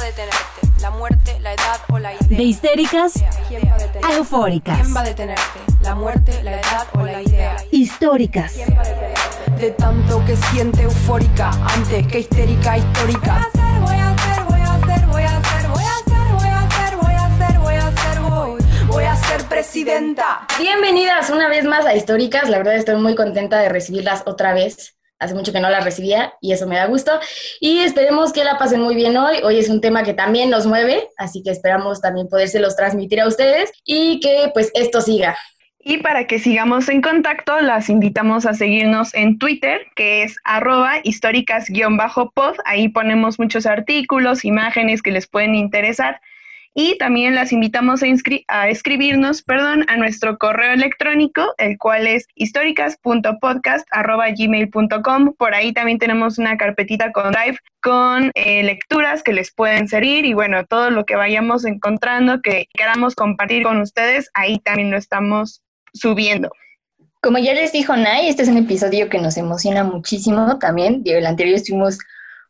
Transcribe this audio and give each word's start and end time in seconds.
va 0.00 0.04
a 0.04 0.06
detenerte? 0.06 0.80
¿La 0.80 0.90
muerte, 0.90 1.40
la 1.40 1.52
edad 1.52 1.80
o 1.88 1.98
la 1.98 2.14
idea? 2.14 2.38
De 2.38 2.42
histéricas 2.42 3.12
¿Quién 3.48 3.62
va 3.68 3.76
a 3.76 4.08
a 4.08 4.16
eufóricas. 4.16 4.80
¿Quién 4.80 4.96
va 4.96 5.00
a 5.00 5.04
detenerte? 5.04 5.60
¿La 5.82 5.94
muerte, 5.94 6.42
la 6.42 6.52
edad 6.52 6.86
o 6.94 7.02
la 7.02 7.20
idea? 7.20 7.56
Históricas. 7.70 8.54
De 9.58 9.70
tanto 9.72 10.24
que 10.24 10.36
siente 10.36 10.82
eufórica 10.82 11.50
antes 11.74 12.06
que 12.06 12.20
histérica 12.20 12.78
histórica. 12.78 13.46
Voy 13.80 13.94
a 13.94 14.10
hacer, 14.10 14.44
voy 14.44 14.60
a 14.60 14.74
hacer, 14.74 15.06
voy 15.06 15.22
a 15.22 15.36
hacer, 15.36 15.68
voy 15.68 15.82
a 15.82 15.96
hacer, 15.96 16.32
voy 16.32 16.46
a 16.46 16.60
hacer, 16.60 16.96
voy 16.96 17.14
a 17.14 17.26
hacer, 17.26 17.58
voy 17.58 17.74
a 17.74 17.86
hacer, 17.88 18.20
voy. 18.20 18.64
Voy 18.86 19.04
a 19.04 19.16
ser 19.16 19.44
presidenta. 19.44 20.46
Bienvenidas 20.58 21.28
una 21.28 21.48
vez 21.48 21.66
más 21.66 21.84
a 21.84 21.94
Históricas. 21.94 22.48
La 22.48 22.56
verdad 22.56 22.76
estoy 22.76 22.96
muy 22.96 23.14
contenta 23.14 23.58
de 23.58 23.68
recibirlas 23.68 24.22
otra 24.24 24.54
vez. 24.54 24.96
Hace 25.20 25.34
mucho 25.34 25.52
que 25.52 25.60
no 25.60 25.70
las 25.70 25.84
recibía 25.84 26.32
y 26.40 26.52
eso 26.52 26.66
me 26.66 26.76
da 26.76 26.86
gusto. 26.86 27.12
Y 27.60 27.80
esperemos 27.80 28.32
que 28.32 28.42
la 28.42 28.58
pasen 28.58 28.80
muy 28.80 28.94
bien 28.94 29.16
hoy. 29.16 29.36
Hoy 29.44 29.58
es 29.58 29.68
un 29.68 29.80
tema 29.80 30.02
que 30.02 30.14
también 30.14 30.50
nos 30.50 30.66
mueve, 30.66 31.08
así 31.18 31.42
que 31.42 31.50
esperamos 31.50 32.00
también 32.00 32.28
podérselos 32.28 32.74
transmitir 32.74 33.20
a 33.20 33.28
ustedes 33.28 33.70
y 33.84 34.18
que 34.20 34.50
pues 34.52 34.70
esto 34.74 35.00
siga. 35.00 35.36
Y 35.82 35.98
para 35.98 36.26
que 36.26 36.38
sigamos 36.38 36.88
en 36.90 37.00
contacto, 37.00 37.58
las 37.60 37.88
invitamos 37.88 38.44
a 38.44 38.52
seguirnos 38.52 39.14
en 39.14 39.38
Twitter, 39.38 39.80
que 39.96 40.22
es 40.22 40.36
arroba 40.44 40.96
históricas-pod. 41.04 42.56
Ahí 42.66 42.88
ponemos 42.88 43.38
muchos 43.38 43.64
artículos, 43.64 44.44
imágenes 44.44 45.00
que 45.00 45.10
les 45.10 45.26
pueden 45.26 45.54
interesar. 45.54 46.20
Y 46.74 46.98
también 46.98 47.34
las 47.34 47.52
invitamos 47.52 48.02
a, 48.02 48.06
a 48.48 48.68
escribirnos 48.68 49.42
perdón, 49.42 49.86
a 49.88 49.96
nuestro 49.96 50.36
correo 50.38 50.72
electrónico, 50.72 51.54
el 51.58 51.78
cual 51.78 52.06
es 52.06 52.26
históricas.podcast.gmail.com. 52.36 55.34
Por 55.36 55.54
ahí 55.54 55.72
también 55.72 55.98
tenemos 55.98 56.38
una 56.38 56.56
carpetita 56.56 57.10
con 57.12 57.32
Drive 57.32 57.58
con 57.82 58.30
eh, 58.34 58.62
lecturas 58.62 59.22
que 59.22 59.32
les 59.32 59.52
pueden 59.52 59.88
servir 59.88 60.26
y 60.26 60.34
bueno, 60.34 60.66
todo 60.66 60.90
lo 60.90 61.04
que 61.04 61.16
vayamos 61.16 61.64
encontrando 61.64 62.42
que 62.42 62.66
queramos 62.74 63.14
compartir 63.14 63.62
con 63.62 63.80
ustedes, 63.80 64.30
ahí 64.34 64.58
también 64.58 64.90
lo 64.90 64.98
estamos 64.98 65.62
subiendo. 65.92 66.50
Como 67.22 67.38
ya 67.38 67.52
les 67.52 67.72
dijo 67.72 67.96
Nay, 67.96 68.28
este 68.28 68.42
es 68.42 68.48
un 68.48 68.58
episodio 68.58 69.08
que 69.08 69.18
nos 69.18 69.36
emociona 69.36 69.84
muchísimo 69.84 70.58
también. 70.58 71.02
El 71.04 71.26
anterior 71.26 71.56
estuvimos 71.56 71.98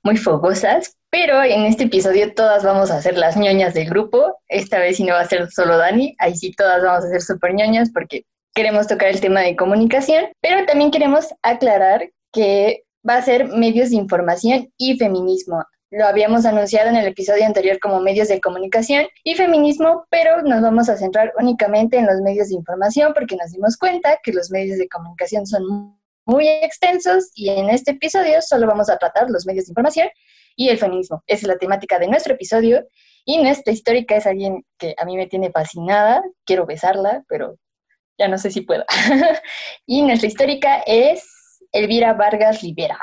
muy 0.02 0.16
fogosas, 0.16 0.96
pero 1.10 1.42
en 1.42 1.66
este 1.66 1.84
episodio 1.84 2.32
todas 2.34 2.62
vamos 2.62 2.90
a 2.90 3.02
ser 3.02 3.18
las 3.18 3.36
ñoñas 3.36 3.74
del 3.74 3.90
grupo. 3.90 4.38
Esta 4.48 4.78
vez 4.78 4.96
sí 4.96 5.04
no 5.04 5.14
va 5.14 5.20
a 5.20 5.28
ser 5.28 5.50
solo 5.50 5.76
Dani, 5.76 6.14
ahí 6.18 6.36
sí 6.36 6.52
todas 6.52 6.82
vamos 6.82 7.04
a 7.04 7.08
ser 7.08 7.20
súper 7.20 7.54
ñoñas 7.54 7.90
porque 7.92 8.24
queremos 8.54 8.86
tocar 8.86 9.08
el 9.08 9.20
tema 9.20 9.40
de 9.40 9.56
comunicación, 9.56 10.26
pero 10.40 10.64
también 10.66 10.90
queremos 10.90 11.28
aclarar 11.42 12.10
que 12.32 12.84
va 13.08 13.16
a 13.16 13.22
ser 13.22 13.48
medios 13.48 13.90
de 13.90 13.96
información 13.96 14.72
y 14.76 14.96
feminismo. 14.98 15.64
Lo 15.92 16.06
habíamos 16.06 16.46
anunciado 16.46 16.88
en 16.88 16.96
el 16.96 17.06
episodio 17.06 17.44
anterior 17.44 17.80
como 17.80 17.98
medios 17.98 18.28
de 18.28 18.40
comunicación 18.40 19.06
y 19.24 19.34
feminismo, 19.34 20.04
pero 20.08 20.42
nos 20.42 20.62
vamos 20.62 20.88
a 20.88 20.96
centrar 20.96 21.32
únicamente 21.40 21.98
en 21.98 22.06
los 22.06 22.20
medios 22.20 22.48
de 22.48 22.54
información 22.54 23.12
porque 23.12 23.34
nos 23.34 23.50
dimos 23.50 23.76
cuenta 23.76 24.18
que 24.22 24.32
los 24.32 24.52
medios 24.52 24.78
de 24.78 24.88
comunicación 24.88 25.46
son 25.46 25.98
muy 26.26 26.46
extensos 26.46 27.30
y 27.34 27.48
en 27.48 27.70
este 27.70 27.92
episodio 27.92 28.40
solo 28.40 28.68
vamos 28.68 28.88
a 28.88 28.98
tratar 28.98 29.28
los 29.30 29.46
medios 29.46 29.66
de 29.66 29.72
información 29.72 30.08
y 30.56 30.68
el 30.68 30.78
feminismo. 30.78 31.22
Esa 31.26 31.42
es 31.42 31.48
la 31.48 31.58
temática 31.58 31.98
de 31.98 32.08
nuestro 32.08 32.34
episodio 32.34 32.86
y 33.24 33.42
nuestra 33.42 33.72
histórica 33.72 34.16
es 34.16 34.26
alguien 34.26 34.64
que 34.78 34.94
a 34.98 35.04
mí 35.04 35.16
me 35.16 35.26
tiene 35.26 35.50
fascinada, 35.50 36.22
quiero 36.44 36.66
besarla, 36.66 37.24
pero 37.28 37.56
ya 38.18 38.28
no 38.28 38.38
sé 38.38 38.50
si 38.50 38.62
puedo. 38.62 38.84
y 39.86 40.02
nuestra 40.02 40.28
histórica 40.28 40.82
es 40.86 41.24
Elvira 41.72 42.12
Vargas 42.14 42.62
Rivera. 42.62 42.98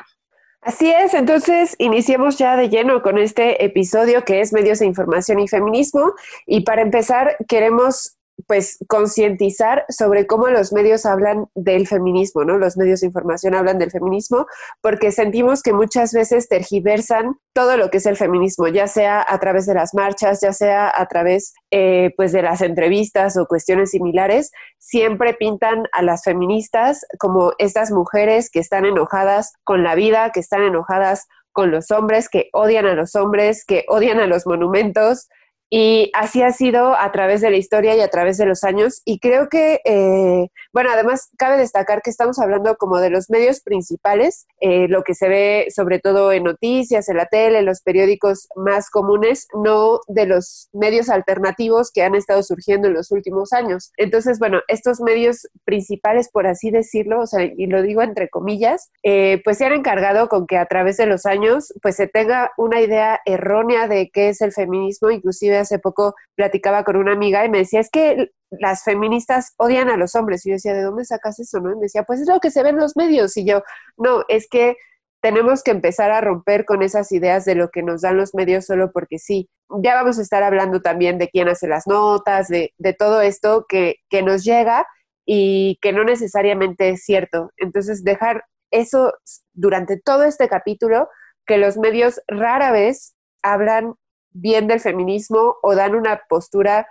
Así 0.61 0.91
es, 0.91 1.13
entonces 1.13 1.75
iniciemos 1.79 2.37
ya 2.37 2.57
de 2.57 2.67
lleno 2.67 3.01
con 3.01 3.17
este 3.17 3.63
episodio 3.63 4.25
que 4.25 4.41
es 4.41 4.51
Medios 4.51 4.79
de 4.79 4.85
Información 4.85 5.39
y 5.39 5.47
Feminismo 5.47 6.13
y 6.45 6.61
para 6.61 6.81
empezar 6.81 7.37
queremos 7.47 8.16
pues 8.45 8.77
concientizar 8.87 9.85
sobre 9.89 10.27
cómo 10.27 10.47
los 10.47 10.71
medios 10.71 11.05
hablan 11.05 11.47
del 11.55 11.87
feminismo, 11.87 12.43
¿no? 12.43 12.57
Los 12.57 12.77
medios 12.77 13.01
de 13.01 13.07
información 13.07 13.55
hablan 13.55 13.79
del 13.79 13.91
feminismo 13.91 14.45
porque 14.81 15.11
sentimos 15.11 15.63
que 15.63 15.73
muchas 15.73 16.13
veces 16.13 16.47
tergiversan 16.47 17.37
todo 17.53 17.77
lo 17.77 17.89
que 17.89 17.97
es 17.97 18.05
el 18.05 18.15
feminismo, 18.15 18.67
ya 18.67 18.87
sea 18.87 19.25
a 19.27 19.39
través 19.39 19.65
de 19.65 19.73
las 19.73 19.93
marchas, 19.93 20.41
ya 20.41 20.53
sea 20.53 20.91
a 20.95 21.07
través 21.07 21.53
eh, 21.71 22.13
pues 22.15 22.31
de 22.31 22.43
las 22.43 22.61
entrevistas 22.61 23.37
o 23.37 23.47
cuestiones 23.47 23.91
similares, 23.91 24.51
siempre 24.77 25.33
pintan 25.33 25.85
a 25.91 26.03
las 26.03 26.23
feministas 26.23 27.05
como 27.17 27.53
estas 27.57 27.91
mujeres 27.91 28.51
que 28.51 28.59
están 28.59 28.85
enojadas 28.85 29.53
con 29.63 29.83
la 29.83 29.95
vida, 29.95 30.31
que 30.31 30.39
están 30.39 30.61
enojadas 30.61 31.27
con 31.51 31.71
los 31.71 31.89
hombres, 31.89 32.29
que 32.29 32.49
odian 32.53 32.85
a 32.85 32.93
los 32.93 33.15
hombres, 33.15 33.65
que 33.65 33.83
odian 33.87 34.19
a 34.19 34.27
los 34.27 34.45
monumentos, 34.45 35.27
y 35.69 36.11
así 36.13 36.41
ha 36.41 36.51
sido 36.51 36.95
a 36.95 37.11
través 37.11 37.41
de 37.41 37.49
la 37.49 37.57
historia 37.57 37.95
y 37.95 37.99
a 37.99 38.07
través 38.09 38.37
de 38.37 38.45
los 38.45 38.63
años. 38.63 39.01
Y 39.05 39.19
creo 39.19 39.49
que, 39.49 39.81
eh, 39.83 40.47
bueno, 40.71 40.89
además 40.91 41.29
cabe 41.37 41.57
destacar 41.57 42.01
que 42.01 42.09
estamos 42.09 42.39
hablando 42.39 42.77
como 42.77 42.99
de 42.99 43.09
los 43.09 43.29
medios 43.29 43.61
principales, 43.61 44.47
eh, 44.61 44.87
lo 44.87 45.03
que 45.03 45.13
se 45.13 45.27
ve 45.27 45.67
sobre 45.75 45.99
todo 45.99 46.31
en 46.31 46.43
noticias, 46.43 47.09
en 47.09 47.17
la 47.17 47.25
tele, 47.25 47.59
en 47.59 47.65
los 47.65 47.81
periódicos 47.81 48.47
más 48.55 48.89
comunes, 48.89 49.47
no 49.53 49.99
de 50.07 50.25
los 50.25 50.69
medios 50.71 51.09
alternativos 51.09 51.91
que 51.91 52.03
han 52.03 52.15
estado 52.15 52.43
surgiendo 52.43 52.87
en 52.87 52.93
los 52.93 53.11
últimos 53.11 53.51
años. 53.51 53.91
Entonces, 53.97 54.39
bueno, 54.39 54.61
estos 54.67 55.01
medios 55.01 55.47
principales, 55.65 56.29
por 56.29 56.47
así 56.47 56.71
decirlo, 56.71 57.21
o 57.21 57.27
sea, 57.27 57.43
y 57.43 57.67
lo 57.67 57.81
digo 57.81 58.01
entre 58.01 58.29
comillas, 58.29 58.91
eh, 59.03 59.41
pues 59.43 59.57
se 59.57 59.65
han 59.65 59.73
encargado 59.73 60.29
con 60.29 60.47
que 60.47 60.57
a 60.57 60.65
través 60.65 60.97
de 60.97 61.07
los 61.07 61.25
años, 61.25 61.73
pues 61.81 61.97
se 61.97 62.07
tenga 62.07 62.51
una 62.57 62.79
idea 62.79 63.19
errónea 63.25 63.87
de 63.87 64.09
qué 64.11 64.29
es 64.29 64.41
el 64.41 64.53
feminismo, 64.53 65.09
inclusive 65.09 65.56
hace 65.57 65.79
poco 65.79 66.15
platicaba 66.35 66.83
con 66.83 66.95
una 66.95 67.13
amiga 67.13 67.45
y 67.45 67.49
me 67.49 67.59
decía, 67.59 67.79
es 67.79 67.89
que 67.89 68.31
las 68.49 68.83
feministas 68.83 69.53
odian 69.57 69.89
a 69.89 69.97
los 69.97 70.15
hombres. 70.15 70.45
Y 70.45 70.49
yo 70.49 70.55
decía, 70.55 70.73
¿de 70.73 70.83
dónde 70.83 71.05
sacas 71.05 71.39
eso? 71.39 71.59
¿no? 71.59 71.71
Y 71.71 71.75
me 71.75 71.81
decía, 71.83 72.03
pues 72.03 72.21
es 72.21 72.27
lo 72.27 72.39
que 72.39 72.51
se 72.51 72.63
ve 72.63 72.69
en 72.69 72.77
los 72.77 72.95
medios. 72.95 73.35
Y 73.37 73.45
yo, 73.45 73.63
no, 73.97 74.23
es 74.27 74.47
que 74.49 74.75
tenemos 75.21 75.63
que 75.63 75.71
empezar 75.71 76.11
a 76.11 76.21
romper 76.21 76.65
con 76.65 76.83
esas 76.83 77.11
ideas 77.11 77.43
de 77.45 77.55
lo 77.55 77.69
que 77.69 77.83
nos 77.83 78.01
dan 78.01 78.17
los 78.17 78.33
medios 78.35 78.65
solo 78.65 78.91
porque 78.91 79.19
sí. 79.19 79.49
Ya 79.81 79.95
vamos 79.95 80.19
a 80.19 80.21
estar 80.21 80.43
hablando 80.43 80.81
también 80.81 81.17
de 81.17 81.29
quién 81.29 81.49
hace 81.49 81.67
las 81.67 81.87
notas, 81.87 82.47
de, 82.47 82.73
de 82.77 82.93
todo 82.93 83.21
esto 83.21 83.65
que, 83.67 83.95
que 84.09 84.21
nos 84.21 84.43
llega 84.43 84.87
y 85.25 85.77
que 85.81 85.91
no 85.91 86.03
necesariamente 86.03 86.89
es 86.89 87.03
cierto. 87.03 87.51
Entonces, 87.57 88.03
dejar 88.03 88.45
eso 88.71 89.13
durante 89.53 89.99
todo 89.99 90.23
este 90.23 90.47
capítulo, 90.47 91.09
que 91.45 91.57
los 91.57 91.77
medios 91.77 92.21
rara 92.27 92.71
vez 92.71 93.15
hablan 93.41 93.95
bien 94.39 94.67
del 94.67 94.79
feminismo 94.79 95.55
o 95.61 95.75
dan 95.75 95.95
una 95.95 96.21
postura 96.29 96.87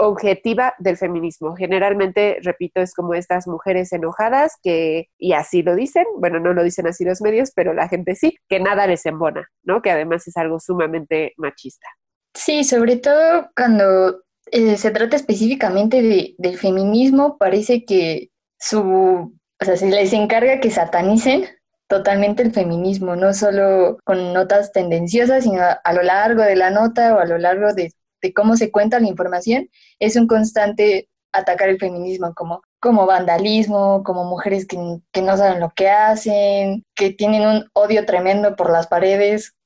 objetiva 0.00 0.74
del 0.78 0.96
feminismo. 0.96 1.54
Generalmente, 1.54 2.38
repito, 2.42 2.80
es 2.80 2.94
como 2.94 3.14
estas 3.14 3.46
mujeres 3.46 3.92
enojadas 3.92 4.54
que, 4.62 5.08
y 5.18 5.32
así 5.34 5.62
lo 5.62 5.74
dicen, 5.74 6.06
bueno, 6.16 6.40
no 6.40 6.52
lo 6.54 6.62
dicen 6.62 6.86
así 6.86 7.04
los 7.04 7.20
medios, 7.20 7.52
pero 7.54 7.74
la 7.74 7.88
gente 7.88 8.14
sí, 8.14 8.38
que 8.48 8.60
nada 8.60 8.86
les 8.86 9.04
embona, 9.06 9.48
¿no? 9.62 9.82
Que 9.82 9.90
además 9.90 10.26
es 10.26 10.36
algo 10.36 10.58
sumamente 10.58 11.34
machista. 11.36 11.86
Sí, 12.34 12.64
sobre 12.64 12.96
todo 12.96 13.50
cuando 13.54 14.22
eh, 14.50 14.76
se 14.76 14.90
trata 14.90 15.16
específicamente 15.16 16.02
de, 16.02 16.34
del 16.38 16.58
feminismo, 16.58 17.36
parece 17.38 17.84
que 17.84 18.30
su, 18.58 18.80
o 18.80 19.64
sea, 19.64 19.76
se 19.76 19.88
les 19.90 20.12
encarga 20.12 20.60
que 20.60 20.70
satanicen 20.70 21.46
totalmente 21.90 22.44
el 22.44 22.52
feminismo, 22.52 23.16
no 23.16 23.34
solo 23.34 23.98
con 24.04 24.32
notas 24.32 24.70
tendenciosas, 24.70 25.42
sino 25.42 25.60
a, 25.60 25.92
lo 25.92 26.02
largo 26.02 26.42
de 26.42 26.54
la 26.54 26.70
nota 26.70 27.16
o 27.16 27.18
a 27.18 27.24
lo 27.24 27.36
largo 27.36 27.74
de, 27.74 27.92
de, 28.22 28.32
cómo 28.32 28.56
se 28.56 28.70
cuenta 28.70 29.00
la 29.00 29.08
información, 29.08 29.68
es 29.98 30.14
un 30.14 30.28
constante 30.28 31.08
atacar 31.32 31.68
el 31.68 31.80
feminismo 31.80 32.32
como, 32.32 32.62
como 32.78 33.06
vandalismo, 33.06 34.04
como 34.04 34.22
mujeres 34.22 34.68
que, 34.68 34.78
que 35.10 35.20
no 35.20 35.36
saben 35.36 35.58
lo 35.58 35.70
que 35.70 35.88
hacen, 35.88 36.84
que 36.94 37.10
tienen 37.10 37.44
un 37.44 37.68
odio 37.72 38.06
tremendo 38.06 38.54
por 38.54 38.70
las 38.70 38.86
paredes, 38.86 39.56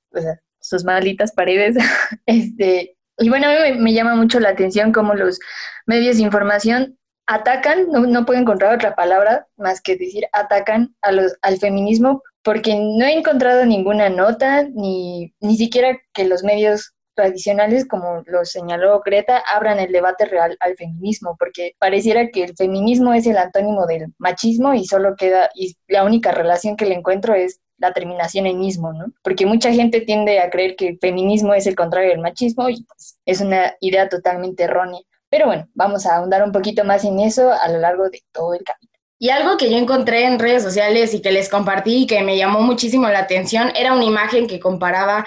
sus 0.60 0.82
malditas 0.82 1.32
paredes. 1.32 1.76
este, 2.24 2.96
y 3.18 3.28
bueno, 3.28 3.48
a 3.48 3.50
mí 3.50 3.56
me, 3.60 3.82
me, 3.82 3.92
llama 3.92 4.14
mucho 4.14 4.40
la 4.40 4.48
atención 4.48 4.92
cómo 4.92 5.12
los 5.12 5.38
medios 5.84 6.16
de 6.16 6.22
información 6.22 6.96
atacan, 7.26 7.90
no, 7.90 8.00
no, 8.00 8.26
puedo 8.26 8.40
encontrar 8.40 8.74
otra 8.74 8.94
palabra 8.94 9.46
más 9.56 9.80
que 9.80 9.96
decir 9.96 10.26
atacan 10.32 10.94
a 11.02 11.12
los, 11.12 11.34
al 11.42 11.58
feminismo, 11.58 12.22
porque 12.42 12.74
no 12.76 13.04
he 13.04 13.12
encontrado 13.12 13.64
ninguna 13.64 14.08
nota, 14.10 14.64
ni, 14.64 15.32
ni 15.40 15.56
siquiera 15.56 15.98
que 16.12 16.26
los 16.26 16.44
medios 16.44 16.94
tradicionales, 17.14 17.86
como 17.86 18.22
lo 18.26 18.44
señaló 18.44 19.00
Greta, 19.04 19.42
abran 19.52 19.78
el 19.78 19.92
debate 19.92 20.26
real 20.26 20.56
al 20.60 20.76
feminismo, 20.76 21.36
porque 21.38 21.72
pareciera 21.78 22.28
que 22.28 22.44
el 22.44 22.56
feminismo 22.56 23.14
es 23.14 23.26
el 23.26 23.38
antónimo 23.38 23.86
del 23.86 24.12
machismo 24.18 24.74
y 24.74 24.84
solo 24.84 25.14
queda, 25.16 25.48
y 25.54 25.76
la 25.88 26.04
única 26.04 26.32
relación 26.32 26.76
que 26.76 26.86
le 26.86 26.94
encuentro 26.94 27.34
es 27.34 27.60
la 27.78 27.92
terminación 27.92 28.46
en 28.46 28.62
ismo, 28.62 28.92
¿no? 28.92 29.06
Porque 29.22 29.46
mucha 29.46 29.72
gente 29.72 30.00
tiende 30.00 30.40
a 30.40 30.50
creer 30.50 30.76
que 30.76 30.88
el 30.88 30.98
feminismo 30.98 31.54
es 31.54 31.66
el 31.66 31.74
contrario 31.74 32.10
del 32.10 32.20
machismo 32.20 32.68
y 32.68 32.84
pues, 32.84 33.18
es 33.24 33.40
una 33.40 33.74
idea 33.80 34.08
totalmente 34.08 34.64
errónea. 34.64 35.00
Pero 35.34 35.46
bueno, 35.46 35.66
vamos 35.74 36.06
a 36.06 36.14
ahondar 36.14 36.44
un 36.44 36.52
poquito 36.52 36.84
más 36.84 37.02
en 37.02 37.18
eso 37.18 37.50
a 37.50 37.66
lo 37.66 37.80
largo 37.80 38.08
de 38.08 38.22
todo 38.30 38.54
el 38.54 38.62
capítulo. 38.62 38.92
Y 39.18 39.30
algo 39.30 39.56
que 39.56 39.68
yo 39.68 39.76
encontré 39.76 40.26
en 40.26 40.38
redes 40.38 40.62
sociales 40.62 41.12
y 41.12 41.20
que 41.20 41.32
les 41.32 41.48
compartí 41.48 42.02
y 42.02 42.06
que 42.06 42.22
me 42.22 42.36
llamó 42.36 42.60
muchísimo 42.60 43.08
la 43.08 43.18
atención 43.18 43.72
era 43.74 43.94
una 43.94 44.04
imagen 44.04 44.46
que 44.46 44.60
comparaba 44.60 45.26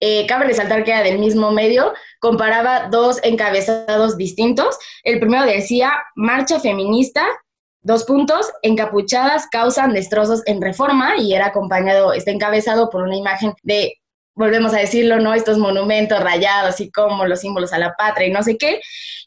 eh, 0.00 0.26
cabe 0.26 0.46
resaltar 0.46 0.82
que 0.82 0.90
era 0.90 1.04
del 1.04 1.20
mismo 1.20 1.52
medio, 1.52 1.94
comparaba 2.18 2.88
dos 2.90 3.20
encabezados 3.22 4.16
distintos. 4.16 4.76
El 5.04 5.20
primero 5.20 5.44
decía, 5.44 5.92
marcha 6.16 6.58
feminista, 6.58 7.24
dos 7.80 8.02
puntos, 8.02 8.50
encapuchadas 8.62 9.46
causan 9.52 9.92
destrozos 9.92 10.42
en 10.46 10.60
reforma 10.60 11.16
y 11.16 11.32
era 11.32 11.46
acompañado, 11.46 12.12
está 12.12 12.32
encabezado 12.32 12.90
por 12.90 13.04
una 13.04 13.14
imagen 13.16 13.54
de 13.62 13.94
volvemos 14.34 14.74
a 14.74 14.78
decirlo, 14.78 15.20
¿no? 15.20 15.34
Estos 15.34 15.58
monumentos 15.58 16.20
rayados 16.20 16.80
y 16.80 16.90
como 16.90 17.26
los 17.26 17.40
símbolos 17.40 17.72
a 17.72 17.78
la 17.78 17.94
patria 17.94 18.28
y 18.28 18.32
no 18.32 18.42
sé 18.42 18.56
qué. 18.58 18.80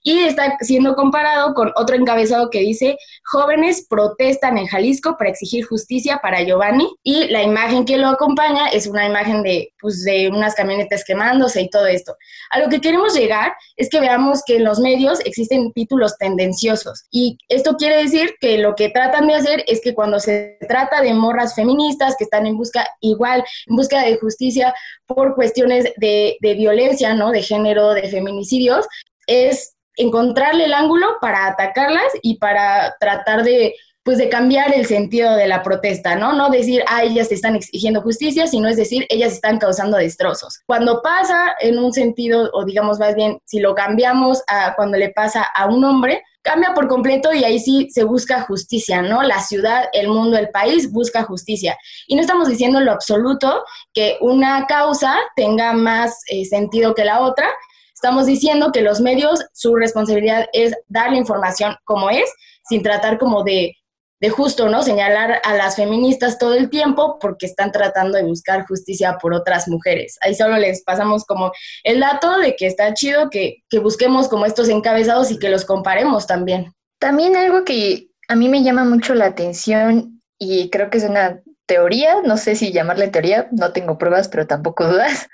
Y 0.08 0.20
está 0.20 0.56
siendo 0.62 0.96
comparado 0.96 1.54
con 1.54 1.74
otro 1.76 1.98
encabezado 1.98 2.50
que 2.50 2.60
dice, 2.60 2.98
jóvenes 3.26 3.86
protestan 3.90 4.58
en 4.58 4.66
Jalisco 4.66 5.18
para 5.18 5.30
exigir 5.30 5.66
justicia 5.66 6.22
para 6.24 6.44
Giovanni. 6.44 6.88
Y 7.04 7.28
la 7.28 7.44
imagen 7.44 7.84
que 7.84 7.98
lo 7.98 8.08
acompaña 8.08 8.70
es 8.70 8.88
una 8.88 9.06
imagen 9.06 9.44
de, 9.44 9.74
pues, 9.82 10.06
de 10.06 10.30
unas 10.30 10.56
camionetas 10.56 11.04
quemándose 11.04 11.62
y 11.62 11.70
todo 11.70 11.88
esto. 11.88 12.16
A 12.52 12.60
lo 12.60 12.70
que 12.70 12.80
queremos 12.80 13.16
llegar 13.16 13.52
es 13.76 13.90
que 13.90 14.00
veamos 14.00 14.44
que 14.46 14.56
en 14.56 14.64
los 14.64 14.80
medios 14.80 15.20
existen 15.26 15.74
títulos 15.74 16.18
tendenciosos. 16.18 17.04
Y 17.12 17.38
esto 17.50 17.76
quiere 17.76 17.98
decir 17.98 18.36
que 18.40 18.60
lo 18.60 18.76
que 18.76 18.88
tratan 18.88 19.28
de 19.28 19.34
hacer 19.34 19.66
es 19.68 19.82
que 19.82 19.94
cuando 19.94 20.22
se 20.22 20.58
trata 20.70 21.02
de 21.02 21.14
morras 21.14 21.54
feministas 21.54 22.16
que 22.18 22.24
están 22.24 22.48
en 22.48 22.56
busca, 22.56 22.88
igual, 23.02 23.44
en 23.66 23.76
busca 23.76 24.06
de 24.06 24.18
justicia, 24.20 24.74
por 25.06 25.36
cuestiones 25.36 25.92
de, 25.98 26.38
violencia, 26.42 27.14
¿no? 27.14 27.32
De 27.32 27.42
género, 27.42 27.90
de 27.90 28.08
feminicidios, 28.08 28.88
es 29.28 29.74
encontrarle 29.98 30.66
el 30.66 30.74
ángulo 30.74 31.18
para 31.20 31.48
atacarlas 31.48 32.14
y 32.22 32.38
para 32.38 32.96
tratar 33.00 33.44
de 33.44 33.76
pues 34.08 34.20
de 34.20 34.30
cambiar 34.30 34.74
el 34.74 34.86
sentido 34.86 35.36
de 35.36 35.50
la 35.50 35.62
protesta, 35.62 36.16
¿no? 36.16 36.32
No 36.32 36.50
decir, 36.50 36.82
ah, 36.88 37.04
ellas 37.04 37.30
están 37.30 37.58
exigiendo 37.58 38.02
justicia, 38.02 38.48
sino 38.48 38.70
es 38.70 38.78
decir, 38.78 39.06
ellas 39.10 39.34
están 39.34 39.60
causando 39.60 39.98
destrozos. 39.98 40.62
Cuando 40.66 41.02
pasa 41.02 41.58
en 41.60 41.78
un 41.78 41.92
sentido, 41.92 42.50
o 42.54 42.64
digamos 42.64 43.00
más 43.00 43.16
bien, 43.16 43.40
si 43.44 43.60
lo 43.60 43.76
cambiamos 43.76 44.44
a 44.48 44.76
cuando 44.78 44.98
le 44.98 45.10
pasa 45.10 45.44
a 45.44 45.66
un 45.66 45.84
hombre, 45.84 46.24
cambia 46.42 46.74
por 46.74 46.88
completo 46.88 47.34
y 47.34 47.44
ahí 47.44 47.60
sí 47.60 47.90
se 47.92 48.06
busca 48.06 48.44
justicia, 48.44 49.02
¿no? 49.02 49.24
La 49.24 49.42
ciudad, 49.42 49.90
el 49.92 50.08
mundo, 50.08 50.38
el 50.38 50.52
país 50.52 50.90
busca 50.90 51.24
justicia. 51.24 51.78
Y 52.08 52.16
no 52.16 52.22
estamos 52.22 52.48
diciendo 52.48 52.80
en 52.80 52.86
lo 52.86 52.94
absoluto 52.94 53.66
que 53.94 54.18
una 54.22 54.68
causa 54.68 55.18
tenga 55.36 55.74
más 55.74 56.22
eh, 56.30 56.46
sentido 56.46 56.96
que 56.96 57.04
la 57.04 57.20
otra. 57.20 57.50
Estamos 57.98 58.28
diciendo 58.28 58.72
que 58.72 58.82
los 58.82 59.02
medios, 59.02 59.44
su 59.54 59.76
responsabilidad 59.76 60.46
es 60.54 60.76
dar 60.88 61.10
la 61.10 61.18
información 61.18 61.76
como 61.84 62.12
es, 62.12 62.32
sin 62.70 62.84
tratar 62.84 63.18
como 63.18 63.44
de 63.44 63.74
de 64.20 64.30
justo, 64.30 64.68
¿no? 64.68 64.82
Señalar 64.82 65.42
a 65.44 65.56
las 65.56 65.76
feministas 65.76 66.40
todo 66.40 66.54
el 66.56 66.70
tiempo 66.70 67.20
porque 67.20 67.46
están 67.46 67.72
tratando 67.72 68.18
de 68.18 68.24
buscar 68.24 68.66
justicia 68.66 69.18
por 69.22 69.34
otras 69.34 69.68
mujeres. 69.68 70.18
Ahí 70.22 70.34
solo 70.34 70.58
les 70.58 70.84
pasamos 70.84 71.24
como 71.26 71.52
el 71.84 72.00
dato 72.00 72.38
de 72.40 72.56
que 72.56 72.66
está 72.66 72.94
chido 72.94 73.30
que, 73.30 73.64
que 73.70 73.80
busquemos 73.80 74.28
como 74.28 74.46
estos 74.46 74.70
encabezados 74.70 75.32
y 75.32 75.40
que 75.40 75.50
los 75.50 75.66
comparemos 75.66 76.26
también. 76.26 76.74
También 77.00 77.36
algo 77.36 77.64
que 77.64 78.08
a 78.28 78.36
mí 78.36 78.50
me 78.50 78.64
llama 78.64 78.86
mucho 78.86 79.14
la 79.14 79.26
atención 79.26 80.22
y 80.40 80.70
creo 80.70 80.90
que 80.90 80.98
es 80.98 81.04
una 81.04 81.42
teoría, 81.68 82.22
no 82.24 82.38
sé 82.38 82.56
si 82.56 82.72
llamarle 82.72 83.10
teoría, 83.10 83.48
no 83.52 83.72
tengo 83.72 83.98
pruebas, 83.98 84.30
pero 84.30 84.48
tampoco 84.48 84.88
dudas, 84.88 85.28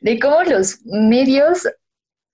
de 0.00 0.18
cómo 0.18 0.42
los 0.42 0.80
medios 0.84 1.68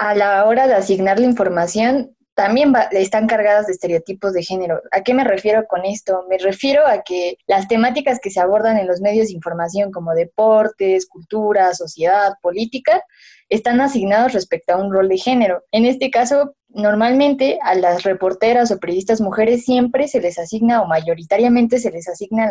a 0.03 0.17
la 0.17 0.45
hora 0.47 0.67
de 0.67 0.75
asignar 0.75 1.21
la 1.21 1.27
información 1.27 2.17
también 2.35 2.73
están 2.91 3.29
cargadas 3.29 3.67
de 3.67 3.75
estereotipos 3.75 4.33
de 4.33 4.43
género. 4.43 4.83
¿A 4.91 5.03
qué 5.03 5.15
me 5.15 5.23
refiero 5.23 5.65
con 5.69 5.85
esto? 5.85 6.25
Me 6.29 6.39
refiero 6.39 6.85
a 6.85 7.03
que 7.03 7.37
las 7.47 7.69
temáticas 7.69 8.19
que 8.21 8.33
se 8.33 8.41
abordan 8.41 8.79
en 8.79 8.89
los 8.89 9.01
medios 9.01 9.29
de 9.29 9.35
información 9.35 9.93
como 9.93 10.13
deportes, 10.15 11.07
cultura, 11.07 11.73
sociedad, 11.75 12.33
política, 12.43 13.05
están 13.49 13.81
asignados 13.81 14.33
respecto 14.33 14.73
a 14.73 14.79
un 14.79 14.93
rol 14.93 15.09
de 15.09 15.19
género. 15.19 15.63
En 15.71 15.87
este 15.87 16.11
caso, 16.11 16.57
normalmente 16.69 17.61
a 17.63 17.77
las 17.77 18.03
reporteras 18.03 18.73
o 18.73 18.81
periodistas 18.81 19.21
mujeres 19.21 19.65
siempre 19.65 20.09
se 20.09 20.21
les 20.21 20.37
asigna 20.37 20.83
o 20.83 20.89
mayoritariamente 20.89 21.79
se 21.79 21.93
les 21.93 22.09
asigna 22.09 22.51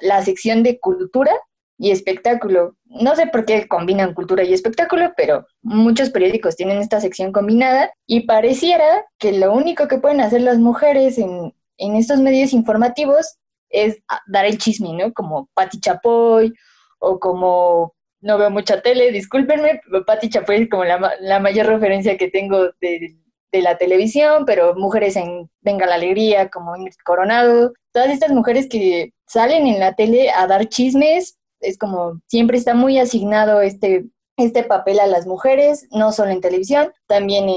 la 0.00 0.22
sección 0.22 0.62
de 0.62 0.78
cultura 0.80 1.32
y 1.78 1.90
espectáculo. 1.90 2.76
No 2.84 3.16
sé 3.16 3.26
por 3.26 3.44
qué 3.44 3.66
combinan 3.66 4.14
cultura 4.14 4.44
y 4.44 4.52
espectáculo, 4.52 5.12
pero 5.16 5.46
muchos 5.62 6.10
periódicos 6.10 6.56
tienen 6.56 6.78
esta 6.78 7.00
sección 7.00 7.32
combinada 7.32 7.92
y 8.06 8.26
pareciera 8.26 9.04
que 9.18 9.32
lo 9.32 9.52
único 9.52 9.88
que 9.88 9.98
pueden 9.98 10.20
hacer 10.20 10.42
las 10.42 10.58
mujeres 10.58 11.18
en, 11.18 11.52
estos 11.76 12.20
medios 12.20 12.52
informativos 12.52 13.38
es 13.68 13.98
dar 14.26 14.44
el 14.44 14.58
chisme, 14.58 14.92
¿no? 14.92 15.12
Como 15.12 15.48
Patti 15.54 15.80
Chapoy 15.80 16.52
o 17.00 17.18
como 17.18 17.94
no 18.20 18.38
veo 18.38 18.48
mucha 18.48 18.80
tele, 18.80 19.10
discúlpenme, 19.10 19.80
Patti 20.06 20.30
Chapoy 20.30 20.62
es 20.62 20.70
como 20.70 20.84
la, 20.84 21.14
la 21.20 21.40
mayor 21.40 21.66
referencia 21.66 22.16
que 22.16 22.30
tengo 22.30 22.70
de, 22.80 23.16
de, 23.52 23.62
la 23.62 23.76
televisión, 23.76 24.44
pero 24.46 24.74
mujeres 24.76 25.16
en 25.16 25.50
Venga 25.60 25.86
la 25.86 25.96
Alegría, 25.96 26.48
como 26.48 26.76
Ingrid 26.76 26.94
Coronado, 27.04 27.74
todas 27.92 28.10
estas 28.10 28.30
mujeres 28.30 28.68
que 28.68 29.12
salen 29.26 29.66
en 29.66 29.78
la 29.78 29.94
tele 29.94 30.30
a 30.30 30.46
dar 30.46 30.68
chismes 30.68 31.36
es 31.64 31.78
como 31.78 32.20
siempre 32.26 32.58
está 32.58 32.74
muy 32.74 32.98
asignado 32.98 33.60
este, 33.60 34.06
este 34.36 34.64
papel 34.64 35.00
a 35.00 35.06
las 35.06 35.26
mujeres, 35.26 35.86
no 35.90 36.12
solo 36.12 36.30
en 36.30 36.40
televisión, 36.40 36.92
también 37.06 37.48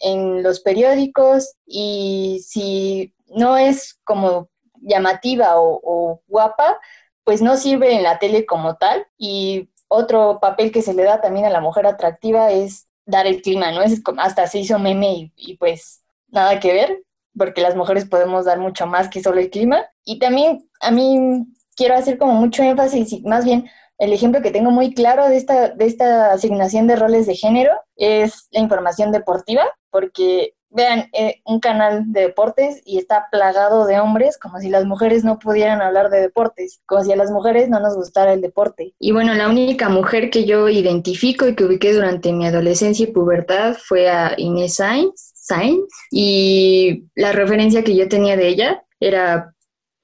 en, 0.00 0.42
los 0.42 0.60
periódicos 0.60 1.56
y 1.66 2.40
si 2.46 3.14
no 3.28 3.56
es 3.56 3.98
como 4.04 4.48
llamativa 4.80 5.54
o, 5.56 6.22
guapa, 6.28 6.78
pues 7.24 7.42
no 7.42 7.56
sirve 7.56 7.94
en 7.94 8.02
la 8.02 8.18
tele 8.18 8.46
como 8.46 8.76
tal. 8.76 9.06
Y 9.18 9.70
otro 9.88 10.38
papel 10.40 10.70
que 10.70 10.82
se 10.82 10.94
le 10.94 11.02
da 11.02 11.20
también 11.20 11.46
a 11.46 11.50
la 11.50 11.60
mujer 11.60 11.86
atractiva 11.86 12.52
es 12.52 12.86
dar 13.04 13.26
el 13.26 13.42
clima, 13.42 13.72
¿no? 13.72 13.82
Es 13.82 14.00
hasta 14.18 14.46
se 14.46 14.60
hizo 14.60 14.78
meme 14.78 15.12
y, 15.12 15.32
y 15.36 15.56
pues 15.56 16.02
nada 16.28 16.60
que 16.60 16.72
ver, 16.72 17.02
porque 17.36 17.62
las 17.62 17.74
mujeres 17.74 18.06
podemos 18.06 18.44
dar 18.44 18.58
mucho 18.58 18.86
más 18.86 19.08
que 19.08 19.22
solo 19.22 19.40
el 19.40 19.50
clima. 19.50 19.84
Y 20.04 20.18
también 20.18 20.68
a 20.80 20.90
mí 20.90 21.46
quiero 21.78 21.94
hacer 21.94 22.18
como 22.18 22.34
mucho 22.34 22.64
énfasis 22.64 23.12
y 23.12 23.22
más 23.22 23.44
bien 23.44 23.70
el 23.98 24.12
ejemplo 24.12 24.42
que 24.42 24.50
tengo 24.50 24.70
muy 24.70 24.92
claro 24.94 25.28
de 25.28 25.36
esta, 25.36 25.70
de 25.70 25.86
esta 25.86 26.32
asignación 26.32 26.86
de 26.86 26.96
roles 26.96 27.26
de 27.26 27.34
género 27.34 27.72
es 27.96 28.48
la 28.50 28.60
información 28.60 29.10
deportiva, 29.10 29.64
porque 29.90 30.54
vean, 30.70 31.08
eh, 31.12 31.40
un 31.44 31.60
canal 31.60 32.04
de 32.06 32.22
deportes 32.22 32.80
y 32.84 32.98
está 32.98 33.26
plagado 33.32 33.86
de 33.86 33.98
hombres, 33.98 34.38
como 34.38 34.58
si 34.58 34.68
las 34.68 34.84
mujeres 34.84 35.24
no 35.24 35.38
pudieran 35.38 35.80
hablar 35.80 36.10
de 36.10 36.20
deportes, 36.20 36.80
como 36.86 37.02
si 37.02 37.12
a 37.12 37.16
las 37.16 37.30
mujeres 37.30 37.68
no 37.68 37.80
nos 37.80 37.96
gustara 37.96 38.32
el 38.32 38.40
deporte. 38.40 38.94
Y 38.98 39.12
bueno, 39.12 39.34
la 39.34 39.48
única 39.48 39.88
mujer 39.88 40.30
que 40.30 40.44
yo 40.44 40.68
identifico 40.68 41.48
y 41.48 41.56
que 41.56 41.64
ubiqué 41.64 41.92
durante 41.92 42.32
mi 42.32 42.46
adolescencia 42.46 43.04
y 43.04 43.12
pubertad 43.12 43.76
fue 43.82 44.08
a 44.08 44.34
Inés 44.36 44.76
Sainz, 44.76 45.32
Sainz 45.34 45.88
y 46.10 47.04
la 47.14 47.32
referencia 47.32 47.82
que 47.82 47.96
yo 47.96 48.08
tenía 48.08 48.36
de 48.36 48.48
ella 48.48 48.84
era 49.00 49.54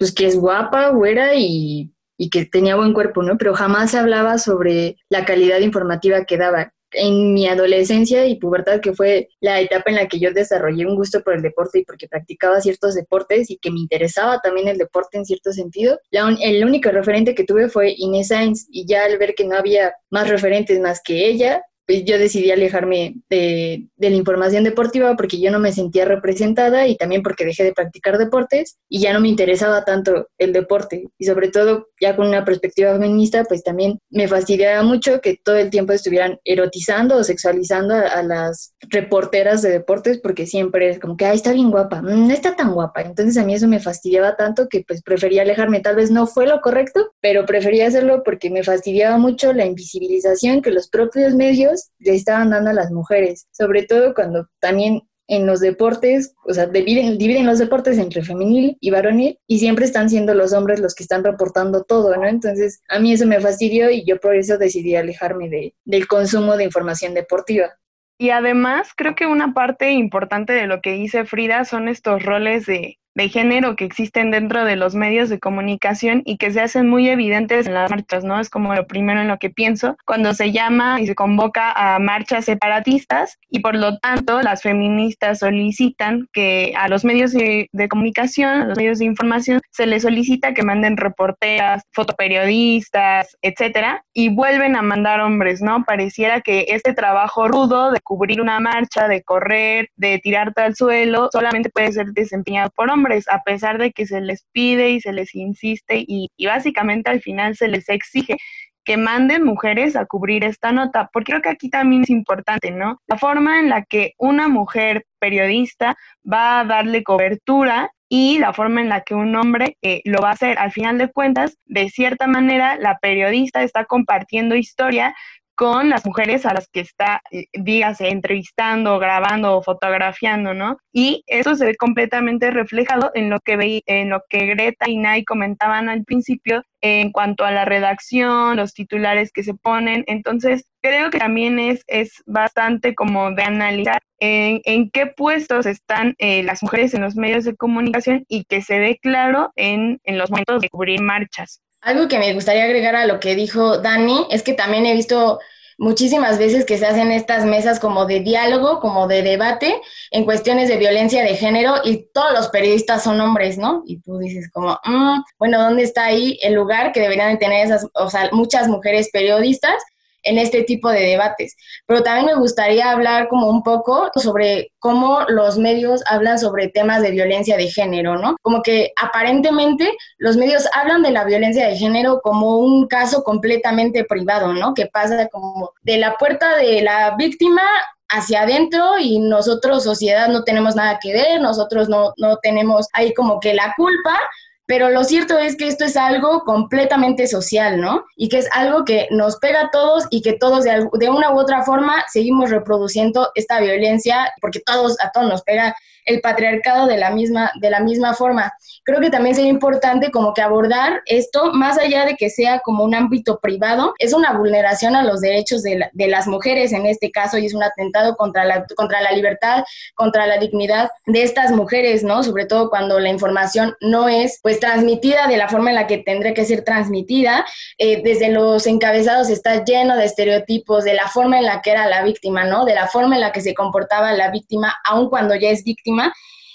pues 0.04 0.12
que 0.14 0.26
es 0.26 0.36
guapa, 0.36 0.90
güera 0.90 1.34
y, 1.34 1.90
y 2.18 2.28
que 2.28 2.44
tenía 2.44 2.76
buen 2.76 2.92
cuerpo, 2.92 3.22
¿no? 3.22 3.38
Pero 3.38 3.54
jamás 3.54 3.92
se 3.92 3.98
hablaba 3.98 4.36
sobre 4.36 4.96
la 5.08 5.24
calidad 5.24 5.60
informativa 5.60 6.26
que 6.26 6.36
daba. 6.36 6.74
En 6.92 7.32
mi 7.32 7.48
adolescencia 7.48 8.26
y 8.26 8.36
pubertad, 8.36 8.80
que 8.80 8.92
fue 8.92 9.28
la 9.40 9.60
etapa 9.60 9.88
en 9.88 9.96
la 9.96 10.06
que 10.06 10.20
yo 10.20 10.30
desarrollé 10.32 10.84
un 10.84 10.94
gusto 10.94 11.22
por 11.22 11.34
el 11.34 11.40
deporte 11.40 11.78
y 11.78 11.84
porque 11.84 12.06
practicaba 12.06 12.60
ciertos 12.60 12.94
deportes 12.94 13.50
y 13.50 13.56
que 13.56 13.70
me 13.70 13.80
interesaba 13.80 14.40
también 14.40 14.68
el 14.68 14.76
deporte 14.76 15.16
en 15.16 15.24
cierto 15.24 15.52
sentido, 15.54 15.98
el 16.12 16.64
único 16.64 16.90
referente 16.90 17.34
que 17.34 17.44
tuve 17.44 17.70
fue 17.70 17.94
Inés 17.96 18.28
Sainz 18.28 18.66
y 18.70 18.86
ya 18.86 19.06
al 19.06 19.16
ver 19.16 19.34
que 19.34 19.46
no 19.46 19.56
había 19.56 19.94
más 20.10 20.28
referentes 20.28 20.78
más 20.80 21.00
que 21.02 21.26
ella, 21.26 21.62
pues 21.86 22.04
yo 22.04 22.18
decidí 22.18 22.50
alejarme 22.50 23.16
de, 23.28 23.88
de, 23.96 24.10
la 24.10 24.16
información 24.16 24.64
deportiva 24.64 25.16
porque 25.16 25.38
yo 25.38 25.50
no 25.50 25.58
me 25.58 25.72
sentía 25.72 26.04
representada 26.04 26.86
y 26.86 26.96
también 26.96 27.22
porque 27.22 27.44
dejé 27.44 27.64
de 27.64 27.72
practicar 27.72 28.18
deportes 28.18 28.78
y 28.88 29.00
ya 29.00 29.12
no 29.12 29.20
me 29.20 29.28
interesaba 29.28 29.84
tanto 29.84 30.28
el 30.38 30.52
deporte. 30.52 31.08
Y 31.18 31.24
sobre 31.24 31.48
todo, 31.48 31.88
ya 32.00 32.16
con 32.16 32.28
una 32.28 32.44
perspectiva 32.44 32.92
feminista, 32.92 33.44
pues 33.44 33.62
también 33.62 33.98
me 34.10 34.28
fastidiaba 34.28 34.82
mucho 34.82 35.20
que 35.20 35.38
todo 35.42 35.56
el 35.56 35.70
tiempo 35.70 35.92
estuvieran 35.92 36.38
erotizando 36.44 37.16
o 37.16 37.24
sexualizando 37.24 37.94
a, 37.94 38.22
las 38.22 38.74
reporteras 38.88 39.60
de 39.60 39.70
deportes 39.70 40.18
porque 40.18 40.46
siempre 40.46 40.88
es 40.88 40.98
como 40.98 41.16
que, 41.16 41.26
ay, 41.26 41.36
está 41.36 41.52
bien 41.52 41.70
guapa, 41.70 42.00
no 42.00 42.32
está 42.32 42.56
tan 42.56 42.72
guapa. 42.72 43.02
Entonces 43.02 43.36
a 43.36 43.44
mí 43.44 43.54
eso 43.54 43.68
me 43.68 43.80
fastidiaba 43.80 44.36
tanto 44.36 44.68
que 44.68 44.84
pues 44.86 45.02
prefería 45.02 45.42
alejarme. 45.42 45.80
Tal 45.80 45.96
vez 45.96 46.10
no 46.10 46.26
fue 46.26 46.46
lo 46.46 46.60
correcto, 46.60 47.12
pero 47.20 47.44
prefería 47.44 47.86
hacerlo 47.86 48.22
porque 48.24 48.50
me 48.50 48.62
fastidiaba 48.62 49.18
mucho 49.18 49.52
la 49.52 49.66
invisibilización 49.66 50.62
que 50.62 50.70
los 50.70 50.88
propios 50.88 51.34
medios 51.34 51.73
le 51.98 52.14
estaban 52.14 52.50
dando 52.50 52.70
a 52.70 52.74
las 52.74 52.90
mujeres, 52.90 53.46
sobre 53.52 53.84
todo 53.84 54.14
cuando 54.14 54.48
también 54.60 55.02
en 55.26 55.46
los 55.46 55.60
deportes, 55.60 56.34
o 56.44 56.52
sea, 56.52 56.66
dividen, 56.66 57.16
dividen 57.18 57.46
los 57.46 57.58
deportes 57.58 57.98
entre 57.98 58.22
femenil 58.22 58.76
y 58.80 58.90
varonil 58.90 59.38
y 59.46 59.58
siempre 59.58 59.86
están 59.86 60.10
siendo 60.10 60.34
los 60.34 60.52
hombres 60.52 60.80
los 60.80 60.94
que 60.94 61.02
están 61.02 61.24
reportando 61.24 61.84
todo, 61.84 62.14
¿no? 62.16 62.26
Entonces, 62.26 62.82
a 62.88 62.98
mí 62.98 63.12
eso 63.12 63.26
me 63.26 63.40
fastidió 63.40 63.90
y 63.90 64.04
yo 64.04 64.18
por 64.20 64.34
eso 64.34 64.58
decidí 64.58 64.96
alejarme 64.96 65.48
de, 65.48 65.74
del 65.84 66.06
consumo 66.06 66.56
de 66.56 66.64
información 66.64 67.14
deportiva. 67.14 67.72
Y 68.18 68.30
además, 68.30 68.90
creo 68.96 69.14
que 69.14 69.26
una 69.26 69.54
parte 69.54 69.92
importante 69.92 70.52
de 70.52 70.66
lo 70.66 70.80
que 70.80 70.92
dice 70.92 71.24
Frida 71.24 71.64
son 71.64 71.88
estos 71.88 72.22
roles 72.22 72.66
de 72.66 72.98
de 73.14 73.28
género 73.28 73.76
que 73.76 73.84
existen 73.84 74.30
dentro 74.30 74.64
de 74.64 74.76
los 74.76 74.94
medios 74.94 75.28
de 75.28 75.38
comunicación 75.38 76.22
y 76.24 76.36
que 76.36 76.50
se 76.50 76.60
hacen 76.60 76.88
muy 76.88 77.08
evidentes 77.08 77.66
en 77.66 77.74
las 77.74 77.90
marchas, 77.90 78.24
¿no? 78.24 78.40
Es 78.40 78.50
como 78.50 78.74
lo 78.74 78.86
primero 78.86 79.20
en 79.20 79.28
lo 79.28 79.38
que 79.38 79.50
pienso 79.50 79.96
cuando 80.04 80.34
se 80.34 80.52
llama 80.52 81.00
y 81.00 81.06
se 81.06 81.14
convoca 81.14 81.72
a 81.72 81.98
marchas 81.98 82.44
separatistas 82.46 83.38
y 83.50 83.60
por 83.60 83.76
lo 83.76 83.98
tanto 83.98 84.42
las 84.42 84.62
feministas 84.62 85.38
solicitan 85.38 86.28
que 86.32 86.74
a 86.76 86.88
los 86.88 87.04
medios 87.04 87.32
de, 87.32 87.68
comunicación, 87.88 88.62
a 88.62 88.64
los 88.66 88.78
medios 88.78 88.98
de 88.98 89.04
información, 89.04 89.60
se 89.70 89.86
les 89.86 90.02
solicita 90.02 90.54
que 90.54 90.62
manden 90.62 90.96
reporteras, 90.96 91.82
fotoperiodistas, 91.92 93.36
etcétera, 93.42 94.04
y 94.12 94.30
vuelven 94.30 94.76
a 94.76 94.82
mandar 94.82 95.20
hombres, 95.20 95.62
¿no? 95.62 95.84
Pareciera 95.84 96.40
que 96.40 96.66
este 96.68 96.94
trabajo 96.94 97.46
rudo 97.48 97.90
de 97.90 98.00
cubrir 98.00 98.40
una 98.40 98.58
marcha, 98.60 99.06
de 99.06 99.22
correr, 99.22 99.90
de 99.96 100.18
tirarte 100.18 100.62
al 100.62 100.74
suelo, 100.74 101.28
solamente 101.32 101.70
puede 101.70 101.92
ser 101.92 102.06
desempeñado 102.12 102.70
por 102.74 102.90
hombres, 102.90 103.03
a 103.30 103.42
pesar 103.42 103.78
de 103.78 103.92
que 103.92 104.06
se 104.06 104.20
les 104.20 104.46
pide 104.52 104.90
y 104.90 105.00
se 105.00 105.12
les 105.12 105.34
insiste 105.34 106.04
y, 106.06 106.28
básicamente 106.46 107.10
al 107.10 107.20
final 107.20 107.56
se 107.56 107.68
les 107.68 107.88
exige 107.88 108.36
que 108.84 108.96
manden 108.96 109.44
mujeres 109.44 109.96
a 109.96 110.04
cubrir 110.04 110.44
esta 110.44 110.70
nota, 110.70 111.08
porque 111.12 111.32
creo 111.32 111.42
que 111.42 111.48
aquí 111.48 111.70
también 111.70 112.02
es 112.02 112.10
importante, 112.10 112.70
¿no? 112.70 113.00
La 113.06 113.16
forma 113.16 113.58
en 113.58 113.70
la 113.70 113.82
que 113.82 114.12
una 114.18 114.48
mujer 114.48 115.06
periodista 115.18 115.96
va 116.30 116.60
a 116.60 116.64
darle 116.64 117.02
cobertura 117.02 117.90
y 118.10 118.38
la 118.38 118.52
forma 118.52 118.82
en 118.82 118.90
la 118.90 119.00
que 119.00 119.14
un 119.14 119.34
hombre 119.36 119.76
eh, 119.82 120.02
lo 120.04 120.20
va 120.20 120.28
a 120.28 120.32
hacer. 120.32 120.58
Al 120.58 120.70
final 120.70 120.98
de 120.98 121.10
cuentas, 121.10 121.56
de 121.64 121.88
cierta 121.88 122.26
manera, 122.26 122.76
la 122.76 122.98
periodista 122.98 123.62
está 123.62 123.86
compartiendo 123.86 124.54
historia 124.54 125.14
con 125.54 125.88
las 125.90 126.04
mujeres 126.04 126.46
a 126.46 126.54
las 126.54 126.68
que 126.68 126.80
está, 126.80 127.22
eh, 127.30 127.46
dígase, 127.52 128.08
entrevistando, 128.08 128.98
grabando 128.98 129.56
o 129.56 129.62
fotografiando, 129.62 130.54
¿no? 130.54 130.78
Y 130.92 131.22
eso 131.26 131.54
se 131.54 131.66
ve 131.66 131.76
completamente 131.76 132.50
reflejado 132.50 133.10
en 133.14 133.30
lo 133.30 133.40
que 133.40 133.56
ve, 133.56 133.82
en 133.86 134.10
lo 134.10 134.22
que 134.28 134.46
Greta 134.46 134.88
y 134.88 134.96
Nay 134.96 135.24
comentaban 135.24 135.88
al 135.88 136.04
principio 136.04 136.62
en 136.80 137.12
cuanto 137.12 137.44
a 137.44 137.50
la 137.50 137.64
redacción, 137.64 138.56
los 138.56 138.74
titulares 138.74 139.32
que 139.32 139.42
se 139.42 139.54
ponen. 139.54 140.04
Entonces, 140.06 140.66
creo 140.82 141.10
que 141.10 141.18
también 141.18 141.58
es, 141.58 141.82
es 141.86 142.22
bastante 142.26 142.94
como 142.94 143.30
de 143.30 143.42
analizar 143.42 144.02
en, 144.20 144.60
en 144.64 144.90
qué 144.90 145.06
puestos 145.06 145.66
están 145.66 146.14
eh, 146.18 146.42
las 146.42 146.62
mujeres 146.62 146.92
en 146.94 147.02
los 147.02 147.16
medios 147.16 147.44
de 147.44 147.56
comunicación 147.56 148.24
y 148.28 148.44
que 148.44 148.60
se 148.60 148.78
ve 148.78 148.98
claro 149.00 149.50
en, 149.56 149.98
en 150.04 150.18
los 150.18 150.30
momentos 150.30 150.60
de 150.60 150.68
cubrir 150.68 151.00
marchas. 151.00 151.62
Algo 151.84 152.08
que 152.08 152.18
me 152.18 152.32
gustaría 152.32 152.64
agregar 152.64 152.96
a 152.96 153.06
lo 153.06 153.20
que 153.20 153.34
dijo 153.34 153.76
Dani 153.78 154.26
es 154.30 154.42
que 154.42 154.54
también 154.54 154.86
he 154.86 154.94
visto 154.94 155.38
muchísimas 155.76 156.38
veces 156.38 156.64
que 156.64 156.78
se 156.78 156.86
hacen 156.86 157.12
estas 157.12 157.44
mesas 157.44 157.78
como 157.78 158.06
de 158.06 158.20
diálogo, 158.20 158.80
como 158.80 159.06
de 159.06 159.22
debate 159.22 159.80
en 160.10 160.24
cuestiones 160.24 160.68
de 160.68 160.78
violencia 160.78 161.22
de 161.22 161.34
género 161.34 161.74
y 161.84 162.06
todos 162.14 162.32
los 162.32 162.48
periodistas 162.48 163.02
son 163.02 163.20
hombres, 163.20 163.58
¿no? 163.58 163.82
Y 163.86 164.00
tú 164.00 164.18
dices 164.18 164.50
como, 164.50 164.78
mm, 164.84 165.20
bueno, 165.38 165.60
¿dónde 165.60 165.82
está 165.82 166.06
ahí 166.06 166.38
el 166.42 166.54
lugar 166.54 166.92
que 166.92 167.00
deberían 167.00 167.32
de 167.32 167.38
tener 167.38 167.66
esas, 167.66 167.86
o 167.92 168.08
sea, 168.08 168.30
muchas 168.32 168.66
mujeres 168.68 169.10
periodistas? 169.12 169.82
En 170.24 170.38
este 170.38 170.62
tipo 170.64 170.90
de 170.90 171.00
debates. 171.00 171.56
Pero 171.86 172.02
también 172.02 172.26
me 172.26 172.34
gustaría 172.34 172.90
hablar 172.90 173.28
como 173.28 173.48
un 173.48 173.62
poco 173.62 174.10
sobre 174.16 174.72
cómo 174.78 175.20
los 175.28 175.58
medios 175.58 176.02
hablan 176.06 176.38
sobre 176.38 176.68
temas 176.68 177.02
de 177.02 177.10
violencia 177.10 177.56
de 177.56 177.68
género, 177.68 178.16
¿no? 178.16 178.36
Como 178.42 178.62
que 178.62 178.92
aparentemente 179.00 179.90
los 180.18 180.36
medios 180.36 180.68
hablan 180.74 181.02
de 181.02 181.10
la 181.10 181.24
violencia 181.24 181.68
de 181.68 181.76
género 181.76 182.20
como 182.22 182.58
un 182.58 182.86
caso 182.86 183.22
completamente 183.22 184.04
privado, 184.04 184.52
¿no? 184.52 184.74
Que 184.74 184.86
pasa 184.86 185.28
como 185.28 185.72
de 185.82 185.98
la 185.98 186.16
puerta 186.16 186.56
de 186.56 186.82
la 186.82 187.14
víctima 187.16 187.62
hacia 188.08 188.42
adentro 188.42 188.98
y 189.00 189.18
nosotros, 189.18 189.84
sociedad, 189.84 190.28
no 190.28 190.44
tenemos 190.44 190.76
nada 190.76 190.98
que 191.00 191.12
ver, 191.12 191.40
nosotros 191.40 191.88
no, 191.88 192.12
no 192.16 192.36
tenemos 192.38 192.86
ahí 192.92 193.12
como 193.14 193.40
que 193.40 193.54
la 193.54 193.74
culpa, 193.76 194.18
pero 194.66 194.90
lo 194.90 195.04
cierto 195.04 195.38
es 195.38 195.56
que 195.56 195.68
esto 195.68 195.84
es 195.84 195.96
algo 195.96 196.42
completamente 196.44 197.26
social, 197.26 197.80
¿no? 197.80 198.04
Y 198.16 198.28
que 198.28 198.38
es 198.38 198.48
algo 198.52 198.84
que 198.84 199.08
nos 199.10 199.36
pega 199.36 199.62
a 199.62 199.70
todos 199.70 200.06
y 200.10 200.22
que 200.22 200.34
todos 200.34 200.64
de, 200.64 200.88
de 200.98 201.10
una 201.10 201.32
u 201.34 201.38
otra 201.38 201.64
forma 201.64 202.04
seguimos 202.10 202.50
reproduciendo 202.50 203.30
esta 203.34 203.60
violencia 203.60 204.32
porque 204.40 204.60
todos 204.60 204.96
a 205.00 205.10
todos 205.10 205.28
nos 205.28 205.42
pega 205.42 205.74
el 206.04 206.20
patriarcado 206.20 206.86
de 206.86 206.96
la 206.96 207.10
misma, 207.10 207.50
de 207.60 207.70
la 207.70 207.80
misma 207.80 208.14
forma. 208.14 208.52
Creo 208.84 209.00
que 209.00 209.10
también 209.10 209.34
sería 209.34 209.50
importante 209.50 210.10
como 210.10 210.34
que 210.34 210.42
abordar 210.42 211.02
esto, 211.06 211.52
más 211.52 211.78
allá 211.78 212.04
de 212.04 212.16
que 212.16 212.30
sea 212.30 212.60
como 212.60 212.84
un 212.84 212.94
ámbito 212.94 213.38
privado, 213.40 213.94
es 213.98 214.12
una 214.12 214.32
vulneración 214.36 214.96
a 214.96 215.02
los 215.02 215.20
derechos 215.20 215.62
de, 215.62 215.90
las 215.94 216.26
mujeres 216.26 216.72
en 216.72 216.86
este 216.86 217.10
caso 217.10 217.38
y 217.38 217.46
es 217.46 217.54
un 217.54 217.62
atentado 217.62 218.16
contra 218.16 218.44
la, 218.44 218.66
contra 218.76 219.00
la 219.00 219.12
libertad, 219.12 219.64
contra 219.94 220.26
la 220.26 220.38
dignidad 220.38 220.90
de 221.06 221.22
estas 221.22 221.50
mujeres, 221.50 222.04
¿no? 222.04 222.22
Sobre 222.22 222.44
todo 222.44 222.68
cuando 222.68 223.00
la 223.00 223.08
información 223.08 223.74
no 223.80 224.08
es 224.08 224.38
pues 224.42 224.60
transmitida 224.60 225.26
de 225.26 225.38
la 225.38 225.48
forma 225.48 225.70
en 225.70 225.76
la 225.76 225.86
que 225.86 225.98
tendría 225.98 226.34
que 226.34 226.44
ser 226.44 226.62
transmitida. 226.62 227.46
Eh, 227.78 228.02
desde 228.02 228.28
los 228.28 228.66
encabezados 228.66 229.30
está 229.30 229.64
lleno 229.64 229.96
de 229.96 230.04
estereotipos 230.04 230.84
de 230.84 230.94
la 230.94 231.08
forma 231.08 231.38
en 231.38 231.46
la 231.46 231.62
que 231.62 231.70
era 231.70 231.86
la 231.86 232.02
víctima, 232.02 232.44
¿no? 232.44 232.64
De 232.64 232.74
la 232.74 232.86
forma 232.86 233.14
en 233.14 233.22
la 233.22 233.32
que 233.32 233.40
se 233.40 233.54
comportaba 233.54 234.12
la 234.12 234.30
víctima, 234.30 234.74
aun 234.84 235.08
cuando 235.08 235.34
ya 235.34 235.48
es 235.48 235.64
víctima 235.64 235.93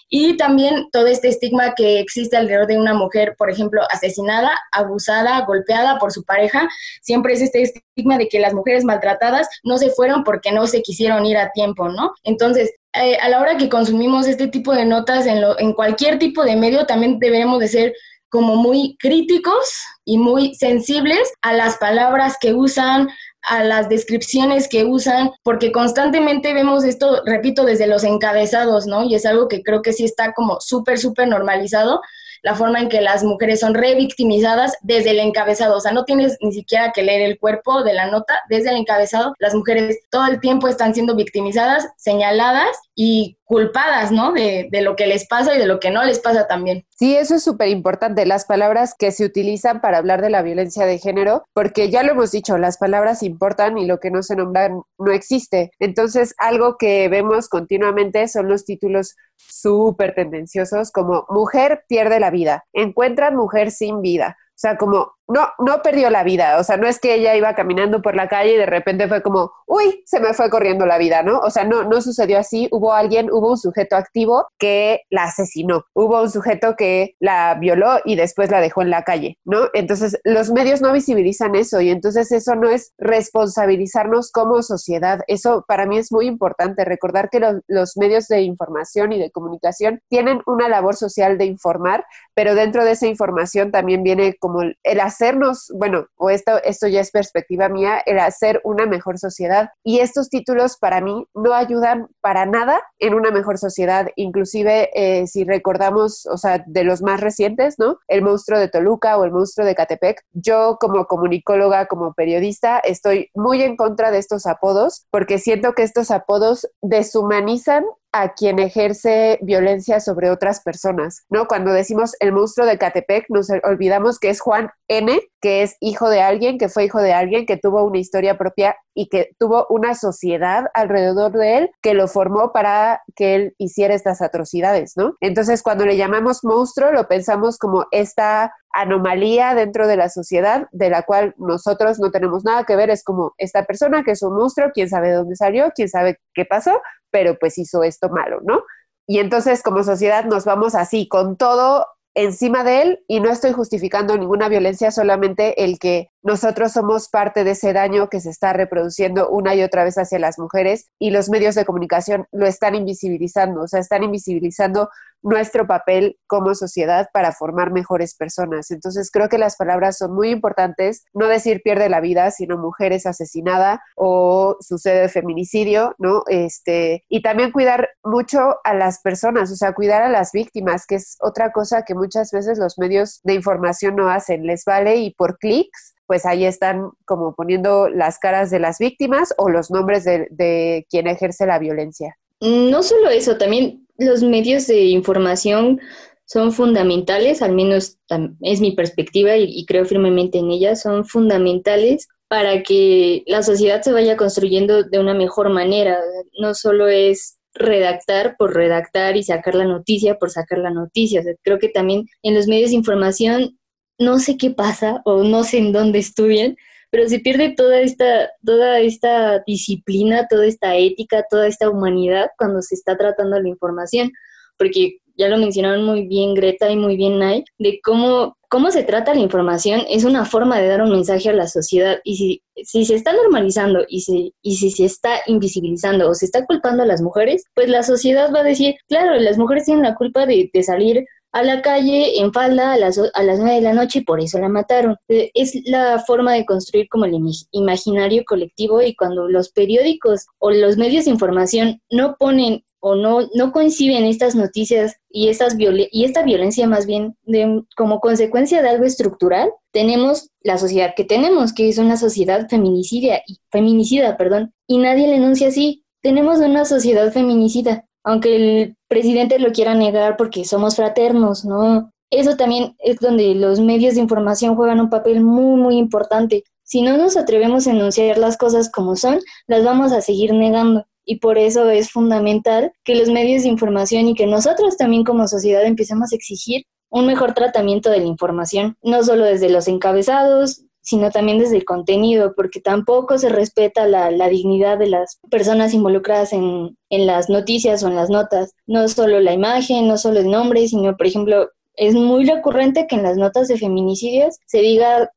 y 0.10 0.38
también 0.38 0.89
todo 0.91 1.05
este 1.08 1.27
estigma 1.27 1.75
que 1.75 2.00
existe 2.00 2.36
alrededor 2.36 2.67
de 2.67 2.79
una 2.79 2.96
mujer, 2.96 3.36
por 3.38 3.50
ejemplo, 3.50 3.81
asesinada, 3.91 4.51
abusada, 4.72 5.46
golpeada 5.46 6.00
por 6.00 6.12
su 6.12 6.24
pareja, 6.24 6.67
siempre 7.01 7.34
es 7.34 7.41
este 7.41 7.62
estigma 7.62 8.17
de 8.17 8.27
que 8.27 8.39
las 8.39 8.55
mujeres 8.55 8.84
maltratadas 8.84 9.48
no 9.63 9.77
se 9.77 9.91
fueron 9.91 10.24
porque 10.24 10.51
no 10.51 10.65
se 10.65 10.81
quisieron 10.81 11.25
ir 11.27 11.38
a 11.38 11.51
tiempo, 11.51 11.89
¿no? 11.89 12.13
Entonces, 12.24 12.72
eh, 12.93 13.17
a 13.22 13.29
la 13.29 13.39
hora 13.39 13.58
que 13.58 13.69
consumimos 13.69 14.27
este 14.27 14.48
tipo 14.48 14.74
de 14.74 14.86
notas 14.86 15.27
en, 15.27 15.43
en 15.60 15.74
cualquier 15.74 16.17
tipo 16.17 16.43
de 16.43 16.55
medio, 16.55 16.88
también 16.88 17.19
debemos 17.19 17.60
de 17.60 17.67
ser 17.67 17.93
como 18.29 18.55
muy 18.55 18.96
críticos 19.00 19.79
y 20.05 20.17
muy 20.17 20.55
sensibles 20.55 21.31
a 21.41 21.53
las 21.53 21.77
palabras 21.77 22.38
que 22.39 22.53
usan, 22.53 23.10
a 23.43 23.63
las 23.63 23.89
descripciones 23.89 24.67
que 24.67 24.86
usan, 24.86 25.31
porque 25.43 25.72
constantemente 25.72 26.53
vemos 26.53 26.84
esto, 26.84 27.22
repito, 27.25 27.65
desde 27.65 27.88
los 27.88 28.03
encabezados, 28.03 28.86
¿no? 28.86 29.03
Y 29.03 29.15
es 29.15 29.25
algo 29.25 29.48
que 29.48 29.63
creo 29.63 29.81
que 29.81 29.93
sí 29.93 30.05
está 30.05 30.34
como 30.34 30.60
súper, 30.60 30.98
súper 31.00 31.27
normalizado, 31.27 32.01
la 32.41 32.55
forma 32.55 32.79
en 32.79 32.89
que 32.89 33.01
las 33.01 33.24
mujeres 33.24 33.60
son 33.60 33.74
revictimizadas 33.74 34.77
desde 34.81 35.12
el 35.12 35.19
encabezado. 35.19 35.77
O 35.77 35.81
sea, 35.81 35.91
no 35.91 36.05
tienes 36.05 36.38
ni 36.41 36.53
siquiera 36.53 36.91
que 36.93 37.03
leer 37.03 37.22
el 37.22 37.39
cuerpo 37.39 37.84
de 37.84 37.93
la 37.93 38.10
nota, 38.10 38.39
desde 38.50 38.69
el 38.69 38.77
encabezado, 38.77 39.36
las 39.39 39.53
mujeres 39.53 40.00
todo 40.10 40.25
el 40.27 40.39
tiempo 40.39 40.67
están 40.67 40.93
siendo 40.93 41.15
victimizadas, 41.15 41.88
señaladas 41.98 42.77
y 42.96 43.38
culpadas, 43.49 44.11
¿no? 44.11 44.31
De, 44.31 44.69
de, 44.71 44.81
lo 44.83 44.95
que 44.95 45.07
les 45.07 45.25
pasa 45.25 45.55
y 45.55 45.57
de 45.57 45.65
lo 45.65 45.79
que 45.79 45.89
no 45.89 46.03
les 46.03 46.19
pasa 46.19 46.47
también. 46.47 46.85
Sí, 46.99 47.15
eso 47.15 47.33
es 47.33 47.43
súper 47.43 47.69
importante, 47.69 48.27
las 48.27 48.45
palabras 48.45 48.93
que 48.95 49.11
se 49.11 49.25
utilizan 49.25 49.81
para 49.81 49.97
hablar 49.97 50.21
de 50.21 50.29
la 50.29 50.43
violencia 50.43 50.85
de 50.85 50.99
género, 50.99 51.45
porque 51.53 51.89
ya 51.89 52.03
lo 52.03 52.11
hemos 52.11 52.29
dicho, 52.29 52.59
las 52.59 52.77
palabras 52.77 53.23
importan 53.23 53.79
y 53.79 53.87
lo 53.87 53.99
que 53.99 54.11
no 54.11 54.21
se 54.21 54.35
nombran 54.35 54.83
no 54.99 55.11
existe. 55.11 55.71
Entonces, 55.79 56.35
algo 56.37 56.77
que 56.77 57.09
vemos 57.09 57.49
continuamente 57.49 58.27
son 58.27 58.49
los 58.49 58.65
títulos 58.65 59.15
súper 59.35 60.13
tendenciosos 60.13 60.91
como 60.91 61.25
Mujer 61.29 61.85
pierde 61.87 62.19
la 62.19 62.29
vida, 62.29 62.65
encuentran 62.71 63.35
mujer 63.35 63.71
sin 63.71 64.03
vida. 64.03 64.37
O 64.49 64.61
sea, 64.61 64.77
como 64.77 65.13
no, 65.29 65.48
no 65.59 65.81
perdió 65.83 66.09
la 66.09 66.24
vida, 66.24 66.57
o 66.57 66.63
sea, 66.63 66.77
no 66.77 66.88
es 66.88 67.00
que 67.00 67.13
ella 67.13 67.36
iba 67.36 67.53
caminando 67.53 68.01
por 68.01 68.15
la 68.15 68.27
calle 68.27 68.53
y 68.53 68.57
de 68.57 68.65
repente 68.65 69.07
fue 69.07 69.21
como, 69.21 69.51
uy, 69.67 70.01
se 70.05 70.19
me 70.19 70.33
fue 70.33 70.50
corriendo 70.50 70.88
la 70.88 70.98
vida, 70.98 71.21
¿no? 71.21 71.39
O 71.39 71.51
sea, 71.51 71.63
no, 71.65 71.83
no 71.83 72.01
sucedió 72.01 72.39
así, 72.39 72.67
hubo 72.71 72.93
alguien, 72.93 73.31
hubo 73.31 73.51
un 73.51 73.57
sujeto 73.57 73.95
activo 73.95 74.48
que 74.57 75.01
la 75.12 75.25
asesinó, 75.25 75.86
hubo 75.93 76.21
un 76.24 76.31
sujeto 76.31 76.75
que 76.75 77.13
la 77.19 77.55
violó 77.55 78.00
y 78.05 78.15
después 78.15 78.50
la 78.50 78.59
dejó 78.59 78.81
en 78.81 78.89
la 78.89 79.03
calle, 79.03 79.38
¿no? 79.45 79.67
Entonces, 79.74 80.19
los 80.24 80.50
medios 80.50 80.81
no 80.81 80.91
visibilizan 80.91 81.53
eso 81.53 81.79
y 81.79 81.91
entonces 81.91 82.31
eso 82.31 82.55
no 82.55 82.67
es 82.69 82.93
responsabilizarnos 82.98 84.31
como 84.31 84.63
sociedad, 84.63 85.21
eso 85.27 85.63
para 85.67 85.86
mí 85.86 86.00
es 86.00 86.12
muy 86.12 86.25
importante, 86.25 86.86
recordar 86.86 87.29
que 87.29 87.39
los 87.67 87.98
medios 87.98 88.27
de 88.27 88.41
información 88.41 89.13
y 89.13 89.19
de 89.19 89.29
comunicación 89.29 90.01
tienen 90.09 90.41
una 90.48 90.67
labor 90.69 90.95
social 90.95 91.38
de 91.38 91.45
informar, 91.45 92.03
pero 92.33 92.55
dentro 92.55 92.83
de 92.83 92.91
esa 92.91 93.05
información 93.05 93.71
también 93.71 94.01
viene 94.01 94.36
como 94.39 94.62
el 94.62 95.00
hacer 95.00 95.18
hacernos, 95.19 95.71
bueno, 95.75 96.07
o 96.15 96.29
esto, 96.29 96.63
esto 96.63 96.88
ya 96.88 97.01
es 97.01 97.11
perspectiva 97.11 97.67
mía, 97.67 98.01
era 98.05 98.25
hacer 98.25 98.61
una 98.63 98.85
mejor 98.85 99.19
sociedad. 99.19 99.69
Y 99.83 99.99
estos 99.99 100.29
títulos 100.29 100.77
para 100.77 101.01
mí 101.01 101.25
no 101.33 101.53
ayudan 101.53 102.07
para 102.21 102.45
nada 102.45 102.81
en 102.99 103.13
una 103.13 103.29
mejor 103.31 103.57
sociedad. 103.57 104.07
Inclusive 104.15 104.89
eh, 104.93 105.27
si 105.27 105.43
recordamos, 105.43 106.25
o 106.27 106.38
sea, 106.38 106.63
de 106.65 106.83
los 106.85 107.01
más 107.01 107.19
recientes, 107.19 107.75
¿no? 107.77 107.97
El 108.07 108.21
monstruo 108.21 108.59
de 108.59 108.69
Toluca 108.69 109.17
o 109.17 109.25
el 109.25 109.31
monstruo 109.31 109.67
de 109.67 109.75
Catepec. 109.75 110.23
Yo 110.31 110.77
como 110.79 111.05
comunicóloga, 111.05 111.88
como 111.88 112.13
periodista, 112.13 112.79
estoy 112.79 113.29
muy 113.33 113.61
en 113.61 113.75
contra 113.75 114.11
de 114.11 114.19
estos 114.19 114.45
apodos 114.45 115.05
porque 115.11 115.38
siento 115.38 115.73
que 115.73 115.83
estos 115.83 116.11
apodos 116.11 116.67
deshumanizan 116.81 117.83
a 118.11 118.33
quien 118.33 118.59
ejerce 118.59 119.37
violencia 119.41 119.99
sobre 119.99 120.31
otras 120.31 120.61
personas, 120.61 121.25
¿no? 121.29 121.47
Cuando 121.47 121.71
decimos 121.71 122.15
el 122.19 122.31
monstruo 122.31 122.65
de 122.65 122.77
Catepec, 122.77 123.25
nos 123.29 123.49
olvidamos 123.63 124.19
que 124.19 124.29
es 124.29 124.41
Juan 124.41 124.71
N, 124.87 125.19
que 125.41 125.61
es 125.61 125.75
hijo 125.79 126.09
de 126.09 126.21
alguien, 126.21 126.57
que 126.57 126.69
fue 126.69 126.85
hijo 126.85 126.99
de 126.99 127.13
alguien, 127.13 127.45
que 127.45 127.57
tuvo 127.57 127.83
una 127.83 127.99
historia 127.99 128.37
propia 128.37 128.75
y 128.95 129.09
que 129.09 129.29
tuvo 129.37 129.67
una 129.69 129.93
sociedad 129.95 130.65
alrededor 130.73 131.31
de 131.33 131.57
él 131.57 131.71
que 131.81 131.93
lo 131.93 132.07
formó 132.07 132.51
para 132.51 133.01
que 133.15 133.35
él 133.35 133.55
hiciera 133.57 133.93
estas 133.93 134.21
atrocidades, 134.21 134.93
¿no? 134.95 135.15
Entonces, 135.21 135.61
cuando 135.61 135.85
le 135.85 135.95
llamamos 135.95 136.43
monstruo, 136.43 136.91
lo 136.91 137.07
pensamos 137.07 137.57
como 137.57 137.85
esta 137.91 138.53
anomalía 138.71 139.55
dentro 139.55 139.87
de 139.87 139.97
la 139.97 140.09
sociedad 140.09 140.67
de 140.71 140.89
la 140.89 141.03
cual 141.03 141.33
nosotros 141.37 141.99
no 141.99 142.11
tenemos 142.11 142.43
nada 142.43 142.65
que 142.65 142.75
ver, 142.75 142.89
es 142.89 143.03
como 143.03 143.33
esta 143.37 143.65
persona 143.65 144.03
que 144.03 144.11
es 144.11 144.21
un 144.21 144.35
monstruo, 144.35 144.69
quién 144.73 144.89
sabe 144.89 145.11
dónde 145.11 145.35
salió, 145.35 145.71
quién 145.75 145.89
sabe 145.89 146.19
qué 146.33 146.45
pasó, 146.45 146.79
pero 147.11 147.37
pues 147.39 147.57
hizo 147.57 147.83
esto 147.83 148.09
malo, 148.09 148.39
¿no? 148.43 148.63
Y 149.07 149.19
entonces 149.19 149.63
como 149.63 149.83
sociedad 149.83 150.25
nos 150.25 150.45
vamos 150.45 150.75
así, 150.75 151.07
con 151.07 151.37
todo 151.37 151.87
encima 152.15 152.63
de 152.63 152.81
él 152.81 153.03
y 153.07 153.19
no 153.19 153.29
estoy 153.29 153.53
justificando 153.53 154.17
ninguna 154.17 154.49
violencia, 154.49 154.91
solamente 154.91 155.63
el 155.63 155.79
que 155.79 156.11
nosotros 156.21 156.73
somos 156.73 157.09
parte 157.09 157.43
de 157.43 157.51
ese 157.51 157.73
daño 157.73 158.09
que 158.09 158.19
se 158.19 158.29
está 158.29 158.53
reproduciendo 158.53 159.29
una 159.29 159.55
y 159.55 159.63
otra 159.63 159.83
vez 159.83 159.97
hacia 159.97 160.19
las 160.19 160.38
mujeres 160.38 160.89
y 160.99 161.11
los 161.11 161.29
medios 161.29 161.55
de 161.55 161.65
comunicación 161.65 162.27
lo 162.31 162.45
están 162.45 162.75
invisibilizando, 162.75 163.61
o 163.61 163.67
sea, 163.67 163.79
están 163.79 164.03
invisibilizando 164.03 164.89
nuestro 165.21 165.67
papel 165.67 166.17
como 166.27 166.55
sociedad 166.55 167.09
para 167.13 167.31
formar 167.31 167.71
mejores 167.71 168.15
personas. 168.15 168.71
Entonces 168.71 169.11
creo 169.11 169.29
que 169.29 169.38
las 169.38 169.55
palabras 169.55 169.97
son 169.97 170.13
muy 170.13 170.29
importantes, 170.29 171.03
no 171.13 171.27
decir 171.27 171.61
pierde 171.63 171.89
la 171.89 171.99
vida, 171.99 172.31
sino 172.31 172.57
mujeres 172.57 173.05
asesinada 173.05 173.81
o 173.95 174.57
sucede 174.61 175.09
feminicidio, 175.09 175.95
¿no? 175.97 176.23
Este, 176.27 177.03
y 177.09 177.21
también 177.21 177.51
cuidar 177.51 177.89
mucho 178.03 178.57
a 178.63 178.73
las 178.73 179.01
personas, 179.01 179.51
o 179.51 179.55
sea, 179.55 179.73
cuidar 179.73 180.01
a 180.01 180.09
las 180.09 180.31
víctimas, 180.31 180.85
que 180.85 180.95
es 180.95 181.17
otra 181.19 181.51
cosa 181.51 181.83
que 181.83 181.95
muchas 181.95 182.31
veces 182.31 182.57
los 182.57 182.77
medios 182.77 183.19
de 183.23 183.33
información 183.33 183.95
no 183.95 184.09
hacen, 184.09 184.45
les 184.45 184.63
vale 184.65 184.97
y 184.97 185.13
por 185.13 185.38
clics 185.38 185.95
pues 186.09 186.25
ahí 186.25 186.43
están 186.43 186.89
como 187.05 187.35
poniendo 187.35 187.87
las 187.87 188.17
caras 188.17 188.49
de 188.49 188.57
las 188.57 188.79
víctimas 188.79 189.31
o 189.37 189.47
los 189.47 189.69
nombres 189.69 190.05
de, 190.05 190.87
quien 190.89 191.05
ejerce 191.05 191.45
la 191.45 191.59
violencia. 191.59 192.17
No 192.41 192.81
solo 192.81 193.09
eso, 193.09 193.37
también 193.37 193.85
los 193.99 194.23
medios 194.23 194.65
de 194.65 194.85
información 194.85 195.79
son 196.25 196.51
fundamentales, 196.51 197.43
al 197.43 197.53
menos 197.53 197.99
es 198.41 198.59
mi 198.59 198.71
perspectiva 198.71 199.37
y, 199.37 199.63
creo 199.67 199.85
firmemente 199.85 200.39
en 200.39 200.49
ella, 200.49 200.75
son 200.75 201.05
fundamentales 201.05 202.07
para 202.27 202.63
que 202.63 203.21
la 203.27 203.43
sociedad 203.43 203.83
se 203.83 203.93
vaya 203.93 204.17
construyendo 204.17 204.81
de 204.81 204.97
una 204.97 205.13
mejor 205.13 205.51
manera. 205.51 205.99
No 206.39 206.55
solo 206.55 206.87
es 206.87 207.37
redactar 207.53 208.35
por 208.35 208.55
redactar 208.55 209.15
y 209.15 209.21
sacar 209.21 209.53
la 209.53 209.65
noticia 209.65 210.17
por 210.17 210.31
sacar 210.31 210.57
la 210.57 210.71
noticia. 210.71 211.21
creo 211.43 211.59
que 211.59 211.69
también 211.69 212.07
en 212.23 212.33
los 212.33 212.47
medios 212.47 212.71
de 212.71 212.77
información 212.77 213.58
no 213.99 214.19
sé 214.19 214.37
qué 214.37 214.49
pasa 214.49 215.01
o 215.05 215.23
no 215.23 215.43
sé 215.43 215.57
en 215.59 215.71
dónde 215.71 215.99
estudian, 215.99 216.55
pero 216.89 217.07
se 217.07 217.19
pierde 217.19 217.53
toda 217.55 217.81
esta, 217.81 218.31
toda 218.43 218.79
esta 218.79 219.43
disciplina, 219.45 220.27
toda 220.27 220.47
esta 220.47 220.75
ética, 220.75 221.23
toda 221.29 221.47
esta 221.47 221.69
humanidad 221.69 222.29
cuando 222.37 222.61
se 222.61 222.75
está 222.75 222.97
tratando 222.97 223.39
la 223.39 223.47
información, 223.47 224.11
porque 224.57 224.97
ya 225.15 225.27
lo 225.27 225.37
mencionaron 225.37 225.83
muy 225.83 226.07
bien 226.07 226.33
Greta 226.33 226.71
y 226.71 226.77
muy 226.77 226.95
bien 226.97 227.19
Nay, 227.19 227.43
de 227.59 227.79
cómo, 227.83 228.37
cómo 228.49 228.71
se 228.71 228.83
trata 228.83 229.13
la 229.13 229.21
información 229.21 229.81
es 229.89 230.03
una 230.03 230.25
forma 230.25 230.59
de 230.59 230.67
dar 230.67 230.81
un 230.81 230.91
mensaje 230.91 231.29
a 231.29 231.33
la 231.33 231.47
sociedad 231.47 231.99
y 232.03 232.17
si, 232.17 232.43
si 232.65 232.83
se 232.83 232.95
está 232.95 233.13
normalizando 233.13 233.85
y, 233.87 234.01
si, 234.01 234.33
y 234.41 234.57
si 234.57 234.71
se 234.71 234.85
está 234.85 235.19
invisibilizando 235.27 236.09
o 236.09 236.15
se 236.15 236.25
está 236.25 236.45
culpando 236.45 236.83
a 236.83 236.87
las 236.87 237.01
mujeres, 237.01 237.45
pues 237.53 237.69
la 237.69 237.83
sociedad 237.83 238.33
va 238.33 238.39
a 238.39 238.43
decir, 238.43 238.75
claro, 238.87 239.15
las 239.15 239.37
mujeres 239.37 239.65
tienen 239.65 239.83
la 239.83 239.95
culpa 239.95 240.25
de, 240.25 240.49
salir 240.63 241.05
a 241.31 241.43
la 241.43 241.61
calle 241.61 242.19
en 242.19 242.33
falda 242.33 242.73
a 242.73 242.77
las, 242.77 242.97
a 242.97 243.23
las 243.23 243.37
9 243.37 243.55
de 243.55 243.61
la 243.61 243.73
noche 243.73 243.99
y 243.99 244.03
por 244.03 244.19
eso 244.19 244.39
la 244.39 244.49
mataron. 244.49 244.97
Eh, 245.07 245.29
es 245.35 245.53
la 245.65 245.99
forma 245.99 246.33
de 246.33 246.45
construir 246.45 246.89
como 246.89 247.05
el 247.05 247.13
imaginario 247.51 248.23
colectivo 248.25 248.81
y 248.81 248.95
cuando 248.95 249.29
los 249.29 249.49
periódicos 249.49 250.25
o 250.39 250.49
los 250.49 250.77
medios 250.77 251.05
de 251.05 251.11
información 251.11 251.81
no 251.91 252.15
ponen 252.17 252.63
o 252.79 252.95
no, 252.95 253.27
no 253.33 253.51
coinciden 253.51 254.05
estas 254.05 254.36
noticias 254.36 254.95
y, 255.09 255.29
estas 255.29 255.55
y 255.57 256.05
esta 256.05 256.24
violencia 256.24 256.67
más 256.67 256.86
bien 256.86 257.15
de, 257.24 257.63
como 257.75 258.00
consecuencia 258.00 258.62
de 258.62 258.69
algo 258.69 258.86
estructural, 258.86 259.50
tenemos 259.71 260.29
la 260.41 260.57
sociedad 260.57 260.93
que 260.95 261.03
tenemos, 261.03 261.53
que 261.53 261.69
es 261.69 261.77
una 261.77 261.98
sociedad 261.98 262.48
feminicida, 262.50 263.21
feminicida 263.51 264.17
perdón, 264.17 264.53
y 264.67 264.77
nadie 264.77 265.07
le 265.07 265.15
enuncia 265.15 265.50
así. 265.50 265.83
Tenemos 266.01 266.39
una 266.39 266.63
sociedad 266.63 267.12
feminicida 267.12 267.86
aunque 268.03 268.36
el 268.36 268.77
presidente 268.88 269.39
lo 269.39 269.51
quiera 269.51 269.75
negar 269.75 270.17
porque 270.17 270.45
somos 270.45 270.75
fraternos, 270.75 271.45
¿no? 271.45 271.91
Eso 272.10 272.36
también 272.38 272.75
es 272.80 272.97
donde 272.99 273.36
los 273.36 273.60
medios 273.60 273.95
de 273.95 274.01
información 274.01 274.56
juegan 274.56 274.80
un 274.80 274.89
papel 274.89 275.21
muy, 275.21 275.62
muy 275.62 275.77
importante. 275.77 276.43
Si 276.63 276.82
no 276.82 276.97
nos 276.97 277.17
atrevemos 277.17 277.67
a 277.67 277.71
enunciar 277.71 278.17
las 278.17 278.38
cosas 278.38 278.71
como 278.71 278.95
son, 278.95 279.19
las 279.47 279.63
vamos 279.63 279.91
a 279.91 280.01
seguir 280.01 280.34
negando. 280.34 280.86
Y 281.10 281.15
por 281.15 281.39
eso 281.39 281.67
es 281.72 281.89
fundamental 281.89 282.72
que 282.84 282.93
los 282.93 283.10
medios 283.10 283.41
de 283.41 283.50
información 283.50 284.08
y 284.08 284.13
que 284.13 284.28
nosotros 284.28 284.78
también 284.78 285.04
como 285.04 285.28
sociedad 285.28 285.63
empecemos 285.65 286.13
a 286.13 286.15
exigir 286.15 286.65
un 286.91 287.08
mejor 287.08 287.34
tratamiento 287.34 287.89
de 287.89 287.98
la 287.98 288.06
información, 288.06 288.78
no 288.84 289.02
solo 289.02 289.26
desde 289.26 289.50
los 289.50 289.67
encabezados, 289.67 290.65
sino 290.82 291.10
también 291.10 291.39
desde 291.39 291.58
el 291.58 291.65
contenido, 291.65 292.36
porque 292.36 292.62
tampoco 292.62 293.17
se 293.17 293.30
respeta 293.30 293.88
la, 293.88 294.30
dignidad 294.30 294.78
de 294.78 294.86
las 294.86 295.19
personas 295.32 295.74
involucradas 295.74 296.32
en, 296.32 296.78
en, 296.91 297.08
las 297.08 297.28
noticias 297.28 297.82
o 297.82 297.88
en 297.88 297.95
las 297.95 298.12
notas. 298.12 298.54
No 298.67 298.88
solo 298.88 299.19
la 299.19 299.34
imagen, 299.34 299.88
no 299.88 299.98
solo 299.98 300.19
el 300.19 300.30
nombre, 300.30 300.67
sino, 300.67 300.95
por 300.95 301.08
ejemplo, 301.08 301.50
es 301.74 301.95
muy 301.95 302.26
recurrente 302.26 302.86
que 302.86 302.98
en 302.98 303.04
las 303.04 303.17
notas 303.17 303.48
de 303.48 303.58
feminicidios 303.58 304.38
se 304.45 304.60
diga 304.60 305.10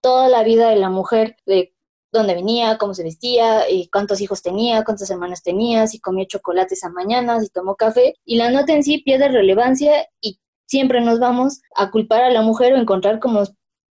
toda 0.00 0.30
la 0.30 0.42
vida 0.42 0.70
de 0.70 0.76
la 0.76 0.88
mujer, 0.88 1.36
de 1.44 1.73
dónde 2.14 2.34
venía, 2.34 2.78
cómo 2.78 2.94
se 2.94 3.02
vestía, 3.02 3.68
y 3.68 3.88
cuántos 3.88 4.20
hijos 4.20 4.40
tenía, 4.40 4.84
cuántas 4.84 5.10
hermanas 5.10 5.42
tenía, 5.42 5.86
si 5.86 6.00
comió 6.00 6.24
chocolates 6.24 6.82
a 6.84 6.88
mañana, 6.88 7.40
si 7.40 7.48
tomó 7.48 7.76
café, 7.76 8.14
y 8.24 8.36
la 8.36 8.50
nota 8.50 8.72
en 8.72 8.82
sí 8.82 8.98
pierde 8.98 9.28
relevancia 9.28 10.08
y 10.20 10.38
siempre 10.66 11.00
nos 11.00 11.18
vamos 11.18 11.60
a 11.76 11.90
culpar 11.90 12.22
a 12.22 12.30
la 12.30 12.42
mujer 12.42 12.72
o 12.72 12.76
encontrar 12.76 13.20
como 13.20 13.42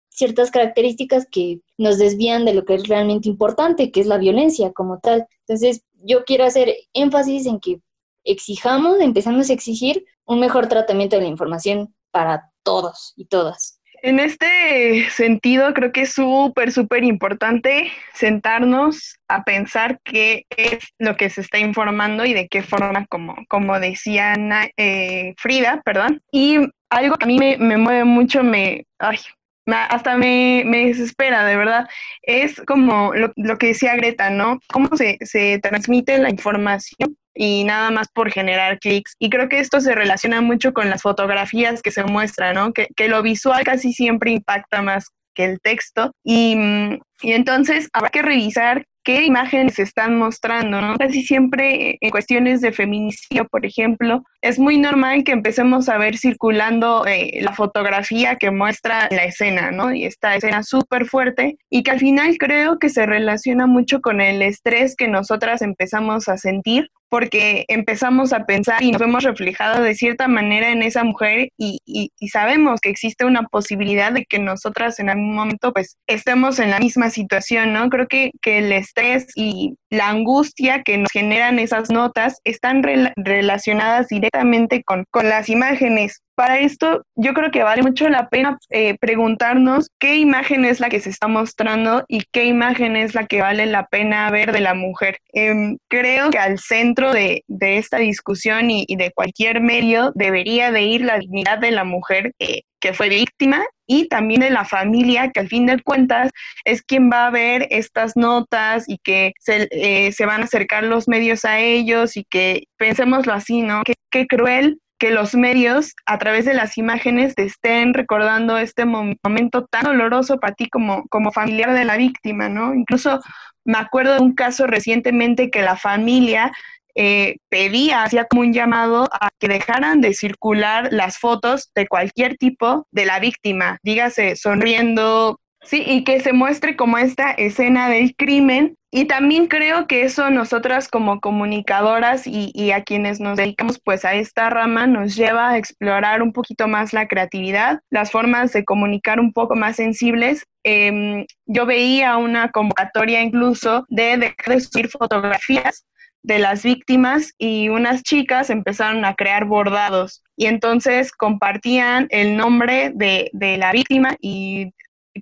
ciertas 0.08 0.50
características 0.50 1.26
que 1.30 1.60
nos 1.76 1.98
desvían 1.98 2.44
de 2.44 2.54
lo 2.54 2.64
que 2.64 2.74
es 2.74 2.88
realmente 2.88 3.28
importante, 3.28 3.92
que 3.92 4.00
es 4.00 4.06
la 4.06 4.16
violencia 4.16 4.72
como 4.72 4.98
tal. 4.98 5.26
Entonces, 5.46 5.82
yo 5.92 6.24
quiero 6.24 6.44
hacer 6.44 6.74
énfasis 6.94 7.46
en 7.46 7.60
que 7.60 7.80
exijamos, 8.24 8.98
empezamos 9.00 9.50
a 9.50 9.52
exigir 9.52 10.04
un 10.24 10.40
mejor 10.40 10.68
tratamiento 10.68 11.16
de 11.16 11.22
la 11.22 11.28
información 11.28 11.94
para 12.10 12.50
todos 12.62 13.12
y 13.14 13.26
todas. 13.26 13.75
En 14.06 14.20
este 14.20 15.10
sentido, 15.10 15.74
creo 15.74 15.90
que 15.90 16.02
es 16.02 16.12
súper, 16.12 16.70
súper 16.70 17.02
importante 17.02 17.90
sentarnos 18.14 19.16
a 19.26 19.42
pensar 19.42 19.98
qué 20.04 20.44
es 20.56 20.78
lo 21.00 21.16
que 21.16 21.28
se 21.28 21.40
está 21.40 21.58
informando 21.58 22.24
y 22.24 22.32
de 22.32 22.46
qué 22.46 22.62
forma, 22.62 23.04
como, 23.06 23.34
como 23.48 23.80
decía 23.80 24.34
eh, 24.76 25.34
Frida, 25.38 25.82
perdón. 25.84 26.22
Y 26.30 26.58
algo 26.88 27.16
que 27.16 27.24
a 27.24 27.26
mí 27.26 27.36
me, 27.36 27.56
me 27.58 27.78
mueve 27.78 28.04
mucho, 28.04 28.44
me, 28.44 28.84
ay, 29.00 29.18
hasta 29.66 30.16
me, 30.16 30.62
me, 30.64 30.86
desespera, 30.86 31.44
de 31.44 31.56
verdad. 31.56 31.88
Es 32.22 32.60
como 32.66 33.12
lo, 33.14 33.58
que 33.58 33.68
decía 33.68 33.96
Greta, 33.96 34.30
¿no? 34.30 34.60
Cómo 34.72 34.96
se, 34.96 35.18
se, 35.22 35.58
transmite 35.58 36.18
la 36.18 36.30
información 36.30 37.16
y 37.34 37.64
nada 37.64 37.90
más 37.90 38.08
por 38.08 38.30
generar 38.30 38.78
clics. 38.78 39.14
Y 39.18 39.30
creo 39.30 39.48
que 39.48 39.60
esto 39.60 39.80
se 39.80 39.94
relaciona 39.94 40.40
mucho 40.40 40.72
con 40.72 40.88
las 40.90 41.02
fotografías 41.02 41.82
que 41.82 41.90
se 41.90 42.04
muestran, 42.04 42.54
¿no? 42.54 42.72
Que, 42.72 42.88
que 42.96 43.08
lo 43.08 43.22
visual 43.22 43.64
casi 43.64 43.92
siempre 43.92 44.30
impacta 44.30 44.82
más 44.82 45.10
que 45.34 45.44
el 45.44 45.60
texto. 45.60 46.12
Y, 46.24 46.56
mm, 46.56 46.98
y 47.22 47.32
entonces 47.32 47.88
habrá 47.92 48.10
que 48.10 48.22
revisar 48.22 48.84
qué 49.06 49.24
imágenes 49.24 49.78
están 49.78 50.18
mostrando, 50.18 50.80
¿no? 50.80 50.96
Casi 50.96 51.22
siempre 51.22 51.90
eh, 51.90 51.98
en 52.00 52.10
cuestiones 52.10 52.60
de 52.60 52.72
feminicidio, 52.72 53.46
por 53.46 53.64
ejemplo, 53.64 54.24
es 54.42 54.58
muy 54.58 54.78
normal 54.78 55.22
que 55.22 55.30
empecemos 55.30 55.88
a 55.88 55.96
ver 55.96 56.18
circulando 56.18 57.06
eh, 57.06 57.38
la 57.40 57.52
fotografía 57.52 58.34
que 58.34 58.50
muestra 58.50 59.08
la 59.12 59.24
escena, 59.24 59.70
¿no? 59.70 59.94
Y 59.94 60.04
esta 60.04 60.34
escena 60.34 60.64
súper 60.64 61.06
fuerte 61.06 61.56
y 61.70 61.84
que 61.84 61.92
al 61.92 62.00
final 62.00 62.36
creo 62.36 62.80
que 62.80 62.88
se 62.88 63.06
relaciona 63.06 63.68
mucho 63.68 64.00
con 64.00 64.20
el 64.20 64.42
estrés 64.42 64.96
que 64.96 65.06
nosotras 65.06 65.62
empezamos 65.62 66.28
a 66.28 66.36
sentir 66.36 66.90
porque 67.08 67.64
empezamos 67.68 68.32
a 68.32 68.46
pensar 68.46 68.82
y 68.82 68.90
nos 68.90 69.00
vemos 69.00 69.22
reflejados 69.22 69.82
de 69.82 69.94
cierta 69.94 70.26
manera 70.28 70.70
en 70.70 70.82
esa 70.82 71.04
mujer 71.04 71.50
y, 71.56 71.80
y, 71.86 72.10
sabemos 72.28 72.80
que 72.80 72.90
existe 72.90 73.24
una 73.24 73.44
posibilidad 73.44 74.12
de 74.12 74.24
que 74.24 74.38
nosotras 74.38 74.98
en 74.98 75.10
algún 75.10 75.34
momento 75.34 75.72
pues 75.72 75.96
estemos 76.08 76.58
en 76.58 76.70
la 76.70 76.80
misma 76.80 77.05
situación, 77.10 77.72
¿no? 77.72 77.88
Creo 77.88 78.06
que, 78.06 78.30
que 78.42 78.58
el 78.58 78.72
estrés 78.72 79.26
y 79.34 79.74
la 79.90 80.08
angustia 80.08 80.82
que 80.82 80.98
nos 80.98 81.10
generan 81.10 81.58
esas 81.58 81.90
notas 81.90 82.40
están 82.44 82.82
relacionadas 83.16 84.08
directamente 84.08 84.82
con, 84.82 85.04
con 85.10 85.28
las 85.28 85.48
imágenes. 85.48 86.22
Para 86.34 86.58
esto, 86.58 87.02
yo 87.14 87.32
creo 87.32 87.50
que 87.50 87.62
vale 87.62 87.82
mucho 87.82 88.08
la 88.10 88.28
pena 88.28 88.58
eh, 88.68 88.96
preguntarnos 89.00 89.88
qué 89.98 90.16
imagen 90.16 90.66
es 90.66 90.80
la 90.80 90.90
que 90.90 91.00
se 91.00 91.08
está 91.08 91.28
mostrando 91.28 92.04
y 92.08 92.24
qué 92.30 92.44
imagen 92.44 92.94
es 92.94 93.14
la 93.14 93.26
que 93.26 93.40
vale 93.40 93.64
la 93.64 93.86
pena 93.86 94.30
ver 94.30 94.52
de 94.52 94.60
la 94.60 94.74
mujer. 94.74 95.18
Em, 95.32 95.78
creo 95.88 96.30
que 96.30 96.38
al 96.38 96.58
centro 96.58 97.12
de, 97.12 97.42
esta 97.58 97.98
discusión 97.98 98.70
y, 98.70 98.84
de 98.96 99.12
cualquier 99.12 99.60
medio 99.60 100.12
debería 100.14 100.70
de 100.72 100.82
ir 100.82 101.00
la 101.02 101.18
dignidad 101.18 101.58
de 101.58 101.70
la 101.70 101.84
mujer 101.84 102.32
eh, 102.38 102.62
que 102.80 102.92
fue 102.92 103.08
víctima 103.08 103.64
y 103.86 104.08
también 104.08 104.40
de 104.40 104.50
la 104.50 104.64
familia, 104.64 105.30
que 105.30 105.40
al 105.40 105.48
fin 105.48 105.66
de 105.66 105.82
cuentas 105.82 106.30
es 106.64 106.82
quien 106.82 107.10
va 107.10 107.26
a 107.26 107.30
ver 107.30 107.66
estas 107.70 108.16
notas 108.16 108.84
y 108.88 108.98
que 108.98 109.32
se, 109.38 109.68
eh, 109.70 110.12
se 110.12 110.26
van 110.26 110.42
a 110.42 110.44
acercar 110.44 110.84
los 110.84 111.08
medios 111.08 111.44
a 111.44 111.58
ellos 111.60 112.16
y 112.16 112.24
que 112.24 112.64
pensémoslo 112.76 113.32
así, 113.32 113.62
¿no? 113.62 113.82
qué 114.10 114.26
cruel 114.26 114.80
que 114.98 115.10
los 115.10 115.34
medios 115.34 115.94
a 116.06 116.18
través 116.18 116.44
de 116.44 116.54
las 116.54 116.78
imágenes 116.78 117.34
te 117.34 117.44
estén 117.44 117.94
recordando 117.94 118.56
este 118.58 118.84
momento 118.84 119.66
tan 119.66 119.84
doloroso 119.84 120.38
para 120.38 120.54
ti 120.54 120.68
como, 120.68 121.06
como 121.08 121.32
familiar 121.32 121.74
de 121.74 121.84
la 121.84 121.96
víctima, 121.96 122.48
¿no? 122.48 122.74
Incluso 122.74 123.20
me 123.64 123.78
acuerdo 123.78 124.14
de 124.14 124.20
un 124.20 124.34
caso 124.34 124.66
recientemente 124.66 125.50
que 125.50 125.62
la 125.62 125.76
familia 125.76 126.52
eh, 126.96 127.36
pedía, 127.48 128.02
hacía 128.02 128.24
como 128.24 128.42
un 128.42 128.52
llamado 128.52 129.08
a 129.12 129.28
que 129.38 129.48
dejaran 129.48 130.00
de 130.00 130.14
circular 130.14 130.88
las 130.90 131.18
fotos 131.18 131.70
de 131.74 131.86
cualquier 131.86 132.36
tipo 132.36 132.86
de 132.90 133.06
la 133.06 133.20
víctima, 133.20 133.78
dígase 133.82 134.34
sonriendo, 134.36 135.38
Sí, 135.66 135.82
y 135.84 136.04
que 136.04 136.20
se 136.20 136.32
muestre 136.32 136.76
como 136.76 136.96
esta 136.96 137.32
escena 137.32 137.88
del 137.88 138.14
crimen. 138.14 138.76
Y 138.92 139.06
también 139.06 139.48
creo 139.48 139.88
que 139.88 140.02
eso 140.02 140.30
nosotras 140.30 140.88
como 140.88 141.20
comunicadoras 141.20 142.22
y, 142.24 142.70
a 142.70 142.84
quienes 142.84 143.18
nos 143.20 143.36
dedicamos 143.36 143.80
pues 143.84 144.04
a 144.04 144.14
esta 144.14 144.48
rama 144.48 144.86
nos 144.86 145.16
lleva 145.16 145.50
a 145.50 145.58
explorar 145.58 146.22
un 146.22 146.32
poquito 146.32 146.68
más 146.68 146.92
la 146.92 147.08
creatividad, 147.08 147.80
las 147.90 148.12
formas 148.12 148.52
de 148.52 148.64
comunicar 148.64 149.18
un 149.18 149.32
poco 149.32 149.56
más 149.56 149.76
sensibles. 149.76 150.44
Em, 150.62 151.26
yo 151.46 151.66
veía 151.66 152.16
una 152.16 152.50
convocatoria 152.52 153.20
incluso 153.20 153.84
de 153.88 154.16
dejar 154.18 154.54
de 154.54 154.60
subir 154.60 154.88
fotografías 154.88 155.84
de 156.26 156.40
las 156.40 156.64
víctimas 156.64 157.32
y 157.38 157.68
unas 157.68 158.02
chicas 158.02 158.50
empezaron 158.50 159.04
a 159.04 159.14
crear 159.14 159.44
bordados 159.44 160.24
y 160.36 160.46
entonces 160.46 161.12
compartían 161.12 162.08
el 162.10 162.36
nombre 162.36 162.90
de, 162.94 163.30
de 163.32 163.56
la 163.56 163.70
víctima 163.70 164.16
y 164.20 164.72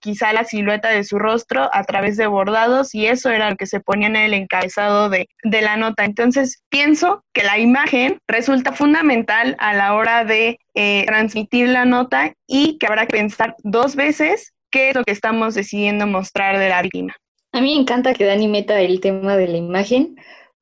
quizá 0.00 0.32
la 0.32 0.44
silueta 0.44 0.88
de 0.88 1.04
su 1.04 1.18
rostro 1.18 1.68
a 1.72 1.84
través 1.84 2.16
de 2.16 2.26
bordados 2.26 2.94
y 2.94 3.06
eso 3.06 3.30
era 3.30 3.50
lo 3.50 3.56
que 3.56 3.66
se 3.66 3.80
ponía 3.80 4.08
en 4.08 4.16
el 4.16 4.34
encabezado 4.34 5.10
de, 5.10 5.28
la 5.42 5.76
nota. 5.76 6.04
Entonces, 6.04 6.62
pienso 6.70 7.22
que 7.34 7.44
la 7.44 7.58
imagen 7.58 8.18
resulta 8.26 8.72
fundamental 8.72 9.56
a 9.58 9.74
la 9.74 9.94
hora 9.94 10.24
de 10.24 10.58
eh, 10.74 11.04
transmitir 11.06 11.68
la 11.68 11.84
nota 11.84 12.32
y 12.46 12.78
que 12.78 12.86
habrá 12.86 13.06
que 13.06 13.16
pensar 13.16 13.56
dos 13.62 13.94
veces 13.94 14.52
qué 14.70 14.88
es 14.88 14.96
lo 14.96 15.04
que 15.04 15.12
estamos 15.12 15.54
decidiendo 15.54 16.06
mostrar 16.06 16.58
de 16.58 16.70
la 16.70 16.82
víctima. 16.82 17.14
A 17.52 17.60
mí 17.60 17.74
me 17.74 17.80
encanta 17.80 18.14
que 18.14 18.24
Dani 18.24 18.48
meta 18.48 18.80
el 18.80 19.00
tema 19.00 19.36
de 19.36 19.46
la 19.46 19.58
imagen 19.58 20.16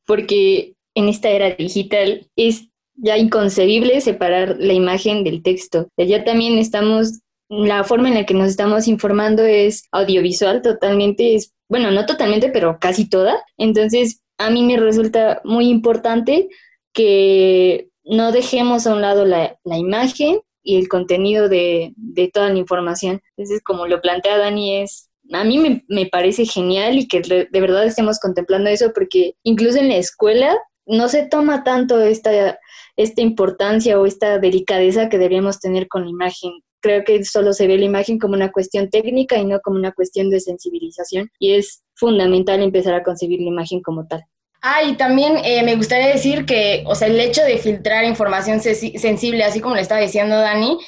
porque 0.07 0.75
en 0.95 1.09
esta 1.09 1.31
era 1.31 1.55
digital 1.55 2.27
es 2.37 2.69
ya 2.95 3.17
inconcebible 3.17 4.01
separar 4.01 4.57
la 4.59 4.73
imagen 4.73 5.25
del 5.25 5.43
texto. 5.43 5.89
Ya 5.97 6.25
también 6.25 6.59
estamos 6.59 7.21
la 7.53 7.85
forma 7.85 8.09
en 8.09 8.15
la 8.15 8.25
que 8.25 8.33
nos 8.33 8.49
estamos 8.49 8.89
informando 8.89 9.45
es 9.45 9.85
audiovisual 9.93 10.63
totalmente, 10.63 11.35
es, 11.35 11.53
bueno, 11.69 11.91
no 11.91 12.07
totalmente, 12.07 12.49
pero 12.49 12.79
casi 12.81 13.09
toda. 13.09 13.45
Entonces, 13.59 14.23
a 14.39 14.49
mí 14.49 14.63
me 14.63 14.79
resulta 14.79 15.43
muy 15.45 15.69
importante 15.69 16.49
que 16.95 17.89
no 18.05 18.33
dejemos 18.33 18.87
a 18.87 18.95
un 18.95 19.03
lado 19.03 19.27
la, 19.27 19.59
imagen 19.65 20.41
y 20.63 20.77
el 20.77 20.89
contenido 20.89 21.51
de, 21.51 21.93
toda 22.33 22.49
la 22.49 22.59
información. 22.59 23.21
Entonces, 23.37 23.63
como 23.63 23.87
lo 23.87 24.01
plantea 24.01 24.39
Dani, 24.39 24.77
es, 24.79 25.11
a 25.33 25.45
mí 25.45 25.59
me, 25.59 25.85
me 25.89 26.07
parece 26.07 26.45
genial 26.45 26.99
y 26.99 27.09
que 27.09 27.21
de 27.21 27.61
verdad 27.61 27.85
estemos 27.85 28.19
contemplando 28.19 28.71
eso 28.71 28.93
porque 28.95 29.35
incluso 29.43 29.79
en 29.79 29.89
la 29.89 29.97
escuela 29.97 30.57
no 30.87 31.09
se 31.09 31.25
toma 31.25 31.65
tanto 31.65 32.01
esta, 32.01 32.59
esta 32.97 33.23
importancia 33.23 33.99
o 34.01 34.07
esta 34.07 34.39
delicadeza 34.39 35.09
que 35.09 35.19
deberíamos 35.19 35.61
tener 35.61 35.89
con 35.89 36.05
la 36.05 36.11
imagen 36.11 36.53
creo 36.83 37.05
que 37.05 37.25
solo 37.25 37.55
se 37.55 37.67
ve 37.67 37.79
la 37.79 37.87
imagen 37.87 38.19
como 38.19 38.35
una 38.35 38.53
cuestión 38.53 38.91
técnica 38.91 39.39
y 39.39 39.47
no 39.47 39.61
como 39.61 39.79
una 39.79 39.93
cuestión 39.93 40.29
de 40.29 40.41
sensibilización 40.41 41.31
y 41.39 41.55
es 41.55 41.83
fundamental 41.95 42.61
empezar 42.63 42.95
a 42.95 43.03
concebir 43.03 43.41
la 43.41 43.49
imagen 43.49 43.81
como 43.81 44.07
tal. 44.07 44.25
Ah, 44.61 44.83
y 44.83 44.97
también 44.97 45.39
eh, 45.45 45.63
me 45.63 45.75
gustaría 45.77 46.09
decir 46.09 46.45
que, 46.45 46.85
o 46.87 46.95
sea, 46.95 47.09
el 47.09 47.19
hecho 47.19 47.43
de 47.43 47.59
filtrar 47.59 48.05
información 48.05 48.61
sensible, 48.61 49.43
así 49.43 49.61
como 49.61 49.75
le 49.75 49.81
estaba 49.81 50.01
diciendo 50.01 50.37
Dani, 50.37 50.79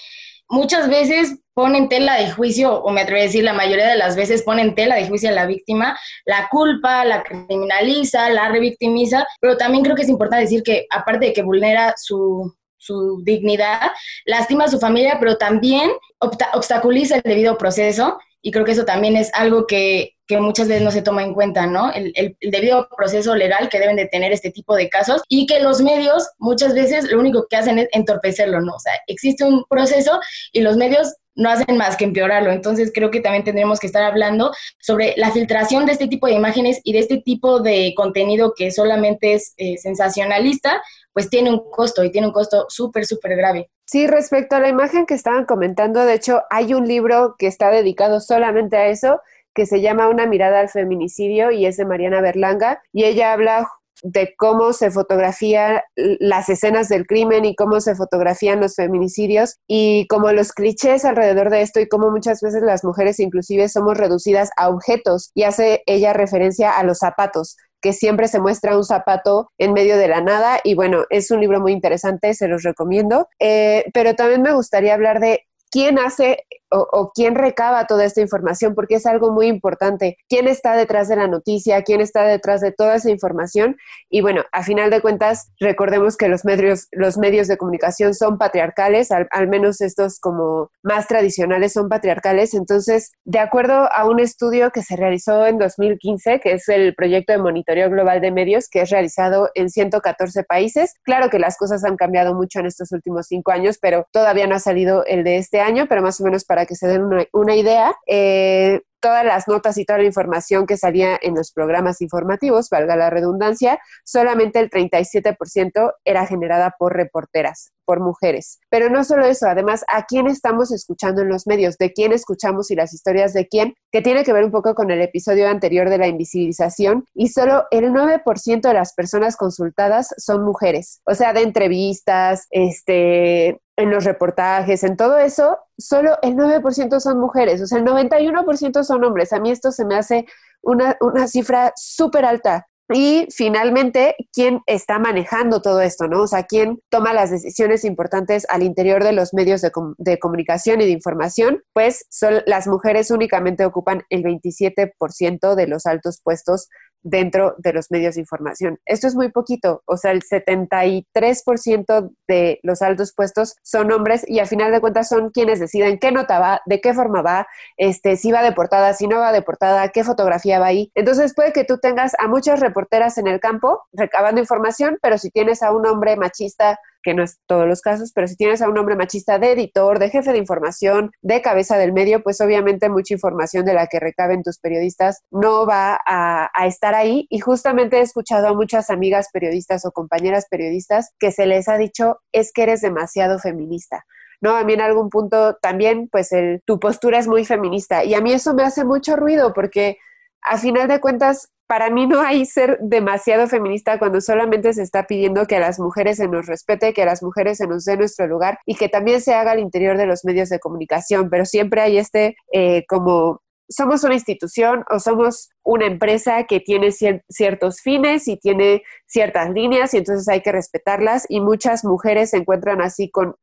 muchas 0.49 0.89
veces 0.89 1.39
ponen 1.55 1.89
tela 1.89 2.17
de 2.17 2.31
juicio, 2.31 2.83
o 2.83 2.91
me 2.91 3.03
atrevo 3.03 3.21
a 3.21 3.25
decir 3.25 3.45
la 3.45 3.53
mayoría 3.53 3.89
de 3.89 3.97
las 3.97 4.17
veces 4.17 4.43
ponen 4.43 4.75
tela 4.75 4.97
de 4.97 5.09
juicio 5.09 5.29
a 5.29 5.33
la 5.33 5.47
víctima, 5.47 5.99
la 6.27 6.49
culpa, 6.51 7.05
la 7.05 7.23
criminaliza, 7.23 8.29
la 8.31 8.49
revictimiza, 8.49 9.27
pero 9.41 9.57
también 9.57 9.85
creo 9.85 9.97
que 9.97 10.03
es 10.03 10.09
importante 10.09 10.45
decir 10.45 10.63
que 10.63 10.87
aparte 10.91 11.27
de 11.27 11.33
que 11.33 11.43
vulnera 11.43 11.95
su, 11.97 12.55
su 12.77 13.23
dignidad, 13.25 13.93
lastima 14.27 14.65
a 14.65 14.69
su 14.69 14.79
familia, 14.79 15.17
pero 15.19 15.37
también 15.37 15.91
obstaculiza 16.21 17.17
el 17.17 17.23
debido 17.23 17.57
proceso 17.57 18.19
y 18.43 18.51
creo 18.51 18.65
que 18.65 18.73
eso 18.73 18.85
también 18.85 19.17
es 19.17 19.31
algo 19.35 19.67
que, 19.67 20.11
muchas 20.39 20.69
veces 20.69 20.83
no 20.83 20.91
se 20.91 21.03
toma 21.03 21.23
en 21.23 21.35
cuenta, 21.35 21.67
¿no? 21.67 21.93
El, 21.93 22.13
el, 22.15 22.37
debido 22.51 22.89
proceso 22.97 23.35
legal 23.37 23.69
que 23.69 23.79
deben 23.79 23.95
de 23.95 24.07
tener 24.07 24.33
este 24.33 24.51
tipo 24.51 24.75
de 24.75 24.89
casos 24.89 25.23
y 25.29 25.47
que 25.47 25.61
los 25.61 25.81
medios 25.83 26.31
muchas 26.39 26.75
veces 26.75 27.11
lo 27.11 27.21
único 27.21 27.47
que 27.49 27.57
hacen 27.57 27.79
es 27.79 27.89
entorpecerlo, 27.93 28.61
¿no? 28.63 28.75
O 28.75 28.79
sea, 28.79 28.95
existe 29.07 29.45
un 29.45 29.65
proceso 29.69 30.19
y 30.53 30.63
los 30.63 30.77
medios 30.77 31.15
no 31.35 31.51
hacen 31.51 31.77
más 31.77 31.97
que 31.97 32.05
empeorarlo. 32.05 32.51
Entonces 32.53 32.91
creo 32.95 33.11
que 33.11 33.21
también 33.21 33.45
tendremos 33.45 33.81
que 33.81 33.87
estar 33.87 34.03
hablando 34.03 34.53
sobre 34.79 35.15
la 35.17 35.31
filtración 35.31 35.87
de 35.87 35.93
este 35.93 36.09
tipo 36.09 36.27
de 36.27 36.35
imágenes 36.35 36.81
y 36.85 36.93
de 36.93 37.01
este 37.01 37.19
tipo 37.19 37.61
de 37.61 37.93
contenido 37.97 38.55
que 38.57 38.71
solamente 38.71 39.35
es 39.35 39.55
eh, 39.57 39.77
sensacionalista, 39.79 40.83
pues 41.13 41.31
tiene 41.31 41.51
un 41.51 41.71
costo 41.71 42.05
y 42.05 42.11
tiene 42.11 42.29
un 42.29 42.33
costo 42.33 42.67
súper, 42.69 43.07
súper 43.07 43.37
grave. 43.37 43.71
Sí, 43.87 44.07
respecto 44.07 44.57
a 44.57 44.61
la 44.61 44.69
imagen 44.69 45.07
que 45.07 45.15
estaban 45.15 45.45
comentando, 45.45 46.05
de 46.05 46.15
hecho 46.15 46.43
hay 46.51 46.75
un 46.75 46.89
libro 46.89 47.37
que 47.39 47.47
está 47.47 47.71
dedicado 47.71 48.21
solamente 48.21 48.77
a 48.77 48.87
eso, 48.87 49.21
que 49.55 49.67
se 49.67 49.81
llama 49.81 50.09
Una 50.09 50.27
mirada 50.27 50.61
al 50.61 50.69
feminicidio 50.69 51.51
y 51.51 51.67
es 51.67 51.77
de 51.77 51.85
Mariana 51.85 52.21
Berlanga 52.21 52.83
y 52.93 53.05
ella 53.05 53.33
habla 53.33 53.69
de 54.03 54.35
cómo 54.37 54.73
se 54.73 54.91
fotografían 54.91 55.81
las 55.95 56.49
escenas 56.49 56.89
del 56.89 57.07
crimen 57.07 57.45
y 57.45 57.55
cómo 57.55 57.81
se 57.81 57.95
fotografían 57.95 58.61
los 58.61 58.75
feminicidios 58.75 59.57
y 59.67 60.07
como 60.09 60.33
los 60.33 60.53
clichés 60.53 61.05
alrededor 61.05 61.51
de 61.51 61.63
esto 61.63 61.81
y 61.81 61.89
cómo 61.89 62.11
muchas 62.11 62.41
veces 62.41 62.63
las 62.63 62.85
mujeres 62.85 63.21
inclusive 63.21 63.69
somos 63.69 63.97
reducidas 63.97 64.51
a 64.57 64.69
objetos 64.69 65.31
y 65.35 65.45
hace 65.45 65.83
ella 65.87 66.13
referencia 66.13 66.77
a 66.77 66.83
los 66.85 66.99
zapatos 66.99 67.57
que 67.85 67.93
siempre 67.93 68.29
se 68.29 68.41
muestra 68.41 68.79
un 68.79 68.85
zapato 68.85 69.51
en 69.59 69.75
medio 69.75 69.99
de 69.99 70.09
la 70.09 70.23
nada 70.23 70.59
y 70.65 70.75
bueno, 70.75 71.05
es 71.11 71.31
un 71.31 71.41
libro 71.41 71.61
muy 71.61 71.73
interesante, 71.73 72.33
se 72.33 72.49
los 72.49 72.63
recomiendo. 72.63 73.29
Eh, 73.39 73.85
pero 73.93 74.15
también 74.15 74.41
me 74.41 74.55
gustaría 74.55 74.95
hablar 74.95 75.21
de 75.21 75.47
quién 75.71 75.99
hace 75.99 76.47
o, 76.75 77.13
quién 77.15 77.35
recaba 77.35 77.87
toda 77.87 78.05
esta 78.05 78.21
información, 78.21 78.75
porque 78.75 78.97
es 78.97 79.07
algo 79.07 79.31
muy 79.31 79.47
importante. 79.47 80.19
¿Quién 80.29 80.49
está 80.49 80.77
detrás 80.77 81.09
de 81.09 81.17
la 81.17 81.29
noticia? 81.29 81.83
¿Quién 81.83 82.01
está 82.01 82.25
detrás 82.25 82.61
de 82.61 82.73
toda 82.73 82.97
esa 82.97 83.11
información? 83.11 83.77
Y 84.11 84.21
bueno, 84.21 84.43
a 84.53 84.63
final 84.63 84.91
de 84.91 85.01
cuentas, 85.01 85.53
recordemos 85.61 86.17
que 86.17 86.29
los 86.29 86.45
medios, 86.45 86.89
los 86.93 87.17
medios 87.19 87.49
de 87.49 87.57
comunicación 87.57 88.15
son 88.15 88.39
patriarcales, 88.39 89.11
al, 89.11 89.49
menos 89.49 89.81
estos 89.81 90.19
como 90.19 90.71
más 90.83 91.07
tradicionales 91.07 91.73
son 91.73 91.89
patriarcales. 91.89 92.55
Entonces, 92.55 93.13
de 93.25 93.39
acuerdo 93.39 93.89
a 93.93 94.09
un 94.09 94.21
estudio 94.21 94.71
que 94.71 94.83
se 94.83 94.97
realizó 94.97 95.47
en 95.47 95.59
2015, 95.59 96.41
que 96.41 96.53
es 96.53 96.69
el 96.69 96.95
proyecto 96.95 97.33
de 97.33 97.39
monitoreo 97.39 97.91
global 97.91 98.21
de 98.21 98.31
medios, 98.31 98.69
que 98.69 98.81
es 98.83 98.91
realizado 98.91 99.51
en 99.55 99.71
114 99.71 100.45
países, 100.45 100.95
claro 101.03 101.31
que 101.31 101.39
las 101.39 101.57
cosas 101.57 101.85
han 101.85 101.97
cambiado 101.97 102.35
mucho 102.35 102.61
en 102.61 102.67
estos 102.67 102.91
últimos 102.93 103.27
cinco 103.27 103.53
años, 103.53 103.79
pero 103.81 104.07
todavía 104.11 104.47
no 104.47 104.57
ha 104.57 104.61
salido 104.61 105.05
el 105.07 105.25
de 105.25 105.37
este 105.37 105.61
año, 105.61 105.87
pero 105.89 106.03
más 106.03 106.21
o 106.21 106.25
menos 106.25 106.45
para 106.45 106.64
que 106.67 106.75
se 106.75 106.87
den 106.87 107.03
una, 107.33 107.57
idea, 107.57 107.95
eh, 108.07 108.83
todas 109.05 109.23
las 109.27 109.47
notas 109.49 109.77
y 109.77 109.85
toda 109.85 109.99
la 109.99 110.07
información 110.07 110.67
que 110.67 110.79
salía 110.79 111.19
en 111.21 111.35
los 111.35 111.53
programas 111.53 112.01
informativos, 112.01 112.71
valga 112.71 112.97
la 112.97 113.11
redundancia, 113.11 113.79
solamente 114.03 114.61
el 114.61 114.71
37% 114.71 115.93
era 116.07 116.27
generada 116.27 116.75
por 116.79 116.97
reporteras, 116.97 117.75
por 117.85 118.01
mujeres. 118.01 118.61
Pero 118.71 118.89
no 118.89 119.05
solo 119.05 119.27
eso, 119.27 119.47
además, 119.47 119.85
¿a 119.93 120.07
quién 120.07 120.27
estamos 120.27 120.73
escuchando 120.73 121.21
en 121.21 121.29
los 121.29 121.47
medios? 121.47 121.77
¿De 121.77 121.93
quién 121.93 122.13
escuchamos 122.13 122.71
y 122.71 122.77
las 122.77 122.95
historias 122.95 123.35
de 123.35 123.47
quién? 123.47 123.75
Que 123.93 124.01
tiene 124.01 124.25
que 124.25 124.33
ver 124.33 124.47
un 124.47 124.51
poco 124.51 124.75
con 124.75 124.91
el 124.91 125.03
episodio 125.03 125.51
anterior 125.51 125.91
de 125.91 125.99
la 125.99 126.07
invisibilización 126.07 127.05
y 127.13 127.29
solo 127.29 127.67
el 127.71 127.93
9% 127.93 128.63
de 128.63 128.73
las 128.73 128.95
personas 128.95 129.37
consultadas 129.37 130.15
son 130.17 130.47
mujeres. 130.47 131.03
O 131.05 131.15
sea, 131.15 131.35
de 131.35 131.43
entrevistas, 131.43 132.47
este, 132.49 133.61
en 133.77 133.91
los 133.91 134.05
reportajes, 134.05 134.85
en 134.85 134.97
todo 134.97 135.19
eso, 135.19 135.59
solo 135.77 136.17
el 136.23 136.37
9% 136.37 137.01
son 137.01 137.19
mujeres, 137.19 137.61
o 137.61 137.67
sea, 137.67 137.79
el 137.79 137.85
91% 137.85 138.85
son 138.85 138.94
hombres. 139.03 139.33
A 139.33 139.41
mí 139.41 139.51
esto 139.51 139.73
se 139.73 139.85
me 139.85 139.97
hace 139.97 140.27
una, 140.63 140.97
una 141.01 141.27
cifra 141.27 141.73
súper 141.75 142.25
alta. 142.25 142.69
Y 142.93 143.27
finalmente, 143.35 144.15
¿quién 144.31 144.61
está 144.67 144.99
manejando 144.99 145.63
todo 145.63 145.81
esto, 145.81 146.07
no? 146.07 146.23
O 146.23 146.27
sea, 146.27 146.43
¿quién 146.43 146.81
toma 146.91 147.15
las 147.15 147.31
decisiones 147.31 147.83
importantes 147.83 148.47
al 148.51 148.63
interior 148.63 149.03
de 149.03 149.13
los 149.13 149.33
medios 149.33 149.63
de, 149.63 149.73
de 149.97 150.19
comunicación 150.19 150.83
y 150.83 150.85
de 150.85 150.91
información? 150.91 151.63
Pues 151.73 152.05
son, 152.11 152.43
las 152.45 152.67
mujeres 152.67 153.11
únicamente 153.11 153.65
ocupan 153.65 154.03
el 154.11 154.23
27% 154.23 155.55
de 155.55 155.67
los 155.67 155.87
altos 155.87 156.21
puestos 156.23 156.69
dentro 157.05 157.55
de 157.59 157.73
los 157.73 157.91
medios 157.91 158.17
de 158.17 158.23
información. 158.23 158.81
Esto 158.87 159.07
es 159.07 159.15
muy 159.15 159.31
poquito, 159.31 159.83
o 159.87 159.97
sea, 159.97 160.11
el 160.11 160.23
73% 160.23 162.11
de 162.27 162.59
los 162.63 162.83
altos 162.83 163.13
puestos 163.15 163.55
son 163.63 163.93
hombres 163.93 164.25
y 164.27 164.41
a 164.41 164.47
final 164.47 164.73
de 164.73 164.81
cuentas 164.81 165.09
son 165.09 165.31
quienes 165.31 165.61
deciden 165.61 165.99
qué 165.99 166.11
nota 166.11 166.41
va, 166.41 166.63
de 166.67 166.81
qué 166.81 166.95
forma 166.95 167.23
va, 167.23 167.47
este, 167.77 168.17
si 168.17 168.33
va 168.33 168.43
deportada, 168.43 168.95
si 168.95 169.07
no 169.07 169.19
va 169.19 169.33
deportada, 169.33 169.89
qué 169.91 170.03
fotografía 170.03 170.59
va 170.59 170.67
ahí. 170.67 170.91
Entonces 170.95 171.35
puede 171.35 171.53
que 171.53 171.65
tú 171.65 171.79
tengas 171.79 172.15
a 172.19 172.27
muchas 172.27 172.59
reporteras 172.61 173.19
en 173.19 173.29
el 173.29 173.39
campo 173.39 173.83
recabando 173.93 174.41
información, 174.41 174.99
pero 175.03 175.19
si 175.19 175.31
tienes 175.31 175.63
a 175.63 175.73
un 175.73 175.87
hombre 175.87 176.17
machista 176.17 176.81
que 177.05 177.15
no 177.15 177.23
es 177.23 177.39
todos 177.47 177.69
los 177.69 177.83
casos, 177.83 178.13
pero 178.13 178.27
si 178.27 178.35
tienes 178.35 178.63
a 178.63 178.69
un 178.69 178.79
hombre 178.79 178.97
machista 178.97 179.39
de 179.39 179.53
editor, 179.53 179.99
de 179.99 180.11
jefe 180.11 180.33
de 180.33 180.39
información, 180.39 181.13
de 181.23 181.43
cabeza 181.43 181.77
del 181.77 181.93
medio, 181.93 182.23
pues 182.23 182.41
obviamente 182.41 182.89
mucha 182.89 183.15
información 183.15 183.65
de 183.65 183.75
la 183.75 183.87
que 183.87 184.01
recaben 184.01 184.43
tus 184.43 184.59
periodistas 184.59 185.23
no 185.31 185.67
va 185.67 186.01
a, 186.05 186.49
estar 186.67 186.95
ahí. 186.95 187.27
Y 187.29 187.41
justamente 187.41 187.99
he 187.99 188.01
escuchado 188.01 188.49
a 188.49 188.55
muchas 188.55 188.89
amigas 188.89 189.29
periodistas 189.33 189.85
o 189.85 189.93
compañeras 189.93 190.47
periodistas 190.51 191.13
que 191.19 191.31
se 191.31 191.47
les 191.47 191.69
ha 191.69 191.77
dicho 191.77 192.21
es 192.33 192.53
que 192.53 192.63
eres 192.63 192.81
demasiado 192.81 193.39
feminista. 193.39 194.05
¿no? 194.41 194.57
A 194.57 194.65
mí 194.65 194.73
en 194.73 194.81
algún 194.81 195.11
punto 195.11 195.57
también, 195.61 196.09
pues 196.11 196.31
tu 196.65 196.81
postura 196.81 197.19
es 197.19 197.29
muy 197.29 197.45
feminista 197.45 198.05
y 198.05 198.15
a 198.15 198.21
mí 198.21 198.33
eso 198.33 198.55
me 198.55 198.63
hace 198.63 198.85
mucho 198.85 199.17
ruido 199.17 199.53
porque 199.53 199.99
a 200.43 200.59
final 200.59 200.89
de 200.89 201.01
cuentas 201.01 201.51
para 201.67 201.91
mí 201.91 202.07
no 202.07 202.21
hay 202.21 202.45
ser 202.45 202.79
demasiado 202.81 203.47
feminista 203.47 203.99
cuando 203.99 204.21
solamente 204.21 204.73
se 204.73 204.83
está 204.83 205.07
pidiendo 205.07 205.47
que 205.47 205.57
a 205.57 205.61
las 205.61 205.79
mujeres 205.81 206.19
se 206.19 206.29
nos 206.29 206.47
respete, 206.47 206.93
que 206.93 207.03
a 207.03 207.07
las 207.07 207.23
mujeres 207.23 207.59
se 207.59 207.67
nos 207.67 207.85
dé 207.85 207.97
nuestro 207.97 208.27
lugar 208.27 208.59
y 208.67 208.75
que 208.75 208.89
también 208.89 209.21
se 209.21 209.35
haga 209.35 209.53
al 209.53 209.61
interior 209.61 209.97
de 209.97 210.07
los 210.07 210.25
medios 210.25 210.49
de 210.49 210.59
comunicación, 210.59 211.31
pero 211.31 211.45
siempre 211.45 211.81
hay 211.81 211.99
este 211.99 212.37
eh, 212.53 212.85
como 212.87 213.41
somos 213.69 214.05
una 214.05 214.15
institución 214.15 214.85
o 214.91 215.01
somos 215.01 215.51
una 215.65 215.87
empresa 215.87 216.45
que 216.45 216.61
tiene 216.61 216.91
ciertos 216.93 217.81
fines 217.81 218.29
y 218.29 218.37
tiene 218.37 218.83
ciertas 219.07 219.51
líneas 219.51 219.95
y 219.95 219.99
entonces 219.99 220.29
hay 220.29 220.41
que 220.43 220.53
respetarlas 220.53 221.25
y 221.29 221.41
muchas 221.41 221.85
mujeres 221.85 222.31
se 222.31 222.39
encuentran 222.39 222.83
así 222.83 223.11
con, 223.11 223.37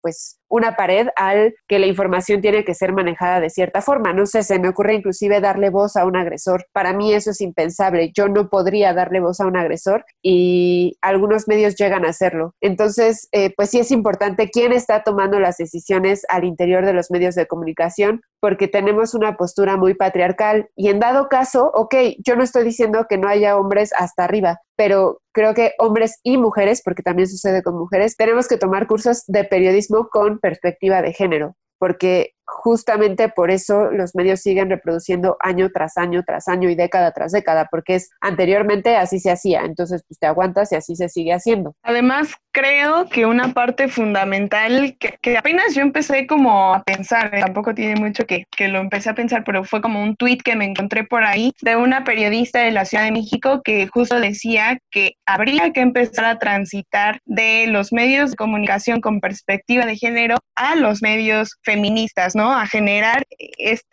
pues 0.00 0.38
una 0.48 0.74
pared 0.74 1.08
al 1.16 1.54
que 1.68 1.78
la 1.78 1.86
información 1.86 2.40
tiene 2.40 2.64
que 2.64 2.74
ser 2.74 2.92
manejada 2.92 3.40
de 3.40 3.50
cierta 3.50 3.80
forma. 3.80 4.12
No 4.12 4.26
sé, 4.26 4.42
se 4.42 4.58
me 4.58 4.68
ocurre 4.68 4.94
inclusive 4.94 5.40
darle 5.40 5.70
voz 5.70 5.96
a 5.96 6.04
un 6.04 6.16
agresor. 6.16 6.66
Para 6.72 6.92
mí 6.92 7.14
eso 7.14 7.30
es 7.30 7.40
impensable. 7.40 8.10
Yo 8.14 8.28
no 8.28 8.50
podría 8.50 8.92
darle 8.92 9.20
voz 9.20 9.40
a 9.40 9.46
un 9.46 9.56
agresor 9.56 10.04
y 10.22 10.98
algunos 11.00 11.46
medios 11.46 11.76
llegan 11.76 12.04
a 12.04 12.10
hacerlo. 12.10 12.54
Entonces, 12.60 13.28
eh, 13.32 13.54
pues 13.56 13.70
sí 13.70 13.78
es 13.78 13.90
importante 13.90 14.50
quién 14.50 14.72
está 14.72 15.04
tomando 15.04 15.38
las 15.38 15.56
decisiones 15.56 16.26
al 16.28 16.44
interior 16.44 16.84
de 16.84 16.92
los 16.92 17.10
medios 17.10 17.34
de 17.34 17.46
comunicación 17.46 18.22
porque 18.40 18.66
tenemos 18.66 19.14
una 19.14 19.36
postura 19.36 19.76
muy 19.76 19.94
patriarcal 19.94 20.68
y 20.74 20.88
en 20.88 20.98
dado 20.98 21.28
caso 21.28 21.51
ok, 21.60 21.94
yo 22.24 22.36
no 22.36 22.42
estoy 22.42 22.64
diciendo 22.64 23.06
que 23.08 23.18
no 23.18 23.28
haya 23.28 23.56
hombres 23.56 23.92
hasta 23.96 24.24
arriba, 24.24 24.60
pero 24.76 25.20
creo 25.32 25.54
que 25.54 25.72
hombres 25.78 26.18
y 26.22 26.36
mujeres, 26.38 26.82
porque 26.84 27.02
también 27.02 27.28
sucede 27.28 27.62
con 27.62 27.76
mujeres, 27.76 28.16
tenemos 28.16 28.48
que 28.48 28.58
tomar 28.58 28.86
cursos 28.86 29.24
de 29.26 29.44
periodismo 29.44 30.08
con 30.08 30.38
perspectiva 30.38 31.02
de 31.02 31.12
género, 31.12 31.56
porque 31.78 32.34
justamente 32.52 33.28
por 33.28 33.50
eso 33.50 33.90
los 33.90 34.14
medios 34.14 34.40
siguen 34.40 34.70
reproduciendo 34.70 35.36
año 35.40 35.70
tras 35.72 35.96
año 35.96 36.22
tras 36.24 36.48
año 36.48 36.68
y 36.68 36.74
década 36.74 37.12
tras 37.12 37.32
década, 37.32 37.68
porque 37.70 37.96
es 37.96 38.10
anteriormente 38.20 38.96
así 38.96 39.18
se 39.18 39.30
hacía, 39.30 39.62
entonces 39.64 40.02
pues 40.06 40.18
te 40.18 40.26
aguantas 40.26 40.70
y 40.72 40.76
así 40.76 40.96
se 40.96 41.08
sigue 41.08 41.32
haciendo. 41.32 41.74
Además, 41.82 42.34
creo 42.52 43.08
que 43.08 43.26
una 43.26 43.52
parte 43.54 43.88
fundamental 43.88 44.96
que, 44.98 45.36
apenas 45.36 45.74
yo 45.74 45.82
empecé 45.82 46.26
como 46.26 46.74
a 46.74 46.82
pensar, 46.82 47.34
eh, 47.34 47.40
tampoco 47.40 47.74
tiene 47.74 47.98
mucho 47.98 48.26
que, 48.26 48.44
que 48.54 48.68
lo 48.68 48.78
empecé 48.78 49.10
a 49.10 49.14
pensar, 49.14 49.42
pero 49.44 49.64
fue 49.64 49.80
como 49.80 50.02
un 50.02 50.16
tweet 50.16 50.38
que 50.44 50.54
me 50.54 50.66
encontré 50.66 51.04
por 51.04 51.24
ahí 51.24 51.52
de 51.62 51.76
una 51.76 52.04
periodista 52.04 52.60
de 52.60 52.70
la 52.70 52.84
Ciudad 52.84 53.04
de 53.04 53.12
México 53.12 53.62
que 53.64 53.88
justo 53.88 54.20
decía 54.20 54.78
que 54.90 55.12
habría 55.26 55.72
que 55.72 55.80
empezar 55.80 56.24
a 56.26 56.38
transitar 56.38 57.20
de 57.24 57.66
los 57.68 57.92
medios 57.92 58.30
de 58.30 58.36
comunicación 58.36 59.00
con 59.00 59.20
perspectiva 59.20 59.86
de 59.86 59.96
género 59.96 60.36
a 60.54 60.76
los 60.76 61.02
medios 61.02 61.56
feministas, 61.62 62.34
¿no? 62.42 62.52
A 62.52 62.66
generar 62.66 63.24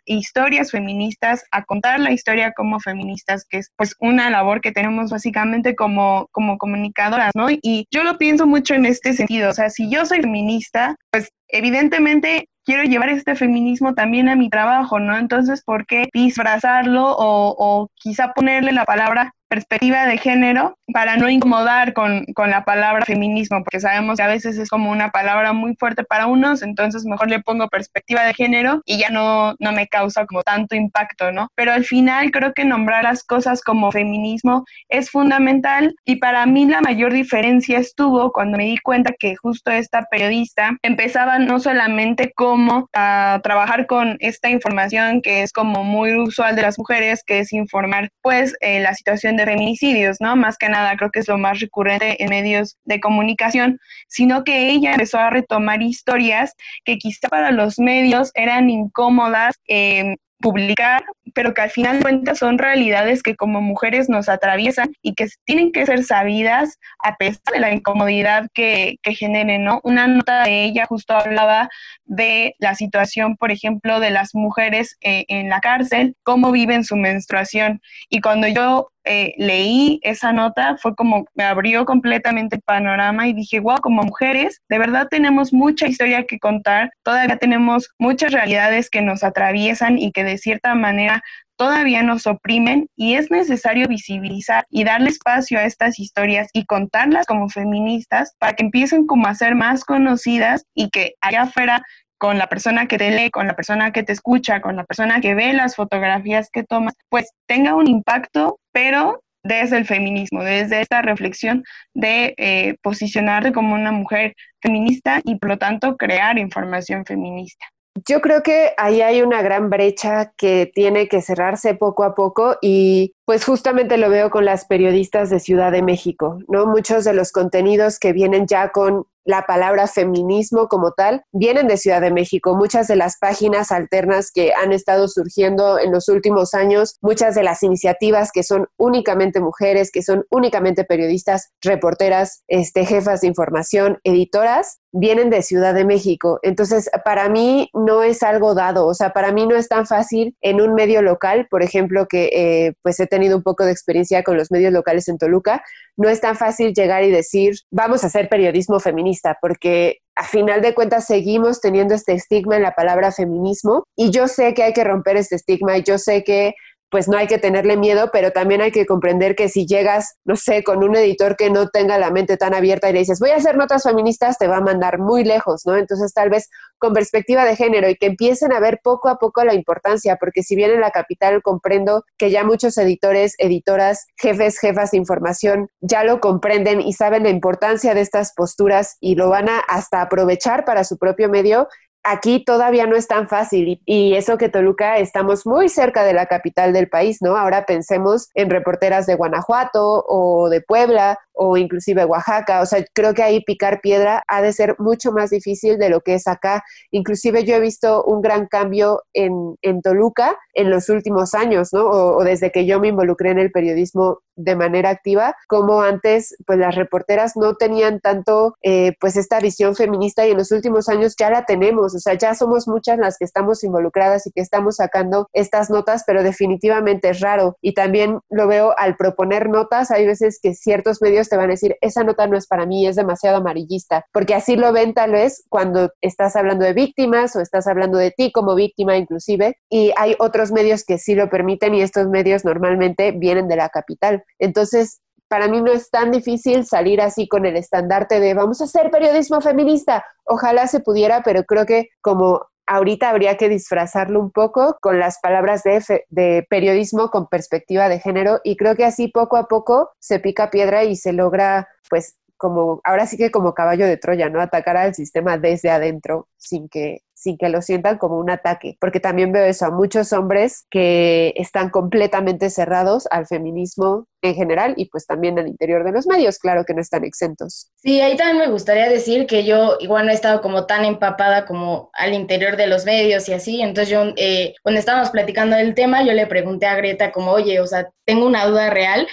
historias 0.05 0.71
feministas, 0.71 1.43
a 1.51 1.63
contar 1.65 1.99
la 1.99 2.11
historia 2.11 2.51
como 2.53 2.79
feministas, 2.79 3.45
que 3.47 3.59
es 3.59 3.71
pues 3.75 3.95
una 3.99 4.31
labor 4.31 4.59
que 4.61 4.71
tenemos 4.71 5.11
básicamente 5.11 5.75
como, 5.75 6.27
como 6.31 6.57
comunicadoras, 6.57 7.31
¿no? 7.35 7.47
Y 7.51 7.85
yo 7.91 8.03
lo 8.03 8.17
pienso 8.17 8.47
mucho 8.47 8.73
en 8.73 8.85
este 8.87 9.13
sentido, 9.13 9.51
o 9.51 9.53
sea, 9.53 9.69
si 9.69 9.87
yo 9.91 10.03
soy 10.03 10.21
feminista, 10.21 10.95
pues 11.11 11.29
evidentemente 11.47 12.49
quiero 12.65 12.83
llevar 12.83 13.09
este 13.09 13.35
feminismo 13.35 13.93
también 13.93 14.29
a 14.29 14.35
mi 14.35 14.49
trabajo, 14.49 14.99
¿no? 14.99 15.15
Entonces, 15.15 15.61
¿por 15.63 15.85
qué 15.85 16.09
disfrazarlo 16.11 17.05
o, 17.05 17.55
o 17.55 17.87
quizá 17.93 18.33
ponerle 18.33 18.71
la 18.71 18.85
palabra 18.85 19.35
perspectiva 19.49 20.05
de 20.05 20.17
género 20.17 20.77
para 20.93 21.17
no 21.17 21.29
incomodar 21.29 21.93
con, 21.93 22.25
con, 22.35 22.49
la 22.49 22.63
palabra 22.63 23.05
feminismo, 23.05 23.63
porque 23.63 23.79
sabemos 23.79 24.17
que 24.17 24.23
a 24.23 24.27
veces 24.27 24.57
es 24.57 24.69
como 24.69 24.91
una 24.91 25.09
palabra 25.09 25.53
muy 25.53 25.75
fuerte 25.75 26.03
para 26.03 26.27
unos, 26.27 26.61
entonces 26.61 27.05
mejor 27.05 27.29
le 27.29 27.41
pongo 27.41 27.67
perspectiva 27.67 28.23
de 28.23 28.33
género 28.33 28.81
y 28.85 28.97
ya 28.97 29.09
no, 29.09 29.55
no 29.59 29.71
me 29.71 29.87
causa 29.87 30.25
como 30.25 30.41
tanto 30.43 30.75
impacto, 30.75 31.31
¿no? 31.31 31.47
Pero 31.55 31.73
al 31.73 31.85
final 31.85 32.31
creo 32.31 32.53
que 32.53 32.65
nombrar 32.65 33.03
las 33.03 33.23
cosas 33.23 33.61
como 33.61 33.91
feminismo 33.91 34.63
es 34.87 35.09
fundamental 35.09 35.93
y 36.05 36.17
para 36.17 36.45
mí 36.45 36.65
la 36.65 36.81
mayor 36.81 37.13
diferencia 37.13 37.79
estuvo 37.79 38.31
cuando 38.31 38.57
me 38.57 38.65
di 38.65 38.77
cuenta 38.77 39.13
que 39.17 39.35
justo 39.35 39.71
esta 39.71 40.03
periodista 40.09 40.77
empezaba 40.83 41.39
no 41.39 41.59
solamente 41.59 42.31
como 42.35 42.87
a 42.93 43.39
trabajar 43.43 43.87
con 43.87 44.17
esta 44.19 44.49
información 44.49 45.21
que 45.21 45.43
es 45.43 45.51
como 45.51 45.83
muy 45.83 46.15
usual 46.15 46.55
de 46.55 46.61
las 46.61 46.77
mujeres, 46.77 47.23
que 47.25 47.39
es 47.39 47.53
informar 47.53 48.09
pues 48.21 48.55
eh, 48.61 48.79
la 48.79 48.93
situación 48.93 49.38
de 49.39 49.51
feminicidios, 49.51 50.17
¿no? 50.19 50.35
Más 50.35 50.57
que 50.57 50.69
nada 50.69 50.95
creo 50.97 51.11
que 51.11 51.19
es 51.19 51.27
lo 51.27 51.37
más 51.37 51.59
recurrente 51.59 52.21
en 52.23 52.29
medios 52.29 52.77
de 52.85 52.99
comunicación, 52.99 53.79
sino 54.07 54.43
que 54.43 54.69
ella 54.69 54.91
empezó 54.91 55.19
a 55.19 55.29
retomar 55.29 55.81
historias 55.81 56.53
que 56.85 56.97
quizá 56.97 57.27
para 57.29 57.51
los 57.51 57.79
medios 57.79 58.31
eran 58.35 58.69
incómodas, 58.69 59.55
eh, 59.67 60.15
publicar, 60.39 61.03
pero 61.33 61.53
que 61.53 61.61
al 61.61 61.69
final 61.69 61.97
de 61.97 62.03
cuentas 62.03 62.39
son 62.39 62.57
realidades 62.57 63.21
que 63.21 63.35
como 63.35 63.61
mujeres 63.61 64.09
nos 64.09 64.29
atraviesan 64.29 64.93
y 65.01 65.13
que 65.13 65.27
tienen 65.45 65.71
que 65.71 65.85
ser 65.85 66.03
sabidas 66.03 66.77
a 67.03 67.15
pesar 67.17 67.41
de 67.53 67.59
la 67.59 67.73
incomodidad 67.73 68.47
que, 68.53 68.97
que 69.03 69.13
generen, 69.13 69.65
¿no? 69.65 69.81
Una 69.83 70.07
nota 70.07 70.43
de 70.43 70.63
ella 70.63 70.85
justo 70.85 71.13
hablaba 71.13 71.69
de 72.05 72.55
la 72.59 72.75
situación, 72.75 73.35
por 73.35 73.51
ejemplo, 73.51 73.99
de 73.99 74.11
las 74.11 74.33
mujeres 74.33 74.97
eh, 75.01 75.25
en 75.27 75.49
la 75.49 75.59
cárcel, 75.59 76.15
cómo 76.23 76.51
viven 76.51 76.83
su 76.83 76.95
menstruación. 76.95 77.81
Y 78.09 78.21
cuando 78.21 78.47
yo 78.47 78.91
eh, 79.11 79.33
leí 79.37 79.99
esa 80.03 80.31
nota, 80.31 80.77
fue 80.77 80.93
como 80.93 81.25
me 81.33 81.43
abrió 81.43 81.83
completamente 81.83 82.57
el 82.57 82.61
panorama 82.61 83.27
y 83.27 83.33
dije, 83.33 83.59
wow, 83.59 83.77
como 83.81 84.03
mujeres, 84.03 84.61
de 84.69 84.77
verdad 84.77 85.07
tenemos 85.09 85.51
mucha 85.51 85.87
historia 85.87 86.25
que 86.27 86.37
contar, 86.37 86.91
todavía 87.03 87.37
tenemos 87.37 87.89
muchas 87.97 88.31
realidades 88.33 88.87
que 88.91 89.01
nos 89.01 89.23
atraviesan 89.23 89.97
y 89.97 90.11
que 90.11 90.23
de 90.23 90.37
cierta 90.37 90.75
manera 90.75 91.23
todavía 91.57 92.03
nos 92.03 92.27
oprimen 92.27 92.87
y 92.95 93.15
es 93.15 93.31
necesario 93.31 93.87
visibilizar 93.87 94.65
y 94.69 94.83
darle 94.83 95.09
espacio 95.09 95.57
a 95.57 95.63
estas 95.63 95.97
historias 95.97 96.47
y 96.53 96.65
contarlas 96.65 97.25
como 97.25 97.49
feministas 97.49 98.35
para 98.37 98.53
que 98.53 98.63
empiecen 98.63 99.07
como 99.07 99.25
a 99.25 99.33
ser 99.33 99.55
más 99.55 99.83
conocidas 99.85 100.65
y 100.75 100.91
que 100.91 101.15
allá 101.19 101.41
afuera 101.41 101.83
con 102.19 102.37
la 102.37 102.47
persona 102.47 102.87
que 102.87 102.97
te 102.97 103.09
lee, 103.09 103.31
con 103.31 103.47
la 103.47 103.55
persona 103.55 103.91
que 103.91 104.03
te 104.03 104.13
escucha, 104.13 104.61
con 104.61 104.75
la 104.75 104.83
persona 104.83 105.21
que 105.21 105.33
ve 105.33 105.53
las 105.53 105.75
fotografías 105.75 106.49
que 106.51 106.63
tomas, 106.63 106.93
pues 107.09 107.31
tenga 107.47 107.73
un 107.75 107.87
impacto, 107.87 108.59
pero 108.71 109.23
desde 109.41 109.77
el 109.77 109.85
feminismo, 109.85 110.43
desde 110.43 110.81
esta 110.81 111.01
reflexión 111.01 111.63
de 111.93 112.35
eh, 112.37 112.75
posicionarte 112.81 113.53
como 113.53 113.73
una 113.73 113.93
mujer 113.93 114.33
feminista 114.61 115.21
y 115.23 115.37
por 115.37 115.51
lo 115.51 115.57
tanto 115.57 115.95
crear 115.95 116.37
información 116.37 117.05
feminista. 117.05 117.65
Yo 118.07 118.21
creo 118.21 118.43
que 118.43 118.73
ahí 118.77 119.01
hay 119.01 119.21
una 119.21 119.41
gran 119.41 119.69
brecha 119.69 120.31
que 120.37 120.69
tiene 120.73 121.07
que 121.07 121.21
cerrarse 121.21 121.73
poco 121.73 122.03
a 122.03 122.15
poco 122.15 122.57
y 122.61 123.13
pues 123.29 123.45
justamente 123.45 123.97
lo 123.97 124.09
veo 124.09 124.31
con 124.31 124.43
las 124.43 124.65
periodistas 124.65 125.29
de 125.29 125.39
Ciudad 125.39 125.71
de 125.71 125.83
México, 125.83 126.39
¿no? 126.47 126.65
Muchos 126.65 127.03
de 127.03 127.13
los 127.13 127.31
contenidos 127.31 127.99
que 127.99 128.11
vienen 128.11 128.47
ya 128.47 128.69
con 128.69 129.05
la 129.29 129.43
palabra 129.43 129.85
feminismo 129.85 130.67
como 130.67 130.91
tal 130.91 131.23
vienen 131.31 131.67
de 131.67 131.77
Ciudad 131.77 132.01
de 132.01 132.11
México. 132.11 132.55
Muchas 132.55 132.87
de 132.87 132.95
las 132.95 133.17
páginas 133.19 133.71
alternas 133.71 134.31
que 134.31 134.53
han 134.53 134.73
estado 134.73 135.07
surgiendo 135.07 135.77
en 135.77 135.91
los 135.91 136.09
últimos 136.09 136.55
años, 136.55 136.97
muchas 137.01 137.35
de 137.35 137.43
las 137.43 137.61
iniciativas 137.61 138.31
que 138.31 138.41
son 138.41 138.67
únicamente 138.77 139.39
mujeres, 139.39 139.91
que 139.91 140.01
son 140.01 140.25
únicamente 140.31 140.83
periodistas, 140.83 141.51
reporteras, 141.61 142.43
este, 142.47 142.85
jefas 142.85 143.21
de 143.21 143.27
información, 143.27 143.99
editoras, 144.03 144.79
vienen 144.91 145.29
de 145.29 145.43
Ciudad 145.43 145.75
de 145.75 145.85
México. 145.85 146.39
Entonces, 146.41 146.89
para 147.05 147.29
mí 147.29 147.69
no 147.73 148.01
es 148.01 148.23
algo 148.23 148.55
dado, 148.55 148.87
o 148.87 148.95
sea, 148.95 149.13
para 149.13 149.31
mí 149.31 149.45
no 149.45 149.55
es 149.55 149.67
tan 149.67 149.85
fácil 149.85 150.35
en 150.41 150.61
un 150.61 150.73
medio 150.73 151.03
local, 151.03 151.47
por 151.51 151.61
ejemplo, 151.61 152.07
que 152.07 152.29
eh, 152.33 152.73
pues 152.81 152.99
he 152.99 153.05
tenido 153.05 153.18
tenido 153.19 153.37
un 153.37 153.43
poco 153.43 153.65
de 153.65 153.71
experiencia 153.71 154.23
con 154.23 154.37
los 154.37 154.51
medios 154.51 154.71
locales 154.71 155.07
en 155.07 155.17
Toluca, 155.17 155.63
no 155.97 156.09
es 156.09 156.21
tan 156.21 156.35
fácil 156.35 156.73
llegar 156.73 157.03
y 157.03 157.11
decir, 157.11 157.55
vamos 157.71 158.03
a 158.03 158.07
hacer 158.07 158.29
periodismo 158.29 158.79
feminista, 158.79 159.37
porque 159.41 159.99
a 160.15 160.23
final 160.23 160.61
de 160.61 160.73
cuentas 160.73 161.05
seguimos 161.05 161.61
teniendo 161.61 161.95
este 161.95 162.13
estigma 162.13 162.55
en 162.57 162.63
la 162.63 162.75
palabra 162.75 163.11
feminismo 163.11 163.83
y 163.95 164.11
yo 164.11 164.27
sé 164.27 164.53
que 164.53 164.63
hay 164.63 164.73
que 164.73 164.83
romper 164.83 165.17
este 165.17 165.35
estigma 165.35 165.77
y 165.77 165.83
yo 165.83 165.97
sé 165.97 166.23
que 166.23 166.53
pues 166.89 167.07
no 167.07 167.17
hay 167.17 167.27
que 167.27 167.37
tenerle 167.37 167.77
miedo, 167.77 168.09
pero 168.11 168.31
también 168.31 168.61
hay 168.61 168.71
que 168.71 168.85
comprender 168.85 169.35
que 169.35 169.49
si 169.49 169.65
llegas, 169.65 170.15
no 170.25 170.35
sé, 170.35 170.63
con 170.63 170.83
un 170.83 170.95
editor 170.95 171.35
que 171.35 171.49
no 171.49 171.69
tenga 171.69 171.97
la 171.97 172.11
mente 172.11 172.37
tan 172.37 172.53
abierta 172.53 172.89
y 172.89 172.93
le 172.93 172.99
dices, 172.99 173.19
voy 173.19 173.29
a 173.29 173.35
hacer 173.35 173.57
notas 173.57 173.83
feministas, 173.83 174.37
te 174.37 174.47
va 174.47 174.57
a 174.57 174.61
mandar 174.61 174.99
muy 174.99 175.23
lejos, 175.23 175.65
¿no? 175.65 175.75
Entonces 175.75 176.13
tal 176.13 176.29
vez 176.29 176.49
con 176.77 176.93
perspectiva 176.93 177.45
de 177.45 177.55
género 177.55 177.89
y 177.89 177.95
que 177.95 178.07
empiecen 178.07 178.53
a 178.53 178.59
ver 178.59 178.79
poco 178.83 179.09
a 179.09 179.17
poco 179.17 179.43
la 179.43 179.53
importancia, 179.53 180.15
porque 180.15 180.43
si 180.43 180.55
bien 180.55 180.71
en 180.71 180.81
la 180.81 180.91
capital 180.91 181.41
comprendo 181.41 182.03
que 182.17 182.31
ya 182.31 182.43
muchos 182.43 182.77
editores, 182.77 183.35
editoras, 183.37 184.07
jefes, 184.17 184.59
jefas 184.59 184.91
de 184.91 184.97
información 184.97 185.69
ya 185.81 186.03
lo 186.03 186.19
comprenden 186.19 186.81
y 186.81 186.93
saben 186.93 187.23
la 187.23 187.29
importancia 187.29 187.93
de 187.93 188.01
estas 188.01 188.33
posturas 188.33 188.97
y 188.99 189.15
lo 189.15 189.29
van 189.29 189.49
a 189.49 189.59
hasta 189.59 190.01
aprovechar 190.01 190.65
para 190.65 190.83
su 190.83 190.97
propio 190.97 191.29
medio, 191.29 191.67
aquí 192.09 192.43
todavía 192.43 192.87
no 192.87 192.95
es 192.95 193.07
tan 193.07 193.27
fácil 193.27 193.81
y, 193.85 194.15
eso 194.15 194.37
que 194.37 194.49
Toluca 194.49 194.97
estamos 194.97 195.45
muy 195.45 195.69
cerca 195.69 196.03
de 196.03 196.13
la 196.13 196.25
capital 196.25 196.73
del 196.73 196.89
país, 196.89 197.21
¿no? 197.21 197.37
Ahora 197.37 197.65
pensemos 197.65 198.29
en 198.33 198.49
reporteras 198.49 199.05
de 199.05 199.15
Guanajuato 199.15 200.03
o 200.07 200.49
de 200.49 200.61
Puebla 200.61 201.19
o 201.41 201.55
inclusive 201.55 202.03
Oaxaca, 202.03 202.61
o 202.61 202.65
sea, 202.65 202.83
creo 202.93 203.13
que 203.13 203.23
ahí 203.23 203.41
picar 203.45 203.79
piedra 203.79 204.23
ha 204.27 204.41
de 204.41 204.51
ser 204.51 204.75
mucho 204.77 205.13
más 205.13 205.29
difícil 205.29 205.77
de 205.77 205.89
lo 205.89 206.01
que 206.01 206.15
es 206.15 206.27
acá. 206.27 206.65
Inclusive 206.91 207.45
yo 207.45 207.55
he 207.55 207.61
visto 207.61 208.03
un 208.03 208.21
gran 208.21 208.47
cambio 208.47 209.03
en, 209.13 209.55
en 209.61 209.81
Toluca 209.81 210.37
en 210.53 210.69
los 210.69 210.89
últimos 210.89 211.33
años, 211.33 211.69
¿no? 211.71 211.85
O, 211.85 212.23
desde 212.25 212.51
que 212.51 212.65
yo 212.65 212.81
me 212.81 212.89
involucré 212.89 213.31
en 213.31 213.39
el 213.39 213.51
periodismo 213.51 214.19
de 214.35 214.55
manera 214.57 214.89
activa, 214.89 215.35
como 215.47 215.81
antes, 215.81 216.35
pues 216.45 216.59
las 216.59 216.75
reporteras 216.75 217.37
no 217.37 217.55
tenían 217.55 217.99
tanto, 218.01 218.55
eh, 218.61 218.93
pues 218.99 219.15
esta 219.15 219.39
visión 219.39 219.75
feminista 219.75 220.27
y 220.27 220.31
en 220.31 220.37
los 220.37 220.51
últimos 220.51 220.89
años 220.89 221.15
ya 221.17 221.29
la 221.29 221.45
tenemos, 221.45 221.95
o 221.95 221.99
sea, 221.99 222.13
ya 222.15 222.33
somos 222.35 222.67
muchas 222.67 222.97
las 222.97 223.17
que 223.17 223.25
estamos 223.25 223.63
involucradas 223.63 224.27
y 224.27 224.31
que 224.31 224.41
estamos 224.41 224.77
sacando 224.77 225.27
estas 225.33 225.69
notas, 225.69 226.03
pero 226.05 226.23
definitivamente 226.23 227.09
es 227.09 227.21
raro. 227.21 227.57
Y 227.61 227.73
también 227.73 228.19
lo 228.29 228.47
veo 228.47 228.73
al 228.77 228.97
proponer 228.97 229.49
notas, 229.49 229.91
hay 229.91 230.05
veces 230.05 230.39
que 230.41 230.53
ciertos 230.53 231.01
medios 231.01 231.28
te 231.29 231.37
van 231.37 231.49
a 231.49 231.53
decir, 231.53 231.77
esa 231.81 232.03
nota 232.03 232.27
no 232.27 232.37
es 232.37 232.47
para 232.47 232.65
mí, 232.65 232.87
es 232.87 232.95
demasiado 232.95 233.37
amarillista, 233.37 234.05
porque 234.11 234.35
así 234.35 234.55
lo 234.55 234.73
ven 234.73 234.93
tal 234.93 235.11
vez 235.11 235.43
cuando 235.49 235.91
estás 236.01 236.35
hablando 236.35 236.65
de 236.65 236.73
víctimas 236.73 237.35
o 237.35 237.41
estás 237.41 237.67
hablando 237.67 237.97
de 237.97 238.11
ti 238.11 238.31
como 238.31 238.55
víctima 238.55 238.97
inclusive, 238.97 239.57
y 239.69 239.91
hay 239.97 240.15
otros 240.19 240.51
medios 240.51 240.83
que 240.83 240.97
sí 240.97 241.15
lo 241.15 241.29
permiten 241.29 241.75
y 241.75 241.81
estos 241.81 242.07
medios 242.07 242.43
normalmente 242.43 243.11
vienen 243.11 243.47
de 243.47 243.55
la 243.55 243.69
capital. 243.69 244.23
Entonces, 244.39 245.01
para 245.29 245.47
mí 245.47 245.61
no 245.61 245.71
es 245.71 245.89
tan 245.91 246.11
difícil 246.11 246.65
salir 246.65 247.01
así 247.01 247.27
con 247.27 247.45
el 247.45 247.55
estandarte 247.55 248.19
de 248.19 248.33
vamos 248.33 248.61
a 248.61 248.63
hacer 248.63 248.89
periodismo 248.89 249.41
feminista. 249.41 250.03
Ojalá 250.25 250.67
se 250.67 250.79
pudiera, 250.79 251.21
pero 251.23 251.43
creo 251.43 251.65
que 251.65 251.89
como 252.01 252.47
ahorita 252.69 253.09
habría 253.09 253.35
que 253.35 253.49
disfrazarlo 253.49 254.19
un 254.19 254.31
poco 254.31 254.77
con 254.79 254.99
las 254.99 255.19
palabras 255.19 255.63
de, 255.63 256.05
de, 256.09 256.45
periodismo 256.49 257.09
con 257.09 257.27
perspectiva 257.27 257.89
de 257.89 257.99
género 257.99 258.39
y 258.43 258.57
creo 258.57 258.75
que 258.75 258.85
así 258.85 259.07
poco 259.07 259.37
a 259.37 259.47
poco 259.47 259.89
se 259.99 260.19
pica 260.19 260.51
piedra 260.51 260.83
y 260.83 260.95
se 260.95 261.11
logra 261.11 261.67
pues 261.89 262.17
como 262.37 262.79
ahora 262.85 263.07
sí 263.07 263.17
que 263.17 263.31
como 263.31 263.53
caballo 263.53 263.85
de 263.85 263.97
Troya, 263.97 264.29
¿no? 264.29 264.39
Atacar 264.39 264.77
al 264.77 264.95
sistema 264.95 265.37
desde 265.37 265.71
adentro 265.71 266.29
sin 266.37 266.69
que 266.69 266.99
sin 267.19 267.37
que 267.37 267.49
lo 267.49 267.61
sientan 267.61 267.97
como 267.97 268.17
un 268.17 268.29
ataque, 268.29 268.77
porque 268.79 269.01
también 269.01 269.33
veo 269.33 269.43
eso 269.43 269.65
a 269.65 269.71
muchos 269.71 270.13
hombres 270.13 270.65
que 270.69 271.33
están 271.35 271.69
completamente 271.69 272.49
cerrados 272.49 273.07
al 273.11 273.27
feminismo 273.27 274.07
en 274.21 274.35
general 274.35 274.73
y 274.77 274.85
pues 274.85 275.05
también 275.05 275.37
al 275.37 275.49
interior 275.49 275.83
de 275.83 275.91
los 275.91 276.07
medios, 276.07 276.39
claro 276.39 276.63
que 276.63 276.73
no 276.73 276.79
están 276.79 277.03
exentos. 277.03 277.71
Sí, 277.75 277.99
ahí 277.99 278.15
también 278.15 278.37
me 278.37 278.49
gustaría 278.49 278.87
decir 278.87 279.27
que 279.27 279.43
yo 279.43 279.75
igual 279.81 280.05
no 280.05 280.13
he 280.13 280.15
estado 280.15 280.39
como 280.39 280.65
tan 280.65 280.85
empapada 280.85 281.45
como 281.45 281.89
al 281.91 282.13
interior 282.13 282.55
de 282.55 282.67
los 282.67 282.85
medios 282.85 283.27
y 283.27 283.33
así, 283.33 283.61
entonces 283.61 283.89
yo 283.89 284.13
eh, 284.15 284.53
cuando 284.63 284.79
estábamos 284.79 285.09
platicando 285.09 285.57
del 285.57 285.75
tema, 285.75 286.05
yo 286.05 286.13
le 286.13 286.25
pregunté 286.25 286.67
a 286.67 286.77
Greta 286.77 287.11
como, 287.11 287.31
oye, 287.31 287.59
o 287.59 287.67
sea, 287.67 287.89
tengo 288.05 288.25
una 288.25 288.45
duda 288.45 288.69
real, 288.69 289.05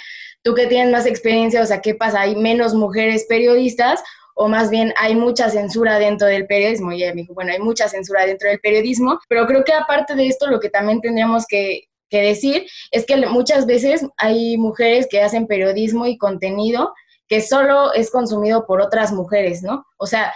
tú 0.42 0.54
que 0.54 0.68
tienes 0.68 0.92
más 0.92 1.06
experiencia, 1.06 1.60
o 1.60 1.66
sea, 1.66 1.80
¿qué 1.80 1.96
pasa? 1.96 2.20
¿Hay 2.20 2.36
menos 2.36 2.72
mujeres 2.72 3.26
periodistas 3.28 4.00
o 4.38 4.48
más 4.48 4.68
bien 4.70 4.92
hay 4.96 5.16
mucha 5.16 5.48
censura 5.48 5.98
dentro 5.98 6.28
del 6.28 6.46
periodismo. 6.46 6.92
Y 6.92 7.02
ella 7.02 7.12
dijo, 7.12 7.32
bueno, 7.34 7.52
hay 7.52 7.58
mucha 7.58 7.88
censura 7.88 8.26
dentro 8.26 8.48
del 8.50 8.60
periodismo, 8.60 9.18
pero 9.28 9.46
creo 9.46 9.64
que 9.64 9.72
aparte 9.72 10.14
de 10.14 10.28
esto, 10.28 10.46
lo 10.46 10.60
que 10.60 10.68
también 10.68 11.00
tendríamos 11.00 11.46
que, 11.46 11.88
decir 12.08 12.66
es 12.92 13.04
que 13.04 13.14
muchas 13.26 13.66
veces 13.66 14.06
hay 14.16 14.56
mujeres 14.56 15.06
que 15.10 15.20
hacen 15.20 15.46
periodismo 15.46 16.06
y 16.06 16.16
contenido 16.16 16.94
que 17.28 17.42
solo 17.42 17.92
es 17.92 18.10
consumido 18.10 18.64
por 18.64 18.80
otras 18.80 19.12
mujeres, 19.12 19.62
¿no? 19.62 19.84
O 19.98 20.06
sea, 20.06 20.32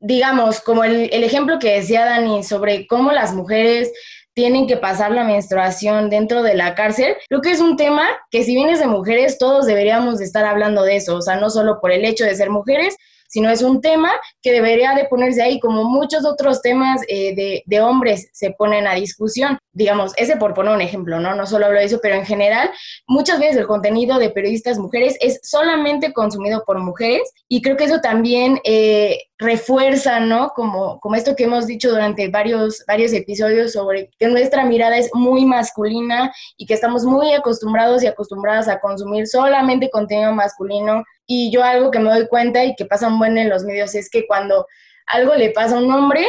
digamos, 0.00 0.60
como 0.60 0.82
el, 0.82 1.22
ejemplo 1.22 1.60
que 1.60 1.74
decía 1.74 2.04
Dani 2.04 2.42
sobre 2.42 2.88
cómo 2.88 3.12
las 3.12 3.32
mujeres 3.32 3.92
tienen 4.34 4.66
que 4.66 4.76
pasar 4.76 5.12
la 5.12 5.22
menstruación 5.22 6.10
dentro 6.10 6.42
de 6.42 6.54
la 6.54 6.74
cárcel, 6.74 7.14
creo 7.28 7.42
que 7.42 7.52
es 7.52 7.60
un 7.60 7.76
tema 7.76 8.08
que 8.32 8.42
si 8.42 8.56
vienes 8.56 8.80
de 8.80 8.88
mujeres, 8.88 9.38
todos 9.38 9.66
deberíamos 9.66 10.18
de 10.18 10.24
estar 10.24 10.44
hablando 10.44 10.82
de 10.82 10.96
eso, 10.96 11.14
o 11.14 11.22
sea, 11.22 11.36
no 11.36 11.48
solo 11.48 11.80
por 11.80 11.92
el 11.92 12.04
hecho 12.04 12.24
de 12.24 12.34
ser 12.34 12.50
mujeres, 12.50 12.96
sino 13.30 13.48
es 13.48 13.62
un 13.62 13.80
tema 13.80 14.10
que 14.42 14.50
debería 14.50 14.92
de 14.94 15.04
ponerse 15.04 15.40
ahí, 15.40 15.60
como 15.60 15.84
muchos 15.84 16.26
otros 16.26 16.60
temas 16.60 17.00
eh, 17.08 17.34
de, 17.34 17.62
de, 17.64 17.80
hombres 17.80 18.28
se 18.32 18.50
ponen 18.50 18.88
a 18.88 18.94
discusión. 18.94 19.56
Digamos, 19.72 20.12
ese 20.16 20.36
por 20.36 20.52
poner 20.52 20.74
un 20.74 20.80
ejemplo, 20.80 21.20
¿no? 21.20 21.34
No 21.34 21.46
solo 21.46 21.66
hablo 21.66 21.78
de 21.78 21.84
eso, 21.84 22.00
pero 22.02 22.16
en 22.16 22.26
general, 22.26 22.70
muchas 23.06 23.38
veces 23.38 23.56
el 23.56 23.66
contenido 23.66 24.18
de 24.18 24.30
periodistas 24.30 24.78
mujeres 24.78 25.16
es 25.20 25.38
solamente 25.42 26.12
consumido 26.12 26.64
por 26.64 26.78
mujeres 26.78 27.32
y 27.48 27.62
creo 27.62 27.76
que 27.76 27.84
eso 27.84 28.00
también 28.00 28.60
eh, 28.64 29.18
refuerza, 29.38 30.18
¿no? 30.18 30.50
Como, 30.50 30.98
como 31.00 31.14
esto 31.14 31.36
que 31.36 31.44
hemos 31.44 31.66
dicho 31.66 31.90
durante 31.90 32.28
varios, 32.28 32.84
varios 32.86 33.12
episodios 33.12 33.72
sobre 33.72 34.10
que 34.18 34.26
nuestra 34.26 34.64
mirada 34.64 34.98
es 34.98 35.10
muy 35.14 35.46
masculina 35.46 36.32
y 36.56 36.66
que 36.66 36.74
estamos 36.74 37.04
muy 37.04 37.32
acostumbrados 37.32 38.02
y 38.02 38.08
acostumbradas 38.08 38.68
a 38.68 38.80
consumir 38.80 39.26
solamente 39.26 39.88
contenido 39.90 40.32
masculino 40.32 41.04
y 41.26 41.52
yo 41.52 41.62
algo 41.62 41.92
que 41.92 42.00
me 42.00 42.10
doy 42.10 42.26
cuenta 42.26 42.64
y 42.64 42.74
que 42.74 42.86
pasa 42.86 43.06
un 43.06 43.18
buen 43.18 43.38
en 43.38 43.48
los 43.48 43.62
medios 43.62 43.94
es 43.94 44.10
que 44.10 44.26
cuando 44.26 44.66
algo 45.06 45.34
le 45.36 45.50
pasa 45.50 45.76
a 45.76 45.78
un 45.78 45.90
hombre, 45.92 46.26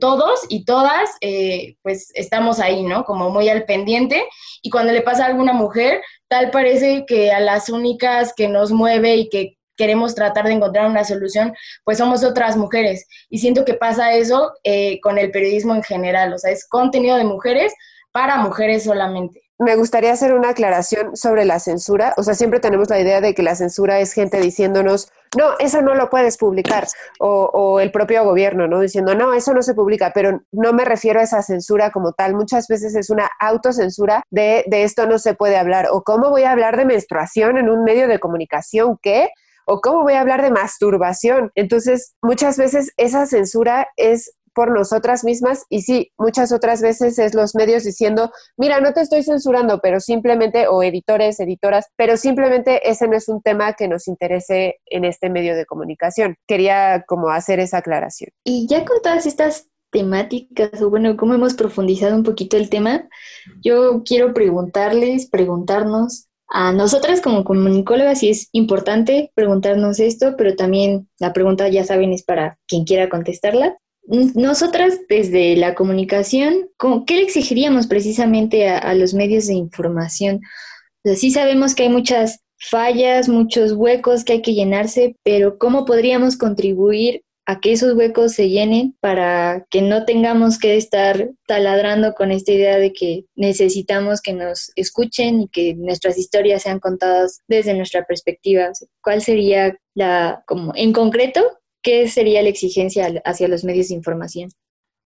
todos 0.00 0.40
y 0.48 0.64
todas, 0.64 1.10
eh, 1.20 1.76
pues 1.82 2.10
estamos 2.14 2.60
ahí, 2.60 2.82
¿no? 2.82 3.04
Como 3.04 3.30
muy 3.30 3.48
al 3.48 3.64
pendiente. 3.64 4.24
Y 4.62 4.70
cuando 4.70 4.92
le 4.92 5.02
pasa 5.02 5.24
a 5.24 5.28
alguna 5.28 5.52
mujer, 5.52 6.02
tal 6.28 6.50
parece 6.50 7.04
que 7.06 7.32
a 7.32 7.40
las 7.40 7.68
únicas 7.68 8.32
que 8.34 8.48
nos 8.48 8.72
mueve 8.72 9.16
y 9.16 9.28
que 9.28 9.56
queremos 9.76 10.14
tratar 10.14 10.46
de 10.46 10.54
encontrar 10.54 10.88
una 10.88 11.04
solución, 11.04 11.54
pues 11.84 11.98
somos 11.98 12.24
otras 12.24 12.56
mujeres. 12.56 13.06
Y 13.28 13.38
siento 13.38 13.64
que 13.64 13.74
pasa 13.74 14.14
eso 14.14 14.52
eh, 14.64 15.00
con 15.00 15.18
el 15.18 15.30
periodismo 15.30 15.74
en 15.74 15.82
general, 15.82 16.32
o 16.32 16.38
sea, 16.38 16.50
es 16.50 16.66
contenido 16.68 17.16
de 17.16 17.24
mujeres 17.24 17.74
para 18.12 18.38
mujeres 18.38 18.84
solamente 18.84 19.45
me 19.58 19.76
gustaría 19.76 20.12
hacer 20.12 20.34
una 20.34 20.50
aclaración 20.50 21.16
sobre 21.16 21.44
la 21.44 21.58
censura. 21.58 22.14
O 22.16 22.22
sea, 22.22 22.34
siempre 22.34 22.60
tenemos 22.60 22.90
la 22.90 23.00
idea 23.00 23.20
de 23.20 23.34
que 23.34 23.42
la 23.42 23.54
censura 23.54 24.00
es 24.00 24.12
gente 24.12 24.40
diciéndonos, 24.40 25.10
no, 25.36 25.58
eso 25.58 25.80
no 25.80 25.94
lo 25.94 26.10
puedes 26.10 26.36
publicar. 26.36 26.86
O, 27.18 27.80
el 27.80 27.90
propio 27.90 28.24
gobierno, 28.24 28.68
¿no? 28.68 28.80
Diciendo, 28.80 29.14
no, 29.14 29.32
eso 29.32 29.54
no 29.54 29.62
se 29.62 29.74
publica. 29.74 30.12
Pero 30.14 30.42
no 30.52 30.72
me 30.72 30.84
refiero 30.84 31.20
a 31.20 31.22
esa 31.22 31.42
censura 31.42 31.90
como 31.90 32.12
tal. 32.12 32.34
Muchas 32.34 32.68
veces 32.68 32.94
es 32.94 33.08
una 33.10 33.30
autocensura 33.40 34.22
de, 34.30 34.64
de 34.66 34.84
esto 34.84 35.06
no 35.06 35.18
se 35.18 35.34
puede 35.34 35.56
hablar. 35.56 35.88
O 35.90 36.02
cómo 36.02 36.30
voy 36.30 36.42
a 36.42 36.52
hablar 36.52 36.76
de 36.76 36.84
menstruación 36.84 37.56
en 37.56 37.70
un 37.70 37.82
medio 37.82 38.08
de 38.08 38.18
comunicación 38.18 38.98
¿Qué? 39.02 39.30
o 39.66 39.80
cómo 39.80 40.02
voy 40.02 40.14
a 40.14 40.20
hablar 40.20 40.42
de 40.42 40.50
masturbación. 40.50 41.50
Entonces, 41.54 42.14
muchas 42.22 42.56
veces 42.56 42.92
esa 42.96 43.26
censura 43.26 43.88
es 43.96 44.32
por 44.56 44.72
nosotras 44.72 45.22
mismas 45.22 45.66
y 45.68 45.82
sí, 45.82 46.12
muchas 46.16 46.50
otras 46.50 46.80
veces 46.80 47.18
es 47.18 47.34
los 47.34 47.54
medios 47.54 47.84
diciendo, 47.84 48.32
mira, 48.56 48.80
no 48.80 48.94
te 48.94 49.02
estoy 49.02 49.22
censurando, 49.22 49.80
pero 49.82 50.00
simplemente, 50.00 50.66
o 50.66 50.82
editores, 50.82 51.38
editoras, 51.38 51.88
pero 51.94 52.16
simplemente 52.16 52.88
ese 52.88 53.06
no 53.06 53.16
es 53.16 53.28
un 53.28 53.42
tema 53.42 53.74
que 53.74 53.86
nos 53.86 54.08
interese 54.08 54.76
en 54.86 55.04
este 55.04 55.28
medio 55.28 55.54
de 55.54 55.66
comunicación. 55.66 56.36
Quería 56.48 57.04
como 57.06 57.28
hacer 57.28 57.60
esa 57.60 57.78
aclaración. 57.78 58.30
Y 58.44 58.66
ya 58.66 58.86
con 58.86 59.02
todas 59.02 59.26
estas 59.26 59.68
temáticas, 59.90 60.80
o 60.80 60.88
bueno, 60.88 61.18
cómo 61.18 61.34
hemos 61.34 61.52
profundizado 61.52 62.16
un 62.16 62.22
poquito 62.22 62.56
el 62.56 62.70
tema, 62.70 63.06
yo 63.62 64.02
quiero 64.04 64.32
preguntarles, 64.32 65.28
preguntarnos 65.28 66.28
a 66.48 66.72
nosotras 66.72 67.20
como 67.20 67.44
comunicólogas, 67.44 68.20
si 68.20 68.30
es 68.30 68.48
importante 68.52 69.32
preguntarnos 69.34 70.00
esto, 70.00 70.34
pero 70.38 70.56
también 70.56 71.08
la 71.18 71.34
pregunta, 71.34 71.68
ya 71.68 71.84
saben, 71.84 72.12
es 72.12 72.22
para 72.22 72.58
quien 72.66 72.84
quiera 72.84 73.10
contestarla. 73.10 73.76
Nosotras 74.06 75.00
desde 75.08 75.56
la 75.56 75.74
comunicación, 75.74 76.70
¿qué 77.06 77.16
le 77.16 77.22
exigiríamos 77.22 77.86
precisamente 77.86 78.68
a, 78.68 78.94
los 78.94 79.14
medios 79.14 79.46
de 79.46 79.54
información? 79.54 80.40
sí 81.14 81.30
sabemos 81.30 81.74
que 81.74 81.84
hay 81.84 81.88
muchas 81.88 82.40
fallas, 82.58 83.28
muchos 83.28 83.72
huecos 83.72 84.24
que 84.24 84.34
hay 84.34 84.42
que 84.42 84.54
llenarse, 84.54 85.16
pero 85.22 85.58
¿cómo 85.58 85.84
podríamos 85.84 86.36
contribuir 86.36 87.22
a 87.46 87.60
que 87.60 87.72
esos 87.72 87.94
huecos 87.94 88.32
se 88.32 88.48
llenen 88.48 88.96
para 89.00 89.64
que 89.70 89.80
no 89.80 90.04
tengamos 90.04 90.58
que 90.58 90.76
estar 90.76 91.30
taladrando 91.46 92.14
con 92.14 92.32
esta 92.32 92.50
idea 92.52 92.76
de 92.76 92.92
que 92.92 93.24
necesitamos 93.36 94.20
que 94.20 94.32
nos 94.32 94.72
escuchen 94.74 95.42
y 95.42 95.48
que 95.48 95.74
nuestras 95.74 96.18
historias 96.18 96.62
sean 96.62 96.80
contadas 96.80 97.40
desde 97.46 97.74
nuestra 97.74 98.04
perspectiva. 98.04 98.72
¿Cuál 99.00 99.22
sería 99.22 99.78
la, 99.94 100.42
como 100.46 100.72
en 100.74 100.92
concreto, 100.92 101.40
qué 101.86 102.08
sería 102.08 102.42
la 102.42 102.48
exigencia 102.48 103.22
hacia 103.24 103.46
los 103.46 103.62
medios 103.62 103.88
de 103.88 103.94
información? 103.94 104.50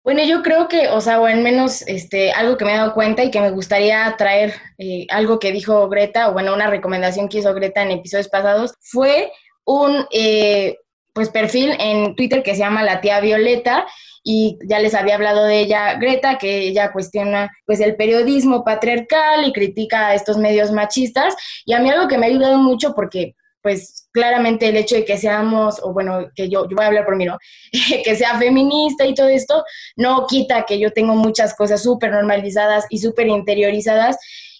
Bueno, 0.02 0.24
yo 0.24 0.42
creo 0.42 0.66
que, 0.66 0.88
o 0.88 1.00
sea, 1.00 1.20
o 1.20 1.26
al 1.26 1.40
menos 1.40 1.82
este, 1.86 2.32
algo 2.32 2.56
que 2.56 2.64
me 2.64 2.72
he 2.72 2.76
dado 2.76 2.94
cuenta 2.94 3.22
y 3.22 3.30
que 3.30 3.40
me 3.40 3.52
gustaría 3.52 4.12
traer, 4.18 4.52
eh, 4.76 5.06
algo 5.08 5.38
que 5.38 5.52
dijo 5.52 5.88
Greta, 5.88 6.28
o 6.28 6.32
bueno, 6.32 6.52
una 6.52 6.68
recomendación 6.68 7.28
que 7.28 7.38
hizo 7.38 7.54
Greta 7.54 7.82
en 7.82 7.92
episodios 7.92 8.28
pasados, 8.28 8.74
fue 8.80 9.30
un 9.64 10.04
eh, 10.10 10.78
pues, 11.12 11.30
perfil 11.30 11.76
en 11.78 12.16
Twitter 12.16 12.42
que 12.42 12.54
se 12.54 12.60
llama 12.60 12.82
La 12.82 13.00
Tía 13.00 13.20
Violeta, 13.20 13.86
y 14.24 14.58
ya 14.68 14.80
les 14.80 14.94
había 14.94 15.14
hablado 15.14 15.44
de 15.44 15.60
ella 15.60 15.94
Greta, 15.94 16.38
que 16.38 16.66
ella 16.66 16.90
cuestiona 16.92 17.50
pues 17.66 17.78
el 17.78 17.94
periodismo 17.94 18.64
patriarcal 18.64 19.46
y 19.46 19.52
critica 19.52 20.08
a 20.08 20.14
estos 20.14 20.38
medios 20.38 20.72
machistas, 20.72 21.36
y 21.64 21.72
a 21.72 21.78
mí 21.78 21.88
algo 21.88 22.08
que 22.08 22.18
me 22.18 22.26
ha 22.26 22.30
ayudado 22.30 22.58
mucho 22.58 22.94
porque 22.94 23.36
pues 23.64 24.10
claramente 24.12 24.68
el 24.68 24.76
hecho 24.76 24.94
de 24.94 25.06
que 25.06 25.16
seamos, 25.16 25.80
o 25.82 25.94
bueno, 25.94 26.28
que 26.36 26.50
yo, 26.50 26.68
yo 26.68 26.76
voy 26.76 26.84
a 26.84 26.88
hablar 26.88 27.06
por 27.06 27.16
mí, 27.16 27.24
¿no? 27.24 27.38
que 28.04 28.14
sea 28.14 28.38
feminista 28.38 29.06
y 29.06 29.14
todo 29.14 29.28
esto, 29.28 29.64
no 29.96 30.26
quita 30.26 30.66
que 30.66 30.78
yo 30.78 30.92
tengo 30.92 31.14
muchas 31.14 31.56
cosas 31.56 31.82
súper 31.82 32.12
normalizadas 32.12 32.84
y 32.90 32.98
súper 32.98 33.26
interiorizadas. 33.26 34.18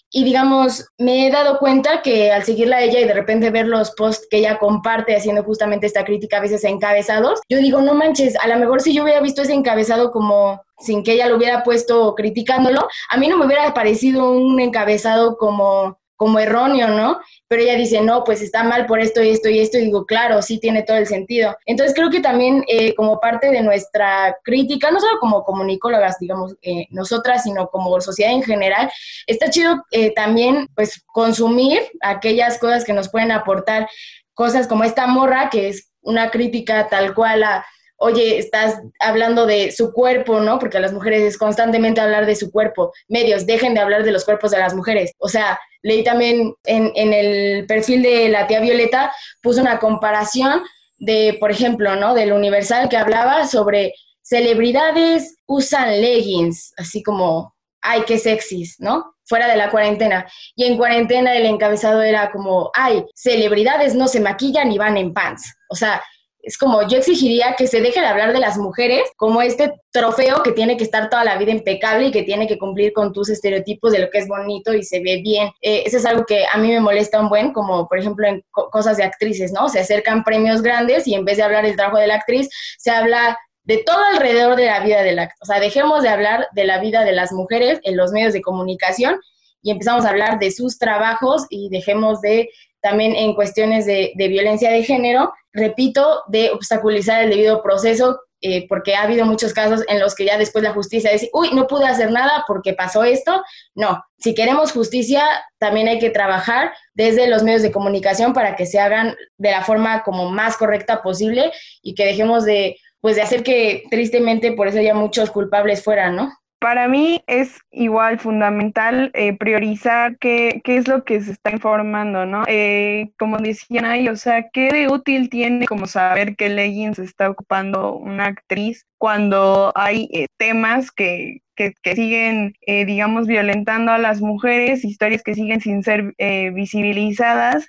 Y 0.09 0.23
digamos, 0.23 0.87
me 0.97 1.27
he 1.27 1.31
dado 1.31 1.59
cuenta 1.59 2.01
que 2.01 2.31
al 2.31 2.43
seguirla 2.43 2.77
a 2.77 2.81
ella 2.81 2.99
y 2.99 3.05
de 3.05 3.13
repente 3.13 3.51
ver 3.51 3.67
los 3.67 3.91
posts 3.91 4.27
que 4.27 4.37
ella 4.37 4.57
comparte 4.57 5.15
haciendo 5.15 5.43
justamente 5.43 5.85
esta 5.85 6.03
crítica, 6.03 6.37
a 6.37 6.41
veces 6.41 6.63
encabezados, 6.63 7.41
yo 7.47 7.59
digo, 7.59 7.81
no 7.81 7.93
manches, 7.93 8.35
a 8.37 8.47
lo 8.47 8.57
mejor 8.57 8.81
si 8.81 8.91
yo 8.95 9.03
hubiera 9.03 9.21
visto 9.21 9.43
ese 9.43 9.53
encabezado 9.53 10.11
como 10.11 10.63
sin 10.79 11.03
que 11.03 11.13
ella 11.13 11.27
lo 11.27 11.37
hubiera 11.37 11.63
puesto 11.63 12.15
criticándolo, 12.15 12.87
a 13.09 13.17
mí 13.17 13.27
no 13.27 13.37
me 13.37 13.45
hubiera 13.45 13.71
parecido 13.75 14.31
un 14.31 14.59
encabezado 14.59 15.37
como 15.37 15.99
como 16.15 16.39
erróneo, 16.39 16.89
¿no? 16.89 17.19
Pero 17.47 17.61
ella 17.61 17.75
dice, 17.75 18.01
no, 18.01 18.23
pues 18.23 18.41
está 18.41 18.63
mal 18.63 18.85
por 18.85 18.99
esto 18.99 19.21
y 19.21 19.29
esto 19.29 19.49
y 19.49 19.59
esto, 19.59 19.77
y 19.77 19.85
digo, 19.85 20.05
claro, 20.05 20.41
sí 20.41 20.59
tiene 20.59 20.83
todo 20.83 20.97
el 20.97 21.07
sentido. 21.07 21.55
Entonces 21.65 21.95
creo 21.95 22.09
que 22.09 22.21
también 22.21 22.63
eh, 22.67 22.95
como 22.95 23.19
parte 23.19 23.49
de 23.49 23.61
nuestra 23.61 24.37
crítica, 24.43 24.91
no 24.91 24.99
solo 24.99 25.19
como 25.19 25.43
comunicólogas, 25.43 26.17
digamos, 26.19 26.55
eh, 26.61 26.87
nosotras, 26.89 27.43
sino 27.43 27.67
como 27.67 27.99
sociedad 28.01 28.31
en 28.31 28.43
general, 28.43 28.91
está 29.27 29.49
chido 29.49 29.83
eh, 29.91 30.13
también, 30.13 30.67
pues, 30.75 31.03
consumir 31.07 31.81
aquellas 32.01 32.57
cosas 32.59 32.85
que 32.85 32.93
nos 32.93 33.09
pueden 33.09 33.31
aportar 33.31 33.87
cosas 34.33 34.67
como 34.67 34.83
esta 34.83 35.07
morra, 35.07 35.49
que 35.49 35.69
es 35.69 35.91
una 36.01 36.29
crítica 36.29 36.87
tal 36.87 37.13
cual 37.13 37.43
a 37.43 37.65
oye, 38.05 38.37
estás 38.37 38.79
hablando 38.99 39.47
de 39.47 39.71
su 39.71 39.91
cuerpo, 39.91 40.39
¿no? 40.39 40.59
Porque 40.59 40.77
a 40.77 40.79
las 40.79 40.93
mujeres 40.93 41.23
es 41.23 41.39
constantemente 41.39 42.01
hablar 42.01 42.27
de 42.27 42.35
su 42.35 42.51
cuerpo. 42.51 42.93
Medios, 43.07 43.47
dejen 43.47 43.73
de 43.73 43.79
hablar 43.79 44.03
de 44.03 44.11
los 44.11 44.23
cuerpos 44.25 44.51
de 44.51 44.59
las 44.59 44.75
mujeres. 44.75 45.11
O 45.17 45.27
sea, 45.27 45.59
leí 45.81 46.03
también 46.03 46.53
en, 46.65 47.13
el 47.13 47.65
perfil 47.65 48.03
de 48.03 48.29
la 48.29 48.45
tía 48.45 48.59
Violeta, 48.59 49.11
puso 49.41 49.59
una 49.59 49.79
comparación 49.79 50.61
de, 50.99 51.35
por 51.39 51.49
ejemplo, 51.49 51.95
¿no? 51.95 52.13
Del 52.13 52.31
Universal 52.31 52.89
que 52.89 52.97
hablaba 52.97 53.47
sobre 53.47 53.93
celebridades 54.21 55.37
usan 55.47 55.99
leggings, 55.99 56.73
así 56.77 57.01
como, 57.01 57.55
ay, 57.81 58.03
qué 58.05 58.19
sexys, 58.19 58.75
¿no? 58.77 59.15
Fuera 59.25 59.47
de 59.47 59.57
la 59.57 59.71
cuarentena. 59.71 60.27
Y 60.55 60.65
en 60.65 60.77
cuarentena 60.77 61.35
el 61.35 61.47
encabezado 61.47 62.03
era 62.03 62.31
como, 62.31 62.69
ay, 62.75 63.03
celebridades 63.15 63.95
no 63.95 64.07
se 64.07 64.19
maquillan 64.19 64.71
y 64.71 64.77
van 64.77 64.97
en 64.97 65.11
pants. 65.11 65.55
O 65.69 65.75
sea, 65.75 66.03
es 66.45 66.57
como 66.59 66.87
yo 66.87 66.99
exigiría 66.99 67.55
que 67.57 67.65
se 67.65 67.81
deje 67.81 67.99
de 67.99 68.05
hablar 68.05 68.31
de 68.31 68.39
las 68.39 68.57
mujeres 68.57 69.01
como 69.17 69.41
este 69.41 69.73
trofeo 69.91 70.43
que 70.43 70.51
tiene 70.51 70.77
que 70.77 70.83
estar 70.83 71.09
toda 71.09 71.23
la 71.23 71.37
vida 71.37 71.51
impecable 71.51 72.07
y 72.07 72.11
que 72.11 72.21
tiene 72.21 72.47
que 72.47 72.59
cumplir 72.59 72.93
con 72.93 73.11
tus 73.13 73.29
estereotipos 73.29 73.91
de 73.91 73.99
lo 73.99 74.09
que 74.11 74.19
es 74.19 74.27
bonito 74.27 74.73
y 74.73 74.83
se 74.83 74.99
ve 74.99 75.21
bien. 75.23 75.49
Eh, 75.61 75.83
eso 75.85 75.97
es 75.97 76.05
algo 76.05 76.23
que 76.25 76.45
a 76.51 76.57
mí 76.57 76.67
me 76.67 76.79
molesta 76.79 77.19
un 77.19 77.29
buen, 77.29 77.51
como 77.51 77.87
por 77.87 77.97
ejemplo 77.97 78.27
en 78.27 78.43
cosas 78.51 78.97
de 78.97 79.03
actrices, 79.03 79.51
¿no? 79.51 79.69
Se 79.69 79.79
acercan 79.79 80.23
premios 80.23 80.61
grandes 80.61 81.07
y 81.07 81.15
en 81.15 81.25
vez 81.25 81.37
de 81.37 81.43
hablar 81.43 81.65
del 81.65 81.75
trabajo 81.75 81.97
de 81.97 82.07
la 82.07 82.15
actriz, 82.15 82.47
se 82.77 82.91
habla 82.91 83.37
de 83.63 83.77
todo 83.79 83.97
alrededor 84.13 84.55
de 84.55 84.67
la 84.67 84.81
vida 84.81 85.01
de 85.01 85.13
la 85.13 85.23
actriz. 85.23 85.39
O 85.41 85.45
sea, 85.45 85.59
dejemos 85.59 86.03
de 86.03 86.09
hablar 86.09 86.47
de 86.53 86.65
la 86.65 86.79
vida 86.79 87.03
de 87.03 87.13
las 87.13 87.31
mujeres 87.31 87.79
en 87.83 87.97
los 87.97 88.11
medios 88.11 88.33
de 88.33 88.41
comunicación 88.41 89.19
y 89.63 89.71
empezamos 89.71 90.05
a 90.05 90.09
hablar 90.09 90.37
de 90.37 90.51
sus 90.51 90.77
trabajos 90.77 91.47
y 91.49 91.69
dejemos 91.69 92.21
de 92.21 92.49
también 92.85 93.15
en 93.15 93.33
cuestiones 93.33 93.87
de, 93.87 94.13
violencia 94.15 94.69
de 94.69 94.83
género, 94.83 95.33
repito, 95.55 96.23
de 96.27 96.51
obstaculizar 96.51 97.23
el 97.23 97.29
debido 97.29 97.63
proceso, 97.63 98.19
eh, 98.41 98.67
porque 98.67 98.93
ha 98.93 99.03
habido 99.03 99.25
muchos 99.25 99.53
casos 99.53 99.83
en 99.87 99.99
los 99.99 100.13
que 100.13 100.25
ya 100.25 100.37
después 100.37 100.63
la 100.63 100.73
justicia 100.73 101.11
dice, 101.11 101.29
uy, 101.33 101.51
no 101.53 101.65
pude 101.65 101.87
hacer 101.87 102.11
nada 102.11 102.43
porque 102.47 102.73
pasó 102.73 103.03
esto. 103.03 103.43
No, 103.73 104.03
si 104.19 104.35
queremos 104.35 104.71
justicia, 104.71 105.23
también 105.57 105.87
hay 105.87 105.97
que 105.97 106.11
trabajar 106.11 106.73
desde 106.93 107.27
los 107.27 107.41
medios 107.41 107.61
de 107.61 107.71
comunicación 107.71 108.33
para 108.33 108.55
que 108.55 108.65
se 108.65 108.79
hagan 108.79 109.15
de 109.37 109.51
la 109.51 109.63
forma 109.63 110.03
como 110.03 110.29
más 110.29 110.57
correcta 110.57 111.01
posible 111.01 111.51
y 111.81 111.95
que 111.95 112.05
dejemos 112.05 112.45
de, 112.45 112.77
pues, 112.99 113.15
de 113.15 113.23
hacer 113.23 113.41
que 113.41 113.83
tristemente 113.89 114.51
por 114.51 114.67
eso 114.67 114.77
haya 114.77 114.93
muchos 114.93 115.31
culpables 115.31 115.83
fuera, 115.83 116.11
¿no? 116.11 116.31
Para 116.59 116.87
mí 116.87 117.21
es 117.27 117.59
igual 117.71 118.17
fundamental 118.19 119.11
eh, 119.13 119.37
priorizar 119.37 120.17
qué, 120.17 120.61
qué, 120.63 120.77
es 120.77 120.87
lo 120.87 121.03
que 121.03 121.21
se 121.21 121.31
está 121.31 121.51
informando, 121.51 122.25
¿no? 122.25 122.43
Eh, 122.47 123.11
como 123.19 123.37
decían 123.37 123.85
ahí, 123.85 124.07
o 124.09 124.15
sea, 124.15 124.49
¿qué 124.51 124.69
de 124.69 124.87
útil 124.87 125.29
tiene 125.29 125.67
como 125.67 125.85
saber 125.85 126.35
qué 126.35 126.49
leggings 126.49 126.97
está 126.99 127.29
ocupando 127.29 127.93
una 127.93 128.27
actriz 128.27 128.85
cuando 128.97 129.71
hay 129.75 130.09
eh, 130.13 130.27
temas 130.37 130.91
que, 130.91 131.41
que, 131.55 131.73
que 131.83 131.95
siguen, 131.95 132.55
digamos, 132.65 133.27
violentando 133.27 133.91
a 133.91 133.97
las 133.97 134.21
mujeres, 134.21 134.83
historias 134.83 135.23
que 135.23 135.35
siguen 135.35 135.61
sin 135.61 135.83
ser 135.83 136.13
visibilizadas? 136.53 137.67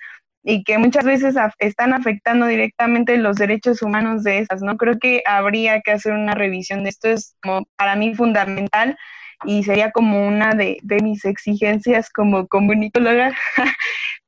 Y 0.49 0.63
que 0.63 0.77
muchas 0.77 1.03
veces 1.03 1.35
están 1.59 1.93
afectando 1.93 2.45
directamente 2.47 3.17
los 3.17 3.35
derechos 3.35 3.81
humanos 3.81 4.23
de 4.23 4.39
esas, 4.39 4.61
¿no? 4.61 4.77
Creo 4.77 4.97
que 4.97 5.21
habría 5.25 5.81
que 5.81 5.91
hacer 5.91 6.13
una 6.13 6.35
revisión 6.35 6.85
de 6.85 6.89
esto, 6.89 7.09
es 7.09 7.35
como 7.43 7.67
para 7.75 7.97
mí 7.97 8.15
fundamental 8.15 8.97
y 9.43 9.63
sería 9.63 9.91
como 9.91 10.25
una 10.25 10.51
de, 10.53 10.77
de 10.83 11.01
mis 11.01 11.25
exigencias 11.25 12.09
como 12.09 12.47
comunicóloga, 12.47 13.35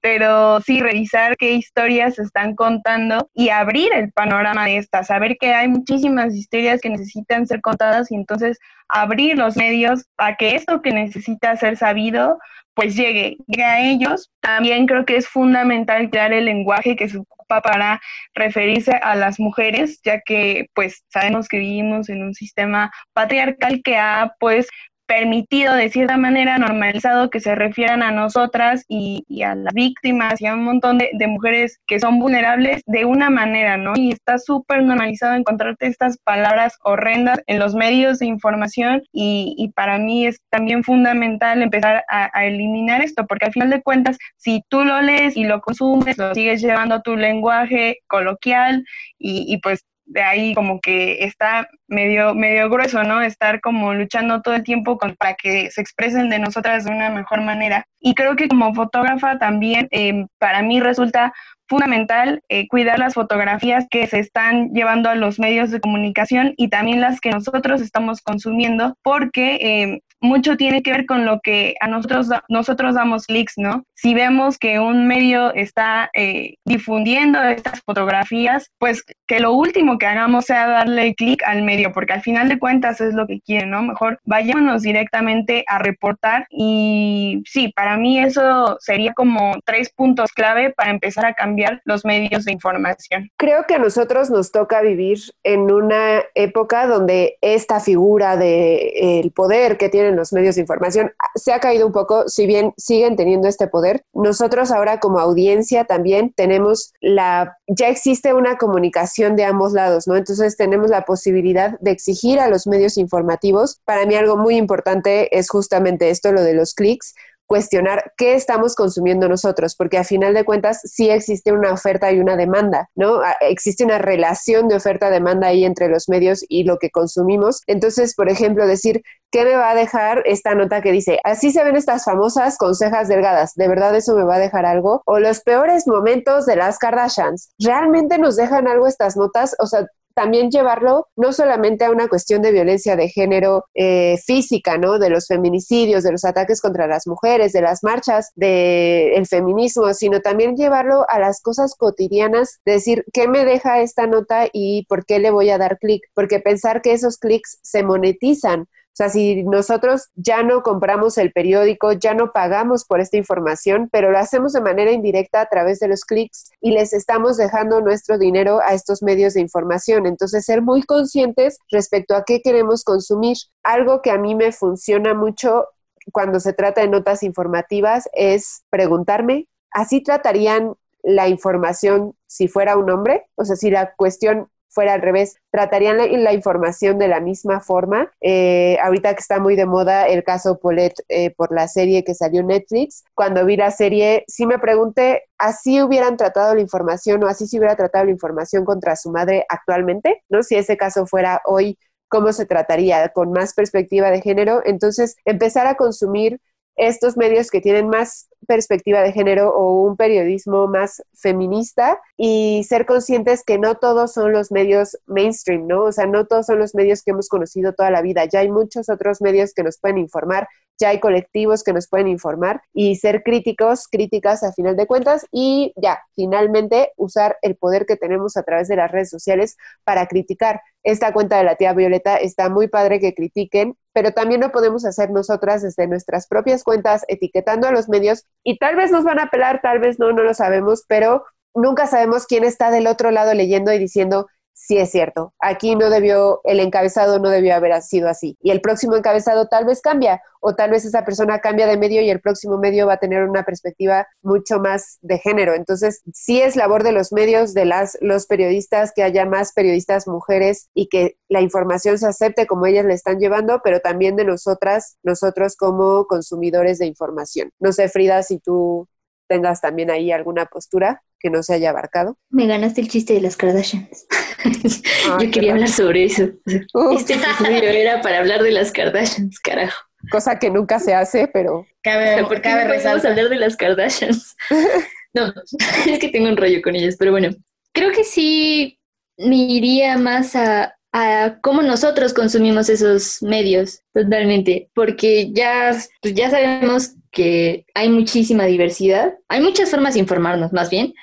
pero 0.02 0.62
sí, 0.62 0.82
revisar 0.82 1.36
qué 1.38 1.54
historias 1.54 2.16
se 2.16 2.24
están 2.24 2.56
contando 2.56 3.30
y 3.34 3.50
abrir 3.50 3.92
el 3.94 4.12
panorama 4.12 4.66
de 4.66 4.78
estas, 4.78 5.08
saber 5.08 5.38
que 5.40 5.54
hay 5.54 5.68
muchísimas 5.68 6.34
historias 6.34 6.82
que 6.82 6.90
necesitan 6.90 7.48
ser 7.48 7.62
contadas 7.62 8.12
y 8.12 8.16
entonces 8.16 8.60
abrir 8.88 9.38
los 9.38 9.58
medios 9.58 10.06
a 10.18 10.36
que 10.36 10.56
esto 10.56 10.82
que 10.82 10.92
necesita 10.92 11.56
ser 11.56 11.78
sabido 11.78 12.40
pues 12.80 12.96
llegue, 12.96 13.36
llegue 13.48 13.64
a 13.64 13.82
ellos. 13.82 14.32
También 14.40 14.88
creo 14.88 15.04
que 15.04 15.18
es 15.18 15.28
fundamental 15.28 16.10
crear 16.10 16.32
el 16.32 16.46
lenguaje 16.46 16.96
que 16.96 17.10
se 17.10 17.18
ocupa 17.18 17.62
para 17.62 18.00
referirse 18.34 18.94
a 18.94 19.16
las 19.16 19.38
mujeres, 19.38 20.00
ya 20.06 20.22
que 20.22 20.68
pues 20.74 21.04
sabemos 21.10 21.50
que 21.50 21.58
vivimos 21.58 22.08
en 22.08 22.24
un 22.24 22.34
sistema 22.34 22.90
patriarcal 23.12 23.82
que 23.84 23.98
ha 23.98 24.34
pues 24.40 24.70
permitido 25.10 25.74
de 25.74 25.90
cierta 25.90 26.18
manera, 26.18 26.60
normalizado 26.60 27.32
que 27.32 27.40
se 27.40 27.56
refieran 27.56 28.04
a 28.04 28.12
nosotras 28.12 28.86
y, 28.88 29.26
a 29.42 29.56
las 29.56 29.74
víctimas 29.74 30.40
y 30.40 30.46
a 30.46 30.54
un 30.54 30.64
montón 30.64 31.00
de, 31.00 31.28
mujeres 31.28 31.80
que 31.88 32.00
son 32.00 32.20
vulnerables 32.20 32.84
de 32.86 33.06
una 33.06 33.32
manera, 33.32 33.76
¿no? 33.76 33.94
Y 33.96 34.12
está 34.12 34.38
súper 34.38 34.84
normalizado 34.84 35.34
encontrarte 35.34 35.88
estas 35.88 36.20
palabras 36.20 36.78
horrendas 36.84 37.42
en 37.48 37.58
los 37.58 37.74
medios 37.74 38.20
de 38.20 38.28
información 38.28 39.02
y, 39.12 39.72
para 39.76 39.98
mí 39.98 40.28
es 40.28 40.38
también 40.52 40.84
fundamental 40.84 41.64
empezar 41.64 42.04
a, 42.08 42.30
a, 42.32 42.46
eliminar 42.46 43.02
esto, 43.02 43.26
porque 43.26 43.48
al 43.48 43.54
final 43.54 43.72
de 43.72 43.82
cuentas, 43.82 44.18
si 44.38 44.62
tú 44.70 44.84
lo 44.84 45.02
lees 45.02 45.36
y 45.36 45.44
lo 45.44 45.60
consumes, 45.62 46.20
lo 46.20 46.36
sigues 46.36 46.62
llevando 46.62 46.96
a 46.96 47.02
tu 47.02 47.16
lenguaje 47.16 47.98
coloquial 48.08 48.86
y, 49.18 49.52
y 49.52 49.58
pues 49.58 49.86
de 50.10 50.22
ahí 50.22 50.54
como 50.56 50.82
que 50.82 51.24
está 51.24 51.70
medio, 51.88 52.34
medio 52.34 52.70
grueso, 52.70 53.04
¿no? 53.04 53.22
Estar 53.22 53.62
como 53.62 53.94
luchando 53.94 54.42
todo 54.42 54.56
el 54.56 54.64
tiempo 54.64 54.98
para 54.98 55.36
que 55.36 55.72
se 55.72 55.82
expresen 55.82 56.30
de 56.30 56.40
nosotras 56.40 56.84
de 56.84 56.92
una 56.92 57.10
mejor 57.10 57.42
manera. 57.42 57.86
Y 58.00 58.16
creo 58.16 58.36
que 58.36 58.48
como 58.48 58.74
fotógrafa 58.74 59.38
también 59.38 59.88
em, 59.92 60.28
para 60.40 60.62
mí 60.62 60.80
resulta 60.80 61.32
fundamental 61.68 62.42
eh, 62.50 62.68
cuidar 62.68 62.98
las 62.98 63.14
fotografías 63.14 63.86
que 63.92 64.08
se 64.08 64.20
están 64.20 64.70
llevando 64.74 65.10
a 65.10 65.16
los 65.16 65.40
medios 65.40 65.70
de 65.70 65.80
comunicación 65.80 66.54
y 66.58 66.70
también 66.70 67.00
las 67.00 67.22
que 67.22 67.30
nosotros 67.30 67.80
estamos 67.82 68.22
consumiendo, 68.22 68.96
porque 69.04 69.58
em, 69.62 70.00
mucho 70.22 70.58
tiene 70.58 70.84
que 70.84 70.92
ver 70.92 71.06
con 71.06 71.26
lo 71.26 71.40
que 71.42 71.76
a 71.80 71.88
nosotros, 71.88 72.28
nosotros 72.50 72.96
damos 72.96 73.26
clics, 73.26 73.54
¿no? 73.58 73.84
Si 73.96 74.14
vemos 74.14 74.58
que 74.58 74.80
un 74.80 75.08
medio 75.08 75.54
está 75.54 76.10
eh, 76.14 76.56
difundiendo 76.66 77.42
estas 77.44 77.82
fotografías, 77.82 78.70
pues 78.78 79.04
que 79.28 79.40
lo 79.40 79.54
último 79.54 79.98
que 79.98 80.08
hagamos 80.08 80.46
sea 80.46 80.68
darle 80.68 81.14
clic 81.16 81.44
al 81.46 81.64
medio, 81.64 81.92
porque 81.92 82.14
al 82.14 82.22
final 82.22 82.50
de 82.50 82.60
cuentas 82.60 83.02
es 83.02 83.14
lo 83.14 83.28
que 83.28 83.40
quieren, 83.42 83.72
¿no? 83.72 83.82
Mejor 83.82 84.20
vayámonos 84.26 84.82
directamente 84.82 85.64
a 85.68 85.80
reportar 85.80 86.48
y 86.50 87.44
sí, 87.46 87.72
para 87.76 87.98
mí 87.98 88.20
eso 88.20 88.78
sería 88.80 89.14
como 89.14 89.56
tres 89.66 89.92
puntos 89.96 90.32
clave 90.32 90.72
para 90.72 90.92
empezar 90.92 91.26
a 91.26 91.34
cambiar 91.34 91.82
los 91.86 92.06
medios 92.06 92.46
de 92.46 92.52
información. 92.52 93.30
Creo 93.38 93.66
que 93.68 93.76
a 93.76 93.80
nosotros 93.80 94.30
nos 94.30 94.52
toca 94.52 94.82
vivir 94.82 95.20
en 95.44 95.72
una 95.72 96.22
época 96.36 96.88
donde 96.88 97.38
esta 97.42 97.80
figura 97.80 98.38
de 98.38 99.20
el 99.20 99.32
poder 99.32 99.78
que 99.78 99.90
tienen 100.10 100.18
los 100.18 100.34
medios 100.34 100.56
de 100.56 100.62
información 100.62 101.12
se 101.36 101.54
ha 101.54 101.60
caído 101.60 101.86
un 101.86 101.94
poco, 101.94 102.28
si 102.28 102.48
bien 102.48 102.74
siguen 102.78 103.16
teniendo 103.16 103.48
este 103.48 103.68
poder. 103.68 104.04
Nosotros 104.14 104.72
ahora 104.72 105.00
como 105.00 105.20
audiencia 105.20 105.86
también 105.86 106.34
tenemos 106.36 106.94
la, 107.02 107.58
ya 107.68 107.90
existe 107.90 108.34
una 108.34 108.58
comunicación 108.58 109.36
de 109.36 109.46
ambos 109.46 109.74
lados, 109.74 110.08
¿no? 110.08 110.16
Entonces 110.16 110.58
tenemos 110.58 110.90
la 110.90 111.06
posibilidad 111.06 111.80
de 111.80 111.92
exigir 111.92 112.40
a 112.40 112.48
los 112.48 112.68
medios 112.68 112.98
informativos. 112.98 113.80
Para 113.86 114.06
mí 114.06 114.16
algo 114.16 114.38
muy 114.38 114.56
importante 114.56 115.38
es 115.38 115.50
justamente 115.50 116.10
esto, 116.10 116.32
lo 116.32 116.42
de 116.42 116.54
los 116.54 116.74
clics, 116.74 117.14
cuestionar 117.50 118.14
qué 118.16 118.36
estamos 118.36 118.76
consumiendo 118.76 119.28
nosotros, 119.28 119.76
porque 119.76 119.98
a 119.98 120.04
final 120.04 120.36
de 120.36 120.46
cuentas 120.46 120.82
sí 120.84 121.10
existe 121.10 121.52
una 121.52 121.74
oferta 121.74 122.12
y 122.12 122.20
una 122.20 122.38
demanda, 122.38 122.92
¿no? 122.94 123.22
Ah, 123.22 123.36
existe 123.42 123.84
una 123.84 123.98
relación 123.98 124.68
de 124.68 124.76
oferta-demanda 124.76 125.48
ahí 125.48 125.66
entre 125.66 125.90
los 125.90 126.10
medios 126.10 126.46
y 126.48 126.64
lo 126.64 126.78
que 126.78 126.92
consumimos. 126.92 127.64
Entonces, 127.66 128.14
por 128.14 128.30
ejemplo, 128.30 128.68
decir, 128.68 129.02
¿qué 129.32 129.46
me 129.46 129.56
va 129.56 129.72
a 129.72 129.76
dejar 129.76 130.22
esta 130.26 130.54
nota 130.54 130.82
que 130.82 130.92
dice, 130.92 131.20
así 131.24 131.52
se 131.52 131.64
ven 131.64 131.76
estas 131.76 132.06
famosas 132.06 132.56
con 132.56 132.76
cejas 132.76 133.08
delgadas? 133.08 133.56
¿De 133.56 133.68
verdad 133.68 133.96
eso 133.96 134.16
me 134.16 134.24
va 134.24 134.36
a 134.36 134.40
dejar 134.40 134.68
algo? 134.68 135.02
O 135.08 135.18
los 135.18 135.42
peores 135.42 135.88
momentos 135.88 136.46
de 136.46 136.56
las 136.56 136.78
Kardashians. 136.78 137.52
¿Realmente 137.58 138.20
nos 138.20 138.36
dejan 138.36 138.68
algo 138.68 138.86
estas 138.86 139.18
notas? 139.18 139.56
O 139.58 139.66
sea, 139.66 139.88
también 140.20 140.52
llevarlo 140.52 141.08
no 141.16 141.32
solamente 141.32 141.86
a 141.86 141.92
una 141.92 142.10
cuestión 142.10 142.42
de 142.42 142.52
violencia 142.52 142.98
de 142.98 143.08
género 143.08 143.64
eh, 143.74 144.18
física, 144.26 144.78
¿no? 144.78 145.00
De 145.00 145.10
los 145.10 145.28
feminicidios, 145.28 146.04
de 146.04 146.12
los 146.12 146.26
ataques 146.26 146.60
contra 146.60 146.88
las 146.88 147.08
mujeres, 147.08 147.54
de 147.54 147.62
las 147.62 147.86
marchas, 147.86 148.34
del 148.36 149.26
feminismo, 149.28 149.94
sino 149.94 150.20
también 150.20 150.58
llevarlo 150.58 151.06
a 151.08 151.20
las 151.20 151.42
cosas 151.42 151.74
cotidianas, 151.74 152.60
decir, 152.66 153.06
¿qué 153.14 153.30
me 153.30 153.46
deja 153.46 153.80
esta 153.80 154.08
nota 154.08 154.50
y 154.52 154.86
por 154.90 155.06
qué 155.06 155.20
le 155.20 155.32
voy 155.32 155.52
a 155.52 155.58
dar 155.58 155.80
clic? 155.80 156.04
Porque 156.14 156.42
pensar 156.42 156.82
que 156.82 156.92
esos 156.92 157.18
clics 157.18 157.58
se 157.62 157.84
monetizan 157.84 158.68
o 158.92 158.96
sea, 159.00 159.10
si 159.10 159.44
nosotros 159.44 160.10
ya 160.16 160.44
no 160.44 160.62
compramos 160.62 161.18
el 161.18 161.32
periódico, 161.32 161.94
ya 161.94 162.14
no 162.14 162.34
pagamos 162.34 162.84
por 162.84 163.00
esta 163.00 163.16
información, 163.16 163.88
pero 163.92 164.12
lo 164.12 164.18
hacemos 164.18 164.52
de 164.52 164.60
manera 164.60 164.92
indirecta 164.92 165.40
a 165.40 165.46
través 165.46 165.80
de 165.80 165.88
los 165.88 166.04
clics 166.04 166.52
y 166.60 166.72
les 166.72 166.92
estamos 166.92 167.38
dejando 167.38 167.80
nuestro 167.80 168.18
dinero 168.18 168.60
a 168.60 168.74
estos 168.74 169.02
medios 169.02 169.36
de 169.36 169.42
información. 169.42 170.06
Entonces, 170.06 170.44
ser 170.44 170.62
muy 170.62 170.84
conscientes 170.84 171.60
respecto 171.72 172.14
a 172.14 172.24
qué 172.26 172.42
queremos 172.42 172.84
consumir. 172.84 173.38
Algo 173.64 174.02
que 174.02 174.12
a 174.12 174.18
mí 174.18 174.36
me 174.36 174.52
funciona 174.52 175.14
mucho 175.14 175.68
cuando 176.12 176.40
se 176.40 176.54
trata 176.54 176.82
de 176.82 176.90
notas 176.90 177.24
informativas 177.24 178.10
es 178.14 178.64
preguntarme, 178.70 179.48
¿así 179.72 180.02
tratarían 180.02 180.74
la 181.04 181.30
información 181.30 182.16
si 182.28 182.48
fuera 182.48 182.76
un 182.76 182.90
hombre? 182.90 183.28
O 183.36 183.46
sea, 183.46 183.56
si 183.56 183.70
la 183.70 183.94
cuestión 183.96 184.50
fuera 184.70 184.94
al 184.94 185.02
revés, 185.02 185.36
tratarían 185.52 185.98
la, 185.98 186.34
información 186.34 186.98
de 187.00 187.08
la 187.08 187.20
misma 187.20 187.60
forma. 187.60 188.12
Eh, 188.22 188.78
ahorita 188.82 189.14
que 189.14 189.20
está 189.20 189.40
muy 189.40 189.56
de 189.56 189.66
moda 189.66 190.08
el 190.08 190.24
caso 190.24 190.60
Polet 190.60 190.94
eh, 191.10 191.32
por 191.32 191.54
la 191.54 191.68
serie 191.68 192.04
que 192.04 192.14
salió 192.14 192.44
Netflix, 192.44 193.04
cuando 193.16 193.46
vi 193.46 193.58
la 193.58 193.72
serie 193.72 194.24
sí 194.28 194.46
me 194.46 194.60
pregunté, 194.60 195.24
¿así 195.38 195.82
hubieran 195.82 196.18
tratado 196.18 196.56
la 196.56 196.62
información 196.62 197.24
o 197.24 197.28
así 197.28 197.48
se 197.48 197.58
hubiera 197.58 197.76
tratado 197.76 198.06
la 198.06 198.12
información 198.12 198.64
contra 198.64 198.96
su 198.96 199.12
madre 199.12 199.46
actualmente? 199.50 200.24
¿No? 200.30 200.44
Si 200.44 200.56
ese 200.56 200.78
caso 200.78 201.06
fuera 201.06 201.42
hoy, 201.46 201.78
¿cómo 202.08 202.32
se 202.32 202.46
trataría? 202.46 203.10
Con 203.10 203.32
más 203.32 203.54
perspectiva 203.54 204.12
de 204.12 204.22
género. 204.22 204.62
Entonces, 204.66 205.16
empezar 205.26 205.68
a 205.68 205.76
consumir 205.76 206.40
estos 206.76 207.18
medios 207.18 207.52
que 207.52 207.62
tienen 207.62 207.90
más 207.90 208.29
perspectiva 208.50 209.04
de 209.04 209.12
género 209.12 209.54
o 209.54 209.84
un 209.84 209.96
periodismo 209.96 210.68
más 210.68 211.04
feminista 211.14 212.02
y 212.18 212.64
ser 212.68 212.88
conscientes 212.88 213.44
que 213.46 213.60
no 213.60 213.76
todos 213.76 214.12
son 214.12 214.32
los 214.32 214.52
medios 214.52 214.98
mainstream, 215.06 215.68
¿no? 215.68 215.84
O 215.84 215.92
sea, 215.92 216.08
no 216.08 216.26
todos 216.26 216.48
son 216.48 216.58
los 216.58 216.74
medios 216.74 217.04
que 217.04 217.12
hemos 217.12 217.30
conocido 217.30 217.74
toda 217.74 217.92
la 217.92 218.02
vida. 218.02 218.26
Ya 218.26 218.40
hay 218.40 218.50
muchos 218.50 218.90
otros 218.90 219.22
medios 219.22 219.54
que 219.54 219.62
nos 219.62 219.78
pueden 219.78 220.00
informar, 220.00 220.48
ya 220.80 220.90
hay 220.90 221.00
colectivos 221.00 221.64
que 221.64 221.74
nos 221.74 221.88
pueden 221.88 222.08
informar 222.08 222.64
y 222.74 222.96
ser 222.96 223.22
críticos, 223.22 223.88
críticas 223.88 224.42
a 224.44 224.52
final 224.52 224.76
de 224.76 224.88
cuentas 224.88 225.28
y 225.32 225.72
ya, 225.76 226.00
finalmente 226.16 226.92
usar 226.98 227.38
el 227.44 227.56
poder 227.56 227.86
que 227.86 227.98
tenemos 227.98 228.36
a 228.36 228.44
través 228.44 228.68
de 228.68 228.78
las 228.78 228.92
redes 228.92 229.12
sociales 229.12 229.58
para 229.84 230.08
criticar. 230.08 230.62
Esta 230.82 231.14
cuenta 231.14 231.38
de 231.38 231.44
la 231.44 231.56
tía 231.56 231.74
Violeta 231.74 232.18
está 232.18 232.50
muy 232.50 232.68
padre 232.68 233.00
que 233.00 233.14
critiquen 233.14 233.76
pero 233.94 234.14
también 234.14 234.42
lo 234.42 234.52
podemos 234.52 234.86
hacer 234.86 235.10
nosotras 235.10 235.62
desde 235.62 235.88
nuestras 235.88 236.28
propias 236.28 236.64
cuentas, 236.64 237.04
etiquetando 237.08 237.68
a 237.68 237.72
los 237.72 237.90
medios 237.90 238.26
y 238.44 238.58
tal 238.58 238.76
vez 238.76 238.92
nos 238.92 239.04
van 239.04 239.20
a 239.20 239.24
apelar, 239.24 239.62
tal 239.62 239.80
vez 239.80 240.00
no, 240.00 240.12
no 240.12 240.24
lo 240.24 240.34
sabemos, 240.34 240.84
pero 240.88 241.24
nunca 241.54 241.88
sabemos 241.88 242.26
quién 242.26 242.44
está 242.44 242.72
del 242.72 242.88
otro 242.88 243.12
lado 243.12 243.34
leyendo 243.34 243.72
y 243.74 243.80
diciendo, 243.80 244.28
sí 244.60 244.78
es 244.78 244.92
cierto, 244.92 245.34
aquí 245.40 245.76
no 245.76 245.90
debió, 245.90 246.42
el 246.44 246.60
encabezado 246.60 247.18
no 247.18 247.30
debió 247.30 247.56
haber 247.56 247.82
sido 247.82 248.10
así. 248.10 248.38
Y 248.42 248.52
el 248.52 248.60
próximo 248.60 248.98
encabezado 248.98 249.48
tal 249.48 249.64
vez 249.64 249.82
cambia, 249.82 250.22
o 250.42 250.54
tal 250.54 250.72
vez 250.72 250.84
esa 250.84 251.06
persona 251.06 251.40
cambia 251.40 251.66
de 251.66 251.78
medio 251.78 252.02
y 252.02 252.10
el 252.10 252.20
próximo 252.20 252.58
medio 252.58 252.86
va 252.86 252.94
a 252.94 253.00
tener 253.00 253.24
una 253.24 253.44
perspectiva 253.44 254.06
mucho 254.22 254.60
más 254.60 255.00
de 255.02 255.18
género. 255.18 255.54
Entonces, 255.56 256.02
sí 256.14 256.42
es 256.42 256.58
labor 256.58 256.84
de 256.84 256.92
los 256.92 257.14
medios, 257.14 257.54
de 257.54 257.66
las, 257.66 257.98
los 258.02 258.26
periodistas, 258.26 258.92
que 258.94 259.02
haya 259.02 259.26
más 259.26 259.54
periodistas 259.54 260.08
mujeres 260.08 260.70
y 260.74 260.88
que 260.90 261.16
la 261.30 261.42
información 261.42 261.98
se 261.98 262.08
acepte 262.08 262.46
como 262.46 262.66
ellas 262.66 262.86
le 262.86 262.94
están 262.94 263.18
llevando, 263.18 263.62
pero 263.64 263.80
también 263.80 264.18
de 264.18 264.26
nosotras, 264.26 264.98
nosotros 265.04 265.56
como 265.56 266.06
consumidores 266.06 266.80
de 266.80 266.86
información. 266.86 267.50
No 267.60 267.72
sé, 267.72 267.88
Frida, 267.88 268.24
si 268.24 268.40
tú 268.40 268.88
tengas 269.30 269.62
también 269.62 269.92
ahí 269.92 270.12
alguna 270.12 270.48
postura 270.48 271.02
que 271.20 271.30
no 271.30 271.44
se 271.44 271.54
haya 271.54 271.70
abarcado. 271.70 272.18
Me 272.30 272.48
ganaste 272.48 272.82
el 272.82 272.90
chiste 272.90 273.14
de 273.14 273.22
las 273.22 273.38
Kardashians. 273.38 274.08
Yo 275.22 275.32
quería 275.32 275.54
hablar 275.54 275.70
sobre 275.70 276.06
eso. 276.06 276.30
este 276.46 277.14
episodio 277.14 277.70
era 277.70 278.02
para 278.02 278.20
hablar 278.20 278.42
de 278.42 278.52
las 278.52 278.72
Kardashians, 278.72 279.40
carajo. 279.40 279.86
Cosa 280.12 280.40
que 280.40 280.50
nunca 280.50 280.80
se 280.80 280.94
hace, 280.94 281.28
pero... 281.28 281.68
Cabe, 281.84 282.24
¿Por 282.24 282.42
qué 282.42 282.50
no 282.50 282.56
hablar 282.56 283.30
de 283.30 283.36
las 283.36 283.56
Kardashians? 283.56 284.36
no, 285.14 285.34
es 285.88 286.00
que 286.00 286.10
tengo 286.10 286.30
un 286.30 286.38
rollo 286.38 286.62
con 286.62 286.76
ellas, 286.76 286.96
pero 286.98 287.12
bueno. 287.12 287.30
Creo 287.74 287.92
que 287.92 288.04
sí 288.04 288.80
me 289.18 289.36
iría 289.36 289.98
más 289.98 290.36
a, 290.36 290.74
a 290.94 291.38
cómo 291.42 291.62
nosotros 291.62 292.14
consumimos 292.14 292.70
esos 292.70 293.22
medios, 293.22 293.82
totalmente, 293.94 294.70
porque 294.74 295.32
ya, 295.34 295.76
pues 296.02 296.14
ya 296.16 296.30
sabemos 296.30 296.94
que 297.12 297.66
hay 297.74 297.90
muchísima 297.90 298.46
diversidad, 298.46 299.14
hay 299.28 299.42
muchas 299.42 299.72
formas 299.72 299.94
de 299.94 300.02
informarnos 300.02 300.54
más 300.54 300.70
bien, 300.70 300.94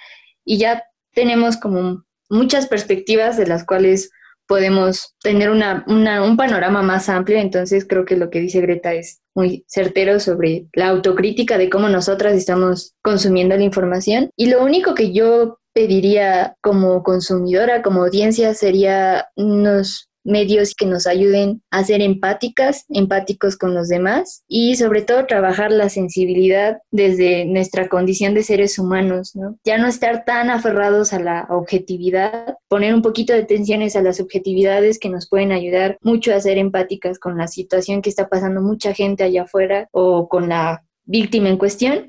y 0.44 0.58
ya 0.58 0.84
tenemos 1.12 1.56
como 1.56 2.04
muchas 2.28 2.66
perspectivas 2.66 3.36
de 3.36 3.46
las 3.46 3.64
cuales 3.64 4.10
podemos 4.46 5.14
tener 5.22 5.50
una, 5.50 5.84
un 5.86 6.36
panorama 6.36 6.82
más 6.82 7.08
amplio, 7.08 7.38
entonces 7.38 7.84
creo 7.88 8.04
que 8.04 8.16
lo 8.16 8.30
que 8.30 8.40
dice 8.40 8.60
Greta 8.60 8.94
es 8.94 9.20
muy 9.34 9.64
certero 9.66 10.20
sobre 10.20 10.66
la 10.72 10.88
autocrítica 10.88 11.58
de 11.58 11.68
cómo 11.68 11.88
nosotras 11.88 12.34
estamos 12.34 12.94
consumiendo 13.02 13.56
la 13.56 13.64
información. 13.64 14.30
Y 14.36 14.46
lo 14.46 14.64
único 14.64 14.94
que 14.94 15.12
yo 15.12 15.58
pediría 15.74 16.56
como 16.62 17.02
consumidora, 17.02 17.82
como 17.82 18.04
audiencia, 18.04 18.54
sería 18.54 19.26
unos 19.34 20.08
medios 20.26 20.74
que 20.74 20.86
nos 20.86 21.06
ayuden 21.06 21.62
a 21.70 21.84
ser 21.84 22.02
empáticas, 22.02 22.84
empáticos 22.88 23.56
con 23.56 23.74
los 23.74 23.88
demás 23.88 24.42
y 24.48 24.76
sobre 24.76 25.02
todo 25.02 25.26
trabajar 25.26 25.72
la 25.72 25.88
sensibilidad 25.88 26.78
desde 26.90 27.44
nuestra 27.46 27.88
condición 27.88 28.34
de 28.34 28.42
seres 28.42 28.78
humanos, 28.78 29.34
¿no? 29.34 29.58
Ya 29.64 29.78
no 29.78 29.86
estar 29.86 30.24
tan 30.24 30.50
aferrados 30.50 31.12
a 31.12 31.20
la 31.20 31.46
objetividad, 31.48 32.56
poner 32.68 32.94
un 32.94 33.02
poquito 33.02 33.32
de 33.32 33.44
tensiones 33.44 33.96
a 33.96 34.02
las 34.02 34.16
subjetividades 34.16 34.98
que 34.98 35.08
nos 35.08 35.28
pueden 35.28 35.52
ayudar 35.52 35.98
mucho 36.02 36.34
a 36.34 36.40
ser 36.40 36.58
empáticas 36.58 37.18
con 37.18 37.38
la 37.38 37.46
situación 37.46 38.02
que 38.02 38.10
está 38.10 38.28
pasando 38.28 38.60
mucha 38.60 38.92
gente 38.92 39.24
allá 39.24 39.44
afuera 39.44 39.88
o 39.92 40.28
con 40.28 40.48
la 40.48 40.84
víctima 41.04 41.48
en 41.48 41.56
cuestión. 41.56 42.08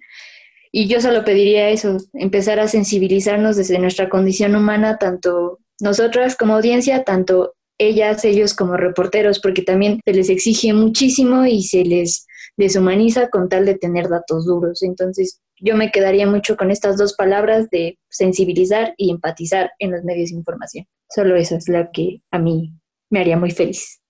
Y 0.71 0.87
yo 0.87 0.99
solo 0.99 1.23
pediría 1.23 1.69
eso, 1.69 1.97
empezar 2.13 2.59
a 2.59 2.67
sensibilizarnos 2.67 3.55
desde 3.55 3.79
nuestra 3.79 4.09
condición 4.09 4.55
humana, 4.55 4.97
tanto 4.97 5.59
nosotras 5.79 6.35
como 6.35 6.55
audiencia, 6.55 7.03
tanto 7.03 7.53
ellas, 7.77 8.25
ellos 8.25 8.53
como 8.53 8.77
reporteros, 8.77 9.39
porque 9.39 9.61
también 9.61 9.99
se 10.05 10.13
les 10.13 10.29
exige 10.29 10.73
muchísimo 10.73 11.45
y 11.45 11.63
se 11.63 11.83
les 11.83 12.25
deshumaniza 12.57 13.29
con 13.29 13.49
tal 13.49 13.65
de 13.65 13.75
tener 13.75 14.09
datos 14.09 14.45
duros. 14.45 14.81
Entonces, 14.83 15.41
yo 15.59 15.75
me 15.75 15.91
quedaría 15.91 16.27
mucho 16.27 16.57
con 16.57 16.71
estas 16.71 16.97
dos 16.97 17.13
palabras 17.15 17.69
de 17.69 17.97
sensibilizar 18.09 18.93
y 18.97 19.11
empatizar 19.11 19.71
en 19.79 19.91
los 19.91 20.03
medios 20.03 20.29
de 20.29 20.37
información. 20.37 20.85
Solo 21.09 21.35
eso 21.35 21.55
es 21.55 21.67
lo 21.67 21.89
que 21.91 22.21
a 22.31 22.39
mí 22.39 22.73
me 23.09 23.19
haría 23.19 23.37
muy 23.37 23.51
feliz. 23.51 24.01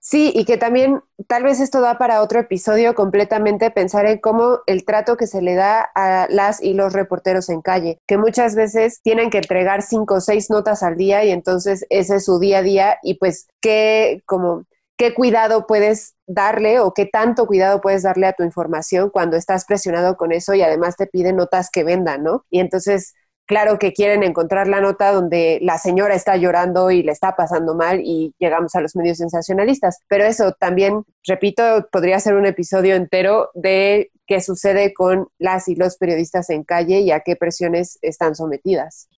Sí, 0.00 0.32
y 0.34 0.44
que 0.44 0.56
también 0.56 1.02
tal 1.26 1.42
vez 1.42 1.60
esto 1.60 1.80
da 1.80 1.98
para 1.98 2.22
otro 2.22 2.38
episodio 2.40 2.94
completamente 2.94 3.70
pensar 3.70 4.06
en 4.06 4.18
cómo 4.18 4.60
el 4.66 4.84
trato 4.84 5.16
que 5.16 5.26
se 5.26 5.42
le 5.42 5.54
da 5.54 5.80
a 5.94 6.28
las 6.30 6.62
y 6.62 6.72
los 6.72 6.92
reporteros 6.92 7.48
en 7.50 7.60
calle, 7.62 8.00
que 8.06 8.16
muchas 8.16 8.54
veces 8.54 9.00
tienen 9.02 9.28
que 9.28 9.38
entregar 9.38 9.82
cinco 9.82 10.14
o 10.14 10.20
seis 10.20 10.50
notas 10.50 10.82
al 10.82 10.96
día 10.96 11.24
y 11.24 11.30
entonces 11.30 11.84
ese 11.90 12.16
es 12.16 12.24
su 12.24 12.38
día 12.38 12.58
a 12.58 12.62
día 12.62 12.98
y 13.02 13.14
pues 13.18 13.48
qué 13.60 14.22
como 14.24 14.64
qué 14.96 15.14
cuidado 15.14 15.66
puedes 15.66 16.14
darle 16.26 16.80
o 16.80 16.94
qué 16.94 17.06
tanto 17.06 17.46
cuidado 17.46 17.80
puedes 17.80 18.02
darle 18.02 18.26
a 18.26 18.32
tu 18.32 18.42
información 18.44 19.10
cuando 19.10 19.36
estás 19.36 19.64
presionado 19.64 20.16
con 20.16 20.32
eso 20.32 20.54
y 20.54 20.62
además 20.62 20.96
te 20.96 21.06
piden 21.06 21.36
notas 21.36 21.70
que 21.70 21.84
vendan, 21.84 22.22
¿no? 22.22 22.44
Y 22.50 22.60
entonces 22.60 23.14
claro 23.48 23.78
que 23.78 23.92
quieren 23.92 24.22
encontrar 24.22 24.68
la 24.68 24.80
nota 24.80 25.10
donde 25.10 25.58
la 25.62 25.78
señora 25.78 26.14
está 26.14 26.36
llorando 26.36 26.90
y 26.92 27.02
le 27.02 27.10
está 27.10 27.34
pasando 27.34 27.74
mal 27.74 28.00
y 28.04 28.34
llegamos 28.38 28.74
a 28.74 28.80
los 28.80 28.94
medios 28.94 29.18
sensacionalistas. 29.18 30.02
Pero 30.06 30.24
eso 30.24 30.52
también, 30.52 31.02
repito, 31.26 31.88
podría 31.90 32.20
ser 32.20 32.34
un 32.34 32.46
episodio 32.46 32.94
entero 32.94 33.50
de 33.54 34.12
qué 34.26 34.40
sucede 34.42 34.92
con 34.92 35.28
las 35.38 35.66
y 35.66 35.74
los 35.74 35.96
periodistas 35.96 36.50
en 36.50 36.62
calle 36.62 37.00
y 37.00 37.10
a 37.10 37.20
qué 37.20 37.34
presiones 37.34 37.98
están 38.02 38.36
sometidas. 38.36 39.08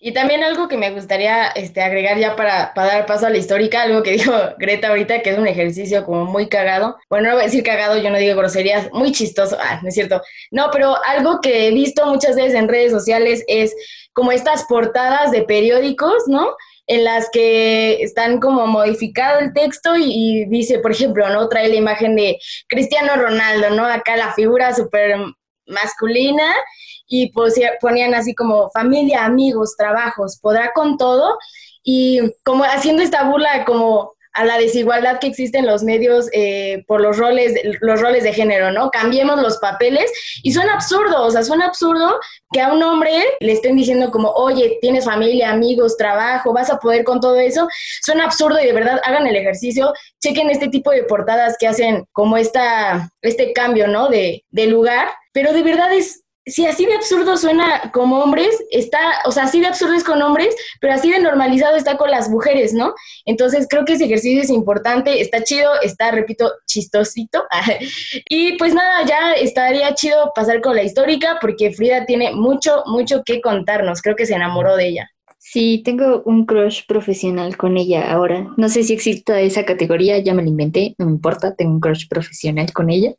Y 0.00 0.12
también 0.12 0.44
algo 0.44 0.68
que 0.68 0.76
me 0.76 0.92
gustaría 0.92 1.48
este, 1.48 1.82
agregar 1.82 2.18
ya 2.18 2.36
para, 2.36 2.72
dar 2.74 3.04
paso 3.06 3.26
a 3.26 3.30
la 3.30 3.38
histórica, 3.38 3.82
algo 3.82 4.04
que 4.04 4.12
dijo 4.18 4.32
Greta 4.56 4.88
ahorita, 4.88 5.22
que 5.22 5.30
es 5.30 5.38
un 5.38 5.48
ejercicio 5.48 6.04
como 6.04 6.24
muy 6.24 6.48
cagado. 6.48 6.96
Bueno, 7.10 7.28
no 7.28 7.34
voy 7.34 7.42
a 7.42 7.46
decir 7.46 7.64
cagado, 7.64 8.00
yo 8.00 8.10
no 8.10 8.18
digo 8.18 8.36
groserías, 8.36 8.92
muy 8.92 9.10
chistoso. 9.10 9.58
Ah, 9.60 9.80
no 9.82 9.88
es 9.88 9.94
cierto. 9.94 10.22
No, 10.52 10.70
pero 10.72 10.94
algo 11.04 11.40
que 11.40 11.66
he 11.66 11.72
visto 11.72 12.06
muchas 12.06 12.36
veces 12.36 12.54
en 12.54 12.68
redes 12.68 12.92
sociales 12.92 13.44
es 13.48 13.74
como 14.12 14.30
estas 14.30 14.64
portadas 14.66 15.32
de 15.32 15.42
periódicos, 15.42 16.28
¿no? 16.28 16.54
En 16.86 17.04
las 17.04 17.28
que 17.30 18.00
están 18.00 18.38
como 18.38 18.66
modificado 18.68 19.40
el 19.40 19.52
texto 19.52 19.96
y, 19.96 20.04
y 20.06 20.44
dice, 20.46 20.78
por 20.78 20.92
ejemplo, 20.92 21.28
¿no? 21.28 21.48
Trae 21.48 21.68
la 21.68 21.74
imagen 21.74 22.14
de 22.14 22.38
Cristiano 22.68 23.16
Ronaldo, 23.16 23.70
¿no? 23.70 23.84
Acá 23.84 24.16
la 24.16 24.32
figura 24.32 24.72
súper 24.74 25.16
masculina 25.66 26.54
y 27.08 27.32
ponían 27.80 28.14
así 28.14 28.34
como 28.34 28.70
familia, 28.70 29.24
amigos, 29.24 29.74
trabajos, 29.76 30.38
podrá 30.40 30.72
con 30.74 30.98
todo 30.98 31.38
y 31.82 32.20
como 32.44 32.64
haciendo 32.64 33.02
esta 33.02 33.24
burla 33.24 33.64
como 33.64 34.12
a 34.38 34.44
la 34.44 34.56
desigualdad 34.56 35.18
que 35.18 35.26
existe 35.26 35.58
en 35.58 35.66
los 35.66 35.82
medios 35.82 36.28
eh, 36.32 36.84
por 36.86 37.00
los 37.00 37.16
roles, 37.16 37.54
los 37.80 38.00
roles 38.00 38.22
de 38.22 38.32
género, 38.32 38.70
¿no? 38.70 38.88
Cambiemos 38.90 39.42
los 39.42 39.58
papeles 39.58 40.12
y 40.44 40.52
suena 40.52 40.74
absurdo, 40.74 41.24
o 41.24 41.30
sea, 41.30 41.42
suena 41.42 41.66
absurdo 41.66 42.20
que 42.52 42.60
a 42.60 42.72
un 42.72 42.80
hombre 42.84 43.20
le 43.40 43.52
estén 43.52 43.74
diciendo 43.74 44.12
como, 44.12 44.30
oye, 44.30 44.78
tienes 44.80 45.06
familia, 45.06 45.50
amigos, 45.50 45.96
trabajo, 45.96 46.52
vas 46.52 46.70
a 46.70 46.78
poder 46.78 47.02
con 47.02 47.20
todo 47.20 47.36
eso. 47.36 47.66
Suena 48.02 48.26
absurdo 48.26 48.60
y 48.60 48.66
de 48.66 48.72
verdad 48.72 49.00
hagan 49.04 49.26
el 49.26 49.34
ejercicio, 49.34 49.92
chequen 50.22 50.50
este 50.50 50.68
tipo 50.68 50.92
de 50.92 51.02
portadas 51.02 51.56
que 51.58 51.66
hacen 51.66 52.04
como 52.12 52.36
esta, 52.36 53.10
este 53.22 53.52
cambio, 53.52 53.88
¿no? 53.88 54.08
De, 54.08 54.44
de 54.50 54.66
lugar, 54.66 55.08
pero 55.32 55.52
de 55.52 55.62
verdad 55.64 55.92
es 55.92 56.22
si 56.48 56.66
así 56.66 56.86
de 56.86 56.94
absurdo 56.94 57.36
suena 57.36 57.90
como 57.92 58.20
hombres, 58.20 58.48
está, 58.70 58.98
o 59.24 59.32
sea, 59.32 59.44
así 59.44 59.60
de 59.60 59.66
absurdo 59.66 59.94
es 59.94 60.04
con 60.04 60.20
hombres, 60.22 60.54
pero 60.80 60.94
así 60.94 61.10
de 61.10 61.20
normalizado 61.20 61.76
está 61.76 61.96
con 61.96 62.10
las 62.10 62.28
mujeres, 62.28 62.72
¿no? 62.72 62.94
Entonces 63.24 63.66
creo 63.68 63.84
que 63.84 63.94
ese 63.94 64.04
ejercicio 64.04 64.42
es 64.42 64.50
importante, 64.50 65.20
está 65.20 65.42
chido, 65.42 65.70
está, 65.82 66.10
repito, 66.10 66.52
chistosito. 66.66 67.44
y 68.28 68.56
pues 68.58 68.74
nada, 68.74 69.04
ya 69.06 69.32
estaría 69.32 69.94
chido 69.94 70.32
pasar 70.34 70.60
con 70.60 70.76
la 70.76 70.82
histórica 70.82 71.38
porque 71.40 71.72
Frida 71.72 72.06
tiene 72.06 72.32
mucho, 72.32 72.82
mucho 72.86 73.22
que 73.24 73.40
contarnos. 73.40 74.02
Creo 74.02 74.16
que 74.16 74.26
se 74.26 74.34
enamoró 74.34 74.76
de 74.76 74.88
ella. 74.88 75.10
Sí, 75.40 75.82
tengo 75.84 76.22
un 76.26 76.44
crush 76.44 76.82
profesional 76.86 77.56
con 77.56 77.78
ella 77.78 78.10
ahora. 78.10 78.52
No 78.56 78.68
sé 78.68 78.82
si 78.82 78.92
existe 78.92 79.46
esa 79.46 79.64
categoría, 79.64 80.18
ya 80.18 80.34
me 80.34 80.42
la 80.42 80.48
inventé, 80.48 80.94
no 80.98 81.06
me 81.06 81.12
importa, 81.12 81.54
tengo 81.54 81.72
un 81.72 81.80
crush 81.80 82.08
profesional 82.08 82.72
con 82.72 82.90
ella. 82.90 83.14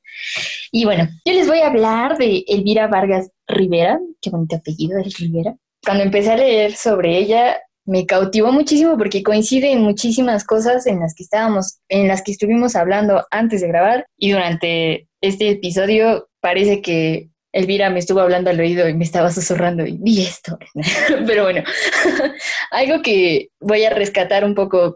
Y 0.71 0.85
bueno, 0.85 1.07
yo 1.25 1.33
les 1.33 1.47
voy 1.47 1.59
a 1.59 1.67
hablar 1.67 2.17
de 2.17 2.43
Elvira 2.47 2.87
Vargas 2.87 3.31
Rivera, 3.47 3.99
qué 4.21 4.29
bonito 4.29 4.57
apellido 4.57 4.99
es 4.99 5.17
Rivera. 5.17 5.55
Cuando 5.83 6.03
empecé 6.03 6.31
a 6.31 6.37
leer 6.37 6.75
sobre 6.75 7.17
ella, 7.17 7.57
me 7.85 8.05
cautivó 8.05 8.51
muchísimo 8.51 8.97
porque 8.97 9.23
coincide 9.23 9.71
en 9.71 9.81
muchísimas 9.81 10.43
cosas 10.43 10.85
en 10.85 10.99
las 10.99 11.15
que 11.15 11.23
estábamos, 11.23 11.79
en 11.87 12.07
las 12.07 12.21
que 12.21 12.33
estuvimos 12.33 12.75
hablando 12.75 13.25
antes 13.31 13.61
de 13.61 13.69
grabar 13.69 14.05
y 14.17 14.31
durante 14.31 15.07
este 15.21 15.49
episodio 15.49 16.29
parece 16.41 16.81
que 16.81 17.29
Elvira 17.51 17.89
me 17.89 17.99
estuvo 17.99 18.19
hablando 18.19 18.49
al 18.49 18.59
oído 18.59 18.87
y 18.87 18.93
me 18.93 19.03
estaba 19.03 19.31
susurrando 19.31 19.85
y 19.85 19.97
vi 19.97 20.21
esto. 20.21 20.57
Pero 21.27 21.43
bueno, 21.43 21.63
algo 22.71 23.01
que 23.01 23.49
voy 23.59 23.83
a 23.83 23.89
rescatar 23.89 24.43
un 24.43 24.55
poco 24.55 24.95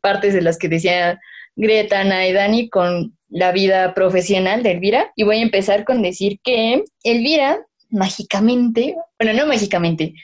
partes 0.00 0.34
de 0.34 0.42
las 0.42 0.58
que 0.58 0.68
decía 0.68 1.20
Greta, 1.56 2.00
Ana 2.00 2.26
y 2.26 2.32
Dani 2.32 2.68
con 2.68 3.16
la 3.28 3.52
vida 3.52 3.94
profesional 3.94 4.62
de 4.62 4.72
Elvira. 4.72 5.12
Y 5.16 5.24
voy 5.24 5.38
a 5.38 5.42
empezar 5.42 5.84
con 5.84 6.02
decir 6.02 6.38
que 6.42 6.84
Elvira, 7.02 7.60
mágicamente, 7.90 8.96
bueno, 9.18 9.32
no 9.38 9.46
mágicamente, 9.46 10.14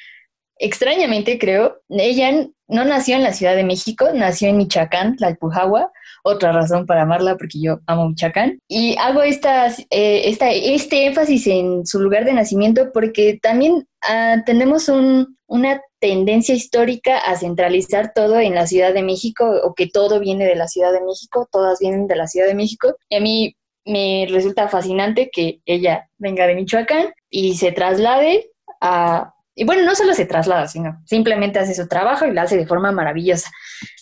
extrañamente 0.58 1.38
creo, 1.38 1.80
ella 1.88 2.46
no 2.68 2.84
nació 2.84 3.16
en 3.16 3.22
la 3.22 3.32
Ciudad 3.32 3.56
de 3.56 3.64
México, 3.64 4.08
nació 4.14 4.48
en 4.48 4.58
Michoacán, 4.58 5.16
Tlalpujahua, 5.16 5.90
otra 6.24 6.52
razón 6.52 6.86
para 6.86 7.02
amarla 7.02 7.36
porque 7.36 7.60
yo 7.60 7.80
amo 7.86 8.08
Michoacán. 8.08 8.58
Y 8.66 8.96
hago 8.98 9.22
estas, 9.22 9.80
eh, 9.90 10.22
esta, 10.24 10.50
este 10.50 11.06
énfasis 11.06 11.46
en 11.46 11.86
su 11.86 12.00
lugar 12.00 12.24
de 12.24 12.32
nacimiento 12.32 12.90
porque 12.92 13.38
también 13.40 13.86
ah, 14.08 14.36
tenemos 14.46 14.88
un, 14.88 15.36
una 15.46 15.80
tendencia 16.00 16.54
histórica 16.54 17.18
a 17.18 17.36
centralizar 17.36 18.12
todo 18.14 18.40
en 18.40 18.54
la 18.54 18.66
Ciudad 18.66 18.94
de 18.94 19.02
México 19.02 19.44
o 19.62 19.74
que 19.74 19.86
todo 19.86 20.18
viene 20.18 20.46
de 20.46 20.56
la 20.56 20.66
Ciudad 20.66 20.92
de 20.92 21.02
México, 21.02 21.46
todas 21.52 21.78
vienen 21.78 22.06
de 22.06 22.16
la 22.16 22.26
Ciudad 22.26 22.46
de 22.46 22.54
México. 22.54 22.96
Y 23.08 23.16
a 23.16 23.20
mí 23.20 23.56
me 23.84 24.26
resulta 24.30 24.68
fascinante 24.68 25.30
que 25.30 25.60
ella 25.66 26.08
venga 26.16 26.46
de 26.46 26.54
Michoacán 26.54 27.12
y 27.28 27.56
se 27.56 27.72
traslade 27.72 28.50
a 28.80 29.33
y 29.54 29.64
bueno, 29.64 29.84
no 29.84 29.94
solo 29.94 30.14
se 30.14 30.26
traslada, 30.26 30.66
sino 30.66 31.00
simplemente 31.06 31.58
hace 31.58 31.74
su 31.74 31.86
trabajo 31.86 32.26
y 32.26 32.32
lo 32.32 32.40
hace 32.40 32.56
de 32.56 32.66
forma 32.66 32.90
maravillosa. 32.90 33.50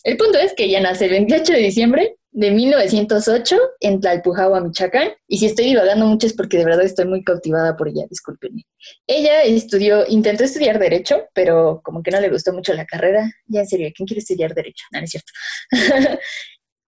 El 0.02 0.16
punto 0.16 0.38
es 0.38 0.54
que 0.54 0.64
ella 0.64 0.80
nace 0.80 1.04
el 1.06 1.10
28 1.10 1.52
de 1.52 1.58
diciembre 1.58 2.16
de 2.30 2.50
1908 2.50 3.58
en 3.80 4.00
Tlalpujahua, 4.00 4.60
Michoacán. 4.60 5.10
Y 5.28 5.38
si 5.38 5.46
estoy 5.46 5.66
divagando 5.66 6.06
mucho 6.06 6.26
es 6.26 6.32
porque 6.32 6.56
de 6.56 6.64
verdad 6.64 6.84
estoy 6.84 7.04
muy 7.04 7.22
cautivada 7.22 7.76
por 7.76 7.88
ella, 7.88 8.06
discúlpenme. 8.08 8.64
Ella 9.06 9.42
estudió, 9.42 10.06
intentó 10.08 10.44
estudiar 10.44 10.78
Derecho, 10.78 11.26
pero 11.34 11.82
como 11.84 12.02
que 12.02 12.10
no 12.10 12.20
le 12.20 12.30
gustó 12.30 12.52
mucho 12.54 12.72
la 12.72 12.86
carrera. 12.86 13.30
Ya 13.46 13.60
en 13.60 13.68
serio, 13.68 13.90
¿quién 13.94 14.06
quiere 14.06 14.20
estudiar 14.20 14.54
Derecho? 14.54 14.84
No, 14.92 15.00
no 15.00 15.04
es 15.04 15.10
cierto. 15.10 15.32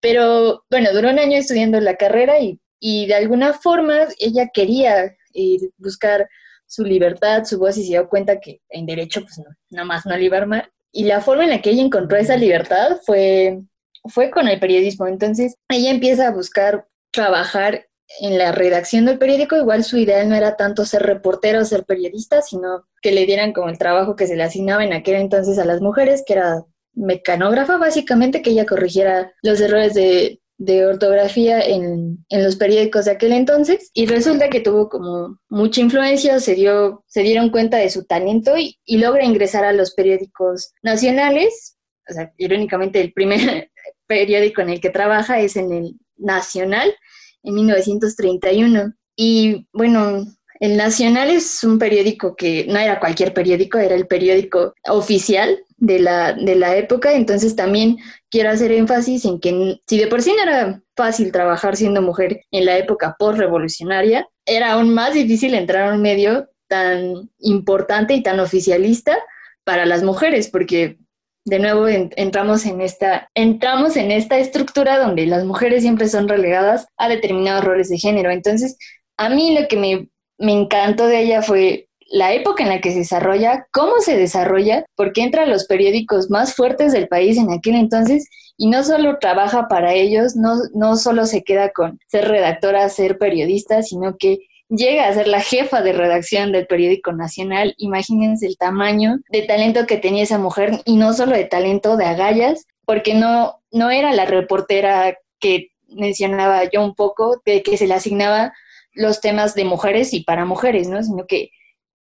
pero 0.00 0.64
bueno, 0.70 0.92
duró 0.92 1.10
un 1.10 1.18
año 1.18 1.36
estudiando 1.36 1.78
la 1.80 1.96
carrera 1.96 2.38
y, 2.38 2.58
y 2.80 3.06
de 3.06 3.14
alguna 3.14 3.52
forma 3.52 4.08
ella 4.18 4.48
quería 4.52 5.14
eh, 5.34 5.58
buscar 5.76 6.26
su 6.75 6.85
libertad, 6.85 7.45
su 7.45 7.59
voz 7.59 7.77
y 7.77 7.83
se 7.83 7.91
dio 7.91 8.09
cuenta 8.09 8.41
que 8.41 8.61
en 8.68 8.87
derecho 8.87 9.22
pues 9.22 9.39
no, 9.39 9.45
nada 9.70 9.87
más 9.87 10.07
no 10.07 10.16
le 10.16 10.25
iba 10.25 10.37
a 10.37 10.41
armar. 10.41 10.72
Y 10.93 11.05
la 11.05 11.20
forma 11.20 11.45
en 11.45 11.51
la 11.51 11.61
que 11.61 11.70
ella 11.70 11.83
encontró 11.83 12.16
esa 12.16 12.37
libertad 12.37 12.99
fue, 13.05 13.62
fue 14.05 14.31
con 14.31 14.49
el 14.49 14.61
periodismo. 14.61 15.07
Entonces 15.07 15.55
ella 15.68 15.91
empieza 15.91 16.29
a 16.29 16.33
buscar 16.33 16.87
trabajar 17.12 17.87
en 18.20 18.39
la 18.39 18.53
redacción 18.53 19.07
del 19.07 19.18
periódico, 19.18 19.57
igual 19.57 19.83
su 19.83 19.97
ideal 19.97 20.29
no 20.29 20.35
era 20.35 20.57
tanto 20.57 20.85
ser 20.85 21.03
reportero 21.03 21.61
o 21.61 21.64
ser 21.64 21.85
periodista, 21.85 22.43
sino 22.43 22.87
que 23.01 23.12
le 23.12 23.27
dieran 23.27 23.53
como 23.53 23.68
el 23.68 23.79
trabajo 23.79 24.14
que 24.14 24.27
se 24.27 24.37
le 24.37 24.43
asignaba 24.43 24.85
en 24.85 24.93
aquel 24.93 25.16
entonces 25.16 25.59
a 25.59 25.64
las 25.64 25.81
mujeres, 25.81 26.22
que 26.27 26.35
era 26.35 26.64
mecanógrafa, 26.93 27.77
básicamente, 27.77 28.43
que 28.43 28.51
ella 28.51 28.66
corrigiera 28.66 29.33
los 29.43 29.61
errores 29.61 29.95
de, 29.95 30.41
de 30.59 30.86
ortografía 30.86 31.61
en, 31.61 32.24
en, 32.28 32.44
los 32.44 32.57
periódicos 32.57 33.07
de 33.07 33.12
aquel 33.12 33.32
entonces 33.32 33.90
y 33.92 34.07
resulta 34.07 34.48
que 34.48 34.61
tuvo 34.61 34.88
como 34.88 35.38
mucha 35.48 35.80
influencia, 35.80 36.38
se, 36.38 36.55
dio, 36.55 37.05
se 37.07 37.22
dieron 37.22 37.50
cuenta 37.50 37.78
de 37.78 37.90
su 37.90 38.05
talento 38.05 38.57
y, 38.57 38.78
y 38.84 38.98
logra 38.98 39.24
ingresar 39.24 39.64
a 39.64 39.72
los 39.72 39.94
periódicos 39.94 40.72
nacionales. 40.82 41.76
O 42.09 42.12
sea, 42.12 42.32
irónicamente 42.36 43.00
el 43.00 43.12
primer 43.12 43.70
periódico 44.07 44.61
en 44.62 44.70
el 44.70 44.80
que 44.80 44.90
trabaja 44.90 45.40
es 45.40 45.57
en 45.57 45.72
el 45.72 45.96
Nacional 46.16 46.94
en 47.42 47.55
1931. 47.55 48.94
Y 49.16 49.66
bueno, 49.72 50.24
el 50.61 50.76
Nacional 50.76 51.30
es 51.30 51.64
un 51.64 51.78
periódico 51.78 52.36
que 52.36 52.66
no 52.68 52.78
era 52.78 53.00
cualquier 53.00 53.34
periódico, 53.34 53.78
era 53.78 53.94
el 53.94 54.07
periódico 54.07 54.74
oficial 54.88 55.59
de 55.77 55.99
la, 55.99 56.33
de 56.33 56.55
la 56.55 56.77
época, 56.77 57.14
entonces 57.14 57.57
también 57.57 57.99
quiero 58.31 58.51
hacer 58.51 58.72
énfasis 58.72 59.25
en 59.25 59.41
que 59.41 59.81
si 59.87 59.99
de 59.99 60.07
por 60.07 60.22
sí 60.22 60.33
no 60.37 60.43
era 60.43 60.83
fácil 60.97 61.33
trabajar 61.33 61.77
siendo 61.77 62.03
mujer 62.03 62.43
en 62.51 62.66
la 62.66 62.79
época 62.79 63.16
post-revolucionaria, 63.18 64.29
era 64.47 64.72
aún 64.72 64.95
más 64.95 65.14
difícil 65.14 65.55
entrar 65.55 65.89
a 65.89 65.95
un 65.95 66.03
medio 66.03 66.49
tan 66.68 67.31
importante 67.39 68.14
y 68.14 68.22
tan 68.22 68.41
oficialista 68.41 69.16
para 69.64 69.87
las 69.87 70.03
mujeres, 70.03 70.49
porque 70.49 70.99
de 71.45 71.59
nuevo 71.59 71.87
entramos 71.89 72.64
en 72.64 72.81
esta 72.81 73.29
entramos 73.35 73.97
en 73.97 74.11
esta 74.11 74.39
estructura 74.39 74.99
donde 74.99 75.27
las 75.27 75.45
mujeres 75.45 75.83
siempre 75.83 76.09
son 76.09 76.27
relegadas 76.27 76.89
a 76.97 77.09
determinados 77.09 77.64
roles 77.64 77.89
de 77.91 77.99
género. 77.99 78.31
Entonces, 78.31 78.79
a 79.18 79.29
mí 79.29 79.59
lo 79.59 79.68
que 79.68 79.77
me, 79.77 80.09
me 80.39 80.53
encantó 80.53 81.07
de 81.07 81.20
ella 81.20 81.43
fue 81.43 81.89
la 82.14 82.32
época 82.32 82.62
en 82.62 82.68
la 82.68 82.80
que 82.80 82.92
se 82.92 82.98
desarrolla, 82.98 83.66
cómo 83.72 83.98
se 83.98 84.16
desarrolla, 84.16 84.84
porque 84.94 85.20
entra 85.20 85.42
a 85.42 85.46
los 85.46 85.64
periódicos 85.64 86.30
más 86.30 86.54
fuertes 86.54 86.92
del 86.92 87.08
país 87.08 87.36
en 87.36 87.50
aquel 87.50 87.74
entonces 87.74 88.28
y 88.56 88.68
no 88.68 88.84
solo 88.84 89.18
trabaja 89.18 89.66
para 89.66 89.94
ellos, 89.94 90.36
no, 90.36 90.54
no 90.74 90.94
solo 90.96 91.26
se 91.26 91.42
queda 91.42 91.70
con 91.70 91.98
ser 92.06 92.28
redactora, 92.28 92.88
ser 92.88 93.18
periodista, 93.18 93.82
sino 93.82 94.16
que 94.16 94.38
llega 94.68 95.08
a 95.08 95.12
ser 95.12 95.26
la 95.26 95.40
jefa 95.40 95.82
de 95.82 95.92
redacción 95.92 96.52
del 96.52 96.68
periódico 96.68 97.12
nacional. 97.12 97.74
Imagínense 97.78 98.46
el 98.46 98.56
tamaño 98.58 99.18
de 99.30 99.42
talento 99.42 99.84
que 99.88 99.96
tenía 99.96 100.22
esa 100.22 100.38
mujer 100.38 100.82
y 100.84 100.94
no 100.94 101.14
solo 101.14 101.34
de 101.34 101.46
talento 101.46 101.96
de 101.96 102.04
agallas, 102.04 102.64
porque 102.86 103.14
no, 103.14 103.60
no 103.72 103.90
era 103.90 104.12
la 104.12 104.24
reportera 104.24 105.18
que 105.40 105.72
mencionaba 105.88 106.62
yo 106.70 106.84
un 106.84 106.94
poco, 106.94 107.42
de 107.44 107.64
que 107.64 107.76
se 107.76 107.88
le 107.88 107.94
asignaba 107.94 108.52
los 108.92 109.20
temas 109.20 109.56
de 109.56 109.64
mujeres 109.64 110.14
y 110.14 110.20
para 110.20 110.44
mujeres, 110.44 110.88
¿no? 110.88 111.02
Sino 111.02 111.26
que 111.26 111.50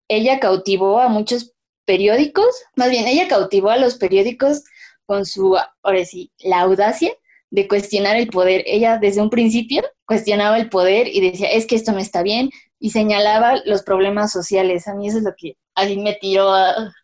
ella 0.08 0.40
cautivó 0.40 1.00
a 1.00 1.08
muchos 1.08 1.52
periódicos, 1.84 2.46
más 2.76 2.90
bien 2.90 3.06
ella 3.06 3.28
cautivó 3.28 3.70
a 3.70 3.76
los 3.76 3.96
periódicos 3.96 4.64
con 5.06 5.26
su, 5.26 5.56
ahora 5.82 6.04
sí, 6.04 6.32
la 6.38 6.60
audacia 6.60 7.12
de 7.50 7.68
cuestionar 7.68 8.16
el 8.16 8.28
poder. 8.28 8.62
Ella 8.66 8.98
desde 8.98 9.20
un 9.20 9.30
principio 9.30 9.82
cuestionaba 10.06 10.58
el 10.58 10.68
poder 10.68 11.08
y 11.08 11.20
decía, 11.20 11.50
es 11.50 11.66
que 11.66 11.76
esto 11.76 11.92
no 11.92 11.98
está 11.98 12.22
bien, 12.22 12.50
y 12.78 12.90
señalaba 12.90 13.62
los 13.64 13.82
problemas 13.82 14.32
sociales. 14.32 14.88
A 14.88 14.94
mí 14.94 15.08
eso 15.08 15.18
es 15.18 15.24
lo 15.24 15.34
que 15.36 15.56
a 15.74 15.86
mí 15.86 15.96
me 15.96 16.14
tiró 16.14 16.52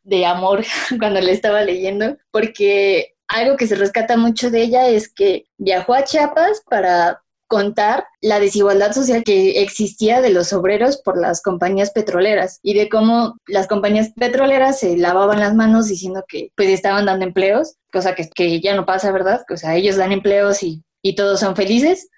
de 0.03 0.27
amor 0.27 0.65
cuando 0.99 1.21
le 1.21 1.33
estaba 1.33 1.63
leyendo, 1.63 2.17
porque 2.31 3.15
algo 3.29 3.57
que 3.57 3.67
se 3.67 3.77
rescata 3.77 4.17
mucho 4.17 4.51
de 4.51 4.63
ella 4.63 4.89
es 4.89 5.13
que 5.13 5.47
viajó 5.57 5.95
a 5.95 6.05
Chiapas 6.05 6.63
para 6.69 7.23
contar 7.51 8.07
la 8.21 8.39
desigualdad 8.39 8.93
social 8.93 9.25
que 9.25 9.61
existía 9.61 10.21
de 10.21 10.31
los 10.31 10.53
obreros 10.53 10.99
por 11.03 11.21
las 11.21 11.43
compañías 11.43 11.91
petroleras 11.91 12.61
y 12.63 12.75
de 12.75 12.89
cómo 12.89 13.35
las 13.49 13.67
compañías 13.67 14.13
petroleras 14.15 14.79
se 14.79 14.97
lavaban 14.97 15.41
las 15.41 15.57
manos 15.57 15.89
diciendo 15.89 16.25
que 16.29 16.53
pues 16.57 16.69
estaban 16.69 17.07
dando 17.07 17.27
empleos, 17.27 17.75
cosa 17.93 18.15
que, 18.15 18.31
que 18.31 18.61
ya 18.61 18.77
no 18.77 18.87
pasa, 18.87 19.11
¿verdad? 19.11 19.43
O 19.53 19.57
sea, 19.57 19.75
ellos 19.75 19.97
dan 19.97 20.13
empleos 20.13 20.63
y, 20.63 20.85
y 21.03 21.17
todos 21.17 21.41
son 21.41 21.57
felices, 21.57 22.09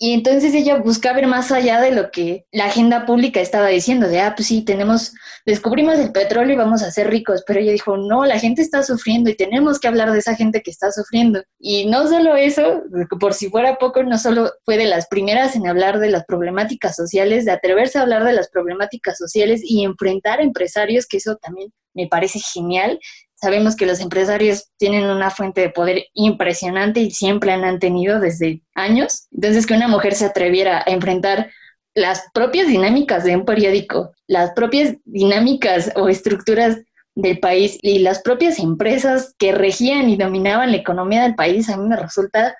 y 0.00 0.12
entonces 0.12 0.54
ella 0.54 0.76
busca 0.76 1.12
ver 1.12 1.26
más 1.26 1.50
allá 1.50 1.80
de 1.80 1.90
lo 1.90 2.12
que 2.12 2.46
la 2.52 2.66
agenda 2.66 3.04
pública 3.04 3.40
estaba 3.40 3.66
diciendo, 3.66 4.06
de, 4.06 4.20
ah, 4.20 4.34
pues 4.36 4.46
sí, 4.46 4.62
tenemos, 4.62 5.12
descubrimos 5.44 5.98
el 5.98 6.12
petróleo 6.12 6.54
y 6.54 6.58
vamos 6.58 6.84
a 6.84 6.92
ser 6.92 7.10
ricos, 7.10 7.42
pero 7.44 7.58
ella 7.58 7.72
dijo, 7.72 7.96
no, 7.96 8.24
la 8.24 8.38
gente 8.38 8.62
está 8.62 8.84
sufriendo 8.84 9.28
y 9.28 9.34
tenemos 9.36 9.80
que 9.80 9.88
hablar 9.88 10.12
de 10.12 10.20
esa 10.20 10.36
gente 10.36 10.62
que 10.62 10.70
está 10.70 10.92
sufriendo. 10.92 11.42
Y 11.58 11.86
no 11.86 12.06
solo 12.06 12.36
eso, 12.36 12.84
por 13.18 13.34
si 13.34 13.50
fuera 13.50 13.76
poco, 13.76 14.04
no 14.04 14.18
solo 14.18 14.52
fue 14.64 14.78
de 14.78 14.86
las 14.86 15.08
primeras 15.08 15.56
en 15.56 15.66
hablar 15.66 15.98
de 15.98 16.10
las 16.10 16.24
problemáticas 16.26 16.94
sociales, 16.94 17.44
de 17.44 17.50
atreverse 17.50 17.98
a 17.98 18.02
hablar 18.02 18.22
de 18.22 18.34
las 18.34 18.48
problemáticas 18.50 19.18
sociales 19.18 19.62
y 19.64 19.82
enfrentar 19.82 20.40
empresarios, 20.40 21.06
que 21.06 21.16
eso 21.16 21.36
también 21.42 21.72
me 21.92 22.06
parece 22.06 22.38
genial, 22.38 23.00
Sabemos 23.40 23.76
que 23.76 23.86
los 23.86 24.00
empresarios 24.00 24.68
tienen 24.78 25.04
una 25.04 25.30
fuente 25.30 25.60
de 25.60 25.70
poder 25.70 26.06
impresionante 26.12 27.00
y 27.00 27.10
siempre 27.12 27.52
han 27.52 27.78
tenido 27.78 28.18
desde 28.18 28.62
años. 28.74 29.28
Entonces, 29.30 29.66
que 29.66 29.74
una 29.74 29.86
mujer 29.86 30.14
se 30.14 30.24
atreviera 30.24 30.78
a 30.78 30.90
enfrentar 30.90 31.48
las 31.94 32.24
propias 32.32 32.66
dinámicas 32.66 33.24
de 33.24 33.36
un 33.36 33.44
periódico, 33.44 34.12
las 34.26 34.52
propias 34.52 34.94
dinámicas 35.04 35.92
o 35.94 36.08
estructuras 36.08 36.78
del 37.14 37.40
país 37.40 37.78
y 37.82 37.98
las 37.98 38.22
propias 38.22 38.58
empresas 38.58 39.34
que 39.38 39.52
regían 39.52 40.08
y 40.08 40.16
dominaban 40.16 40.70
la 40.70 40.76
economía 40.76 41.22
del 41.22 41.34
país, 41.34 41.68
a 41.68 41.76
mí 41.76 41.88
me 41.88 41.96
resulta, 41.96 42.56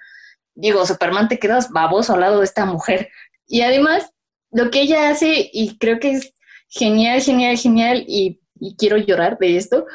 digo, 0.55 0.85
Superman, 0.85 1.29
te 1.29 1.39
quedas 1.39 1.71
baboso 1.71 2.15
al 2.15 2.21
lado 2.21 2.39
de 2.39 2.45
esta 2.45 2.65
mujer. 2.67 3.09
Y 3.47 3.63
además, 3.63 4.11
lo 4.51 4.71
que 4.71 4.83
ella 4.83 5.11
hace, 5.11 5.51
y 5.53 5.79
creo 5.79 6.01
que 6.01 6.13
es 6.13 6.35
genial, 6.69 7.21
genial, 7.21 7.57
genial, 7.57 8.05
y, 8.09 8.41
y 8.59 8.77
quiero 8.77 8.97
llorar 8.97 9.39
de 9.39 9.57
esto, 9.57 9.87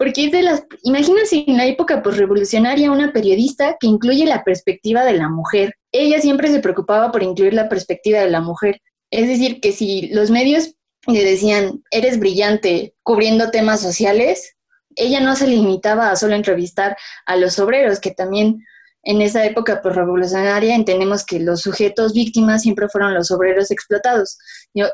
porque 0.00 0.24
es 0.24 0.32
de 0.32 0.40
las, 0.42 0.64
imagínense 0.82 1.44
en 1.46 1.58
la 1.58 1.66
época 1.66 2.00
revolucionaria 2.02 2.90
una 2.90 3.12
periodista 3.12 3.76
que 3.78 3.86
incluye 3.86 4.24
la 4.24 4.44
perspectiva 4.44 5.04
de 5.04 5.12
la 5.12 5.28
mujer. 5.28 5.74
Ella 5.92 6.22
siempre 6.22 6.50
se 6.50 6.60
preocupaba 6.60 7.12
por 7.12 7.22
incluir 7.22 7.52
la 7.52 7.68
perspectiva 7.68 8.20
de 8.20 8.30
la 8.30 8.40
mujer. 8.40 8.80
Es 9.10 9.28
decir, 9.28 9.60
que 9.60 9.72
si 9.72 10.08
los 10.08 10.30
medios 10.30 10.74
le 11.06 11.22
decían, 11.22 11.82
eres 11.90 12.18
brillante 12.18 12.94
cubriendo 13.02 13.50
temas 13.50 13.82
sociales, 13.82 14.56
ella 14.96 15.20
no 15.20 15.36
se 15.36 15.46
limitaba 15.46 16.10
a 16.10 16.16
solo 16.16 16.34
entrevistar 16.34 16.96
a 17.26 17.36
los 17.36 17.58
obreros, 17.58 18.00
que 18.00 18.12
también 18.12 18.64
en 19.02 19.20
esa 19.20 19.44
época 19.44 19.82
revolucionaria 19.84 20.76
entendemos 20.76 21.26
que 21.26 21.40
los 21.40 21.60
sujetos 21.60 22.14
víctimas 22.14 22.62
siempre 22.62 22.88
fueron 22.88 23.12
los 23.12 23.30
obreros 23.30 23.70
explotados. 23.70 24.38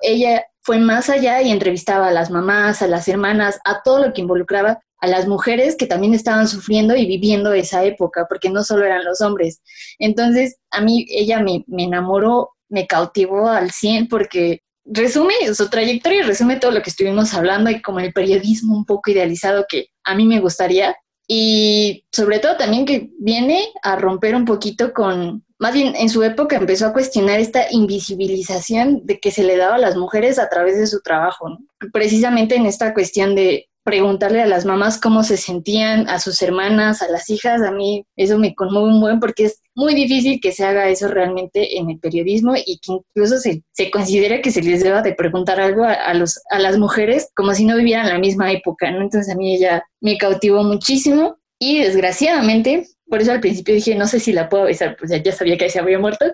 ella 0.03 0.47
fue 0.63 0.79
más 0.79 1.11
allá 1.11 1.43
y 1.43 1.53
entrevistaba 1.53 2.09
a 2.09 2.13
las 2.13 2.29
mamás, 2.29 2.83
a 2.83 2.89
las 2.89 3.07
hermanas, 3.07 3.61
a 3.65 3.83
todo 3.85 4.05
lo 4.05 4.13
que 4.13 4.23
involucraba 4.23 4.81
a 4.99 5.07
las 5.07 5.26
mujeres 5.26 5.76
que 5.76 5.86
también 5.86 6.14
estaban 6.14 6.49
sufriendo 6.49 6.97
y 6.97 7.07
viviendo 7.07 7.53
esa 7.53 7.84
época, 7.84 8.26
porque 8.28 8.51
no 8.51 8.64
solo 8.64 8.84
eran 8.84 9.05
los 9.05 9.20
hombres. 9.20 9.61
Entonces, 9.99 10.57
a 10.70 10.80
mí 10.80 11.07
ella 11.09 11.40
me, 11.40 11.64
me 11.66 11.84
enamoró, 11.84 12.51
me 12.68 12.86
cautivó 12.86 13.49
al 13.49 13.70
100 13.70 14.09
porque 14.09 14.62
resume 14.84 15.34
su 15.55 15.68
trayectoria, 15.68 16.24
resume 16.24 16.57
todo 16.57 16.70
lo 16.70 16.82
que 16.82 16.90
estuvimos 16.90 17.34
hablando 17.34 17.70
y 17.70 17.82
como 17.82 18.01
el 18.01 18.12
periodismo 18.12 18.76
un 18.76 18.84
poco 18.84 19.11
idealizado 19.11 19.66
que 19.68 19.88
a 20.05 20.14
mí 20.14 20.24
me 20.24 20.40
gustaría. 20.40 20.97
Y 21.28 22.05
sobre 22.12 22.38
todo 22.38 22.57
también 22.57 22.86
que 22.86 23.11
viene 23.18 23.68
a 23.82 23.97
romper 23.97 24.36
un 24.36 24.44
poquito 24.44 24.92
con, 24.92 25.44
más 25.59 25.74
bien 25.74 25.94
en 25.97 26.09
su 26.09 26.22
época 26.22 26.57
empezó 26.57 26.86
a 26.86 26.92
cuestionar 26.92 27.40
esta 27.40 27.66
invisibilización 27.70 29.05
de 29.05 29.18
que 29.18 29.32
se 29.32 29.42
le 29.42 29.57
daba 29.57 29.74
a 29.74 29.78
las 29.78 29.97
mujeres 29.97 30.38
a 30.38 30.49
través 30.49 30.78
de 30.78 30.86
su 30.86 31.01
trabajo, 31.01 31.59
precisamente 31.92 32.55
en 32.55 32.66
esta 32.66 32.94
cuestión 32.94 33.34
de 33.34 33.68
preguntarle 33.87 34.43
a 34.43 34.47
las 34.47 34.64
mamás 34.64 35.01
cómo 35.01 35.22
se 35.22 35.37
sentían, 35.37 36.09
a 36.09 36.18
sus 36.18 36.43
hermanas, 36.43 37.03
a 37.03 37.09
las 37.09 37.30
hijas, 37.30 37.62
a 37.62 37.70
mí 37.70 38.05
eso 38.16 38.37
me 38.37 38.53
conmueve 38.53 38.89
un 38.89 39.01
buen 39.01 39.20
porque 39.20 39.45
es 39.45 39.62
muy 39.76 39.95
difícil 39.95 40.41
que 40.41 40.51
se 40.51 40.64
haga 40.64 40.89
eso 40.89 41.07
realmente 41.07 41.78
en 41.78 41.89
el 41.91 42.01
periodismo 42.01 42.57
y 42.57 42.80
que 42.80 42.95
incluso 42.95 43.39
se, 43.39 43.62
se 43.70 43.91
que 43.93 44.51
se 44.51 44.62
les 44.62 44.82
deba 44.82 45.03
de 45.03 45.14
preguntar 45.14 45.61
algo 45.61 45.84
a, 45.84 46.12
los, 46.14 46.41
a 46.51 46.59
las 46.59 46.78
mujeres 46.78 47.30
como 47.37 47.55
si 47.55 47.64
no 47.64 47.76
vivieran 47.76 48.09
la 48.09 48.18
misma 48.18 48.51
época, 48.51 48.91
¿no? 48.91 49.03
Entonces 49.03 49.32
a 49.32 49.37
mí 49.37 49.55
ella 49.55 49.84
me 50.01 50.18
cautivó 50.18 50.64
muchísimo 50.64 51.39
y 51.61 51.78
desgraciadamente, 51.78 52.89
por 53.09 53.22
eso 53.22 53.30
al 53.30 53.41
principio 53.41 53.72
dije, 53.72 53.95
no 53.95 54.09
sé 54.09 54.18
si 54.18 54.32
la 54.32 54.49
puedo 54.49 54.64
besar, 54.64 54.97
pues 54.99 55.12
ya, 55.12 55.18
ya 55.18 55.30
sabía 55.30 55.57
que 55.57 55.70
se 55.70 55.78
había 55.78 56.01
muerto, 56.01 56.26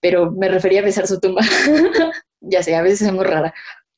pero 0.00 0.30
me 0.30 0.48
refería 0.48 0.80
a 0.80 0.84
besar 0.84 1.08
su 1.08 1.18
tumba. 1.18 1.42
ya 2.40 2.62
sé, 2.62 2.76
a 2.76 2.82
veces 2.82 3.02
es 3.02 3.12
muy 3.12 3.24
rara. 3.24 3.52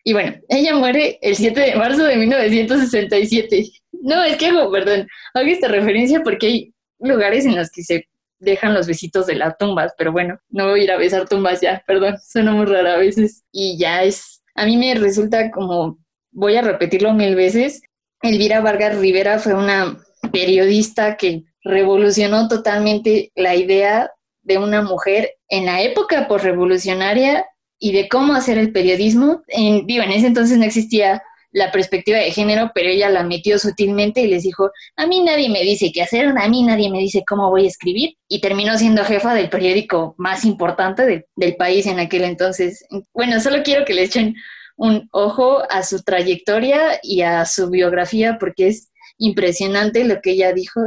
Y 0.05 0.12
bueno, 0.12 0.36
ella 0.48 0.74
muere 0.74 1.18
el 1.22 1.34
7 1.34 1.59
de 1.59 1.76
marzo 1.76 2.05
de 2.05 2.16
1967. 2.16 3.70
No, 4.02 4.22
es 4.22 4.36
que 4.36 4.46
hago, 4.46 4.70
perdón, 4.70 5.09
hago 5.32 5.48
esta 5.48 5.68
referencia 5.68 6.22
porque 6.22 6.46
hay 6.46 6.74
lugares 6.98 7.46
en 7.46 7.57
los 7.57 7.70
que 7.70 7.82
se 7.82 8.07
dejan 8.38 8.74
los 8.74 8.86
besitos 8.86 9.26
de 9.26 9.36
las 9.36 9.57
tumbas, 9.57 9.94
pero 9.96 10.12
bueno, 10.12 10.38
no 10.50 10.68
voy 10.68 10.80
a 10.80 10.84
ir 10.84 10.92
a 10.92 10.98
besar 10.98 11.26
tumbas 11.26 11.62
ya, 11.62 11.82
perdón, 11.86 12.16
suena 12.28 12.52
muy 12.52 12.66
rara 12.66 12.94
a 12.94 12.98
veces. 12.98 13.44
Y 13.50 13.78
ya 13.78 14.02
es, 14.02 14.42
a 14.55 14.66
mí 14.66 14.76
me 14.76 14.94
resulta 14.94 15.50
como, 15.50 15.98
voy 16.30 16.57
a 16.57 16.62
repetirlo 16.62 17.14
mil 17.14 17.34
veces, 17.34 17.80
Elvira 18.20 18.61
Vargas 18.61 18.98
Rivera 18.98 19.38
fue 19.38 19.55
una 19.55 19.98
periodista 20.32 21.16
que 21.16 21.44
revolucionó 21.62 22.48
totalmente 22.48 23.32
la 23.34 23.55
idea 23.55 24.11
de 24.42 24.59
una 24.59 24.82
mujer 24.82 25.32
en 25.48 25.66
la 25.66 25.82
época 25.82 26.26
revolucionaria 26.28 27.46
y 27.79 27.93
de 27.93 28.09
cómo 28.09 28.35
hacer 28.35 28.59
el 28.59 28.72
periodismo. 28.72 29.43
En, 29.49 29.85
en 29.89 30.12
ese 30.12 30.27
entonces 30.27 30.59
no 30.59 30.64
existía 30.64 31.22
la 31.55 31.70
perspectiva 31.70 32.18
de 32.18 32.33
género, 32.33 32.72
pero 32.75 32.89
ella 32.89 33.09
la 33.09 33.22
metió 33.22 33.61
sutilmente 33.61 34.20
y 34.20 34.27
les 34.27 34.43
dijo, 34.43 34.72
a 34.97 35.07
mí 35.07 35.22
nadie 35.22 35.49
me 35.49 35.62
dice 35.62 35.93
qué 35.95 36.03
hacer, 36.03 36.35
a 36.37 36.49
mí 36.49 36.64
nadie 36.64 36.91
me 36.91 36.99
dice 36.99 37.22
cómo 37.25 37.49
voy 37.49 37.64
a 37.64 37.68
escribir, 37.68 38.16
y 38.29 38.41
terminó 38.41 38.77
siendo 38.77 39.05
jefa 39.05 39.35
del 39.35 39.49
periódico 39.49 40.16
más 40.18 40.45
importante 40.45 41.27
del 41.37 41.57
país 41.57 41.87
en 41.87 42.01
aquel 42.01 42.25
entonces. 42.25 42.85
Bueno, 43.14 43.39
solo 43.39 43.62
quiero 43.62 43.85
que 43.85 43.95
le 43.95 44.03
echen 44.03 44.35
un 44.77 45.09
ojo 45.12 45.62
a 45.70 45.85
su 45.85 46.03
trayectoria 46.03 46.99
y 47.05 47.22
a 47.22 47.47
su 47.47 47.70
biografía, 47.70 48.37
porque 48.41 48.66
es 48.66 48.91
impresionante 49.18 50.03
lo 50.03 50.20
que 50.20 50.33
ella 50.33 50.53
dijo, 50.53 50.81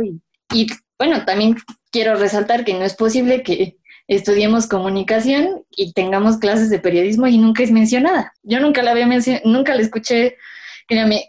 y 0.53 0.67
bueno, 0.99 1.23
también 1.23 1.55
quiero 1.91 2.15
resaltar 2.15 2.65
que 2.65 2.73
no 2.73 2.83
es 2.83 2.95
posible 2.95 3.41
que 3.41 3.77
estudiemos 4.07 4.67
comunicación 4.67 5.63
y 5.69 5.93
tengamos 5.93 6.37
clases 6.37 6.69
de 6.69 6.79
periodismo 6.79 7.27
y 7.27 7.37
nunca 7.37 7.63
es 7.63 7.71
mencionada. 7.71 8.33
Yo 8.43 8.59
nunca 8.59 8.81
la 8.83 8.91
había 8.91 9.07
nunca 9.43 9.75
la 9.75 9.81
escuché 9.81 10.37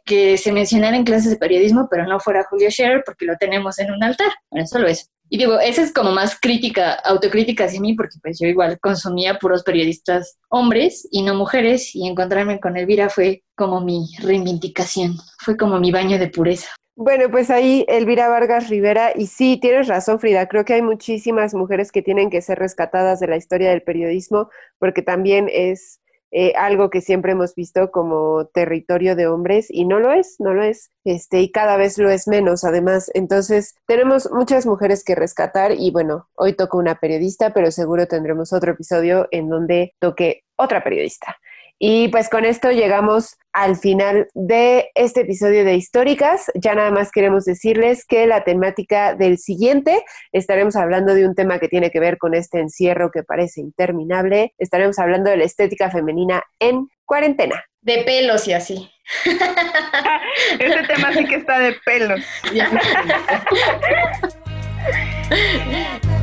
que 0.04 0.38
se 0.38 0.52
mencionara 0.52 0.96
en 0.96 1.04
clases 1.04 1.30
de 1.30 1.36
periodismo, 1.36 1.88
pero 1.90 2.06
no 2.06 2.20
fuera 2.20 2.46
Julio 2.48 2.70
Scherer 2.70 3.02
porque 3.04 3.24
lo 3.24 3.36
tenemos 3.36 3.78
en 3.78 3.90
un 3.90 4.02
altar. 4.02 4.30
Bueno, 4.50 4.66
solo 4.66 4.86
eso. 4.86 5.06
Y 5.30 5.36
digo, 5.36 5.60
esa 5.60 5.82
es 5.82 5.92
como 5.92 6.12
más 6.12 6.38
crítica, 6.40 6.92
autocrítica 6.92 7.64
hacia 7.64 7.80
mí, 7.80 7.94
porque 7.94 8.16
pues 8.22 8.38
yo 8.40 8.46
igual 8.46 8.78
consumía 8.80 9.38
puros 9.38 9.62
periodistas 9.62 10.38
hombres 10.48 11.06
y 11.10 11.22
no 11.22 11.34
mujeres, 11.34 11.94
y 11.94 12.06
encontrarme 12.06 12.60
con 12.60 12.78
Elvira 12.78 13.10
fue 13.10 13.42
como 13.54 13.82
mi 13.82 14.06
reivindicación, 14.20 15.16
fue 15.38 15.56
como 15.56 15.78
mi 15.80 15.90
baño 15.90 16.18
de 16.18 16.28
pureza. 16.28 16.68
Bueno, 17.00 17.30
pues 17.30 17.48
ahí 17.50 17.84
Elvira 17.86 18.28
Vargas 18.28 18.68
Rivera, 18.68 19.12
y 19.14 19.28
sí, 19.28 19.56
tienes 19.62 19.86
razón, 19.86 20.18
Frida, 20.18 20.48
creo 20.48 20.64
que 20.64 20.74
hay 20.74 20.82
muchísimas 20.82 21.54
mujeres 21.54 21.92
que 21.92 22.02
tienen 22.02 22.28
que 22.28 22.42
ser 22.42 22.58
rescatadas 22.58 23.20
de 23.20 23.28
la 23.28 23.36
historia 23.36 23.70
del 23.70 23.82
periodismo, 23.82 24.50
porque 24.80 25.00
también 25.02 25.48
es 25.48 26.00
eh, 26.32 26.54
algo 26.56 26.90
que 26.90 27.00
siempre 27.00 27.30
hemos 27.30 27.54
visto 27.54 27.92
como 27.92 28.46
territorio 28.52 29.14
de 29.14 29.28
hombres 29.28 29.68
y 29.70 29.84
no 29.84 30.00
lo 30.00 30.10
es, 30.10 30.40
no 30.40 30.54
lo 30.54 30.64
es, 30.64 30.90
este, 31.04 31.40
y 31.40 31.52
cada 31.52 31.76
vez 31.76 31.98
lo 31.98 32.10
es 32.10 32.26
menos 32.26 32.64
además. 32.64 33.12
Entonces, 33.14 33.76
tenemos 33.86 34.28
muchas 34.32 34.66
mujeres 34.66 35.04
que 35.04 35.14
rescatar 35.14 35.70
y 35.78 35.92
bueno, 35.92 36.28
hoy 36.34 36.54
toco 36.54 36.78
una 36.78 36.98
periodista, 36.98 37.54
pero 37.54 37.70
seguro 37.70 38.08
tendremos 38.08 38.52
otro 38.52 38.72
episodio 38.72 39.28
en 39.30 39.48
donde 39.48 39.94
toque 40.00 40.42
otra 40.56 40.82
periodista. 40.82 41.36
Y 41.78 42.08
pues 42.08 42.28
con 42.28 42.44
esto 42.44 42.72
llegamos 42.72 43.36
al 43.52 43.76
final 43.76 44.28
de 44.34 44.90
este 44.94 45.20
episodio 45.20 45.64
de 45.64 45.76
Históricas. 45.76 46.50
Ya 46.54 46.74
nada 46.74 46.90
más 46.90 47.12
queremos 47.12 47.44
decirles 47.44 48.04
que 48.04 48.26
la 48.26 48.42
temática 48.42 49.14
del 49.14 49.38
siguiente 49.38 50.04
estaremos 50.32 50.74
hablando 50.74 51.14
de 51.14 51.26
un 51.26 51.34
tema 51.36 51.60
que 51.60 51.68
tiene 51.68 51.90
que 51.90 52.00
ver 52.00 52.18
con 52.18 52.34
este 52.34 52.58
encierro 52.58 53.10
que 53.12 53.22
parece 53.22 53.60
interminable. 53.60 54.54
Estaremos 54.58 54.98
hablando 54.98 55.30
de 55.30 55.36
la 55.36 55.44
estética 55.44 55.90
femenina 55.90 56.42
en 56.58 56.88
cuarentena. 57.04 57.64
De 57.80 58.02
pelos 58.02 58.48
y 58.48 58.52
así. 58.54 58.90
Ese 60.58 60.82
tema 60.82 61.12
sí 61.12 61.24
que 61.26 61.36
está 61.36 61.60
de 61.60 61.76
pelos. 61.84 62.20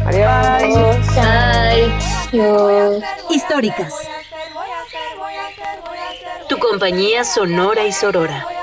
Adiós. 0.06 0.96
Bye. 2.32 3.04
Históricas. 3.30 3.94
Tu 6.48 6.60
compañía 6.60 7.24
sonora 7.24 7.86
y 7.86 7.92
sorora. 7.92 8.55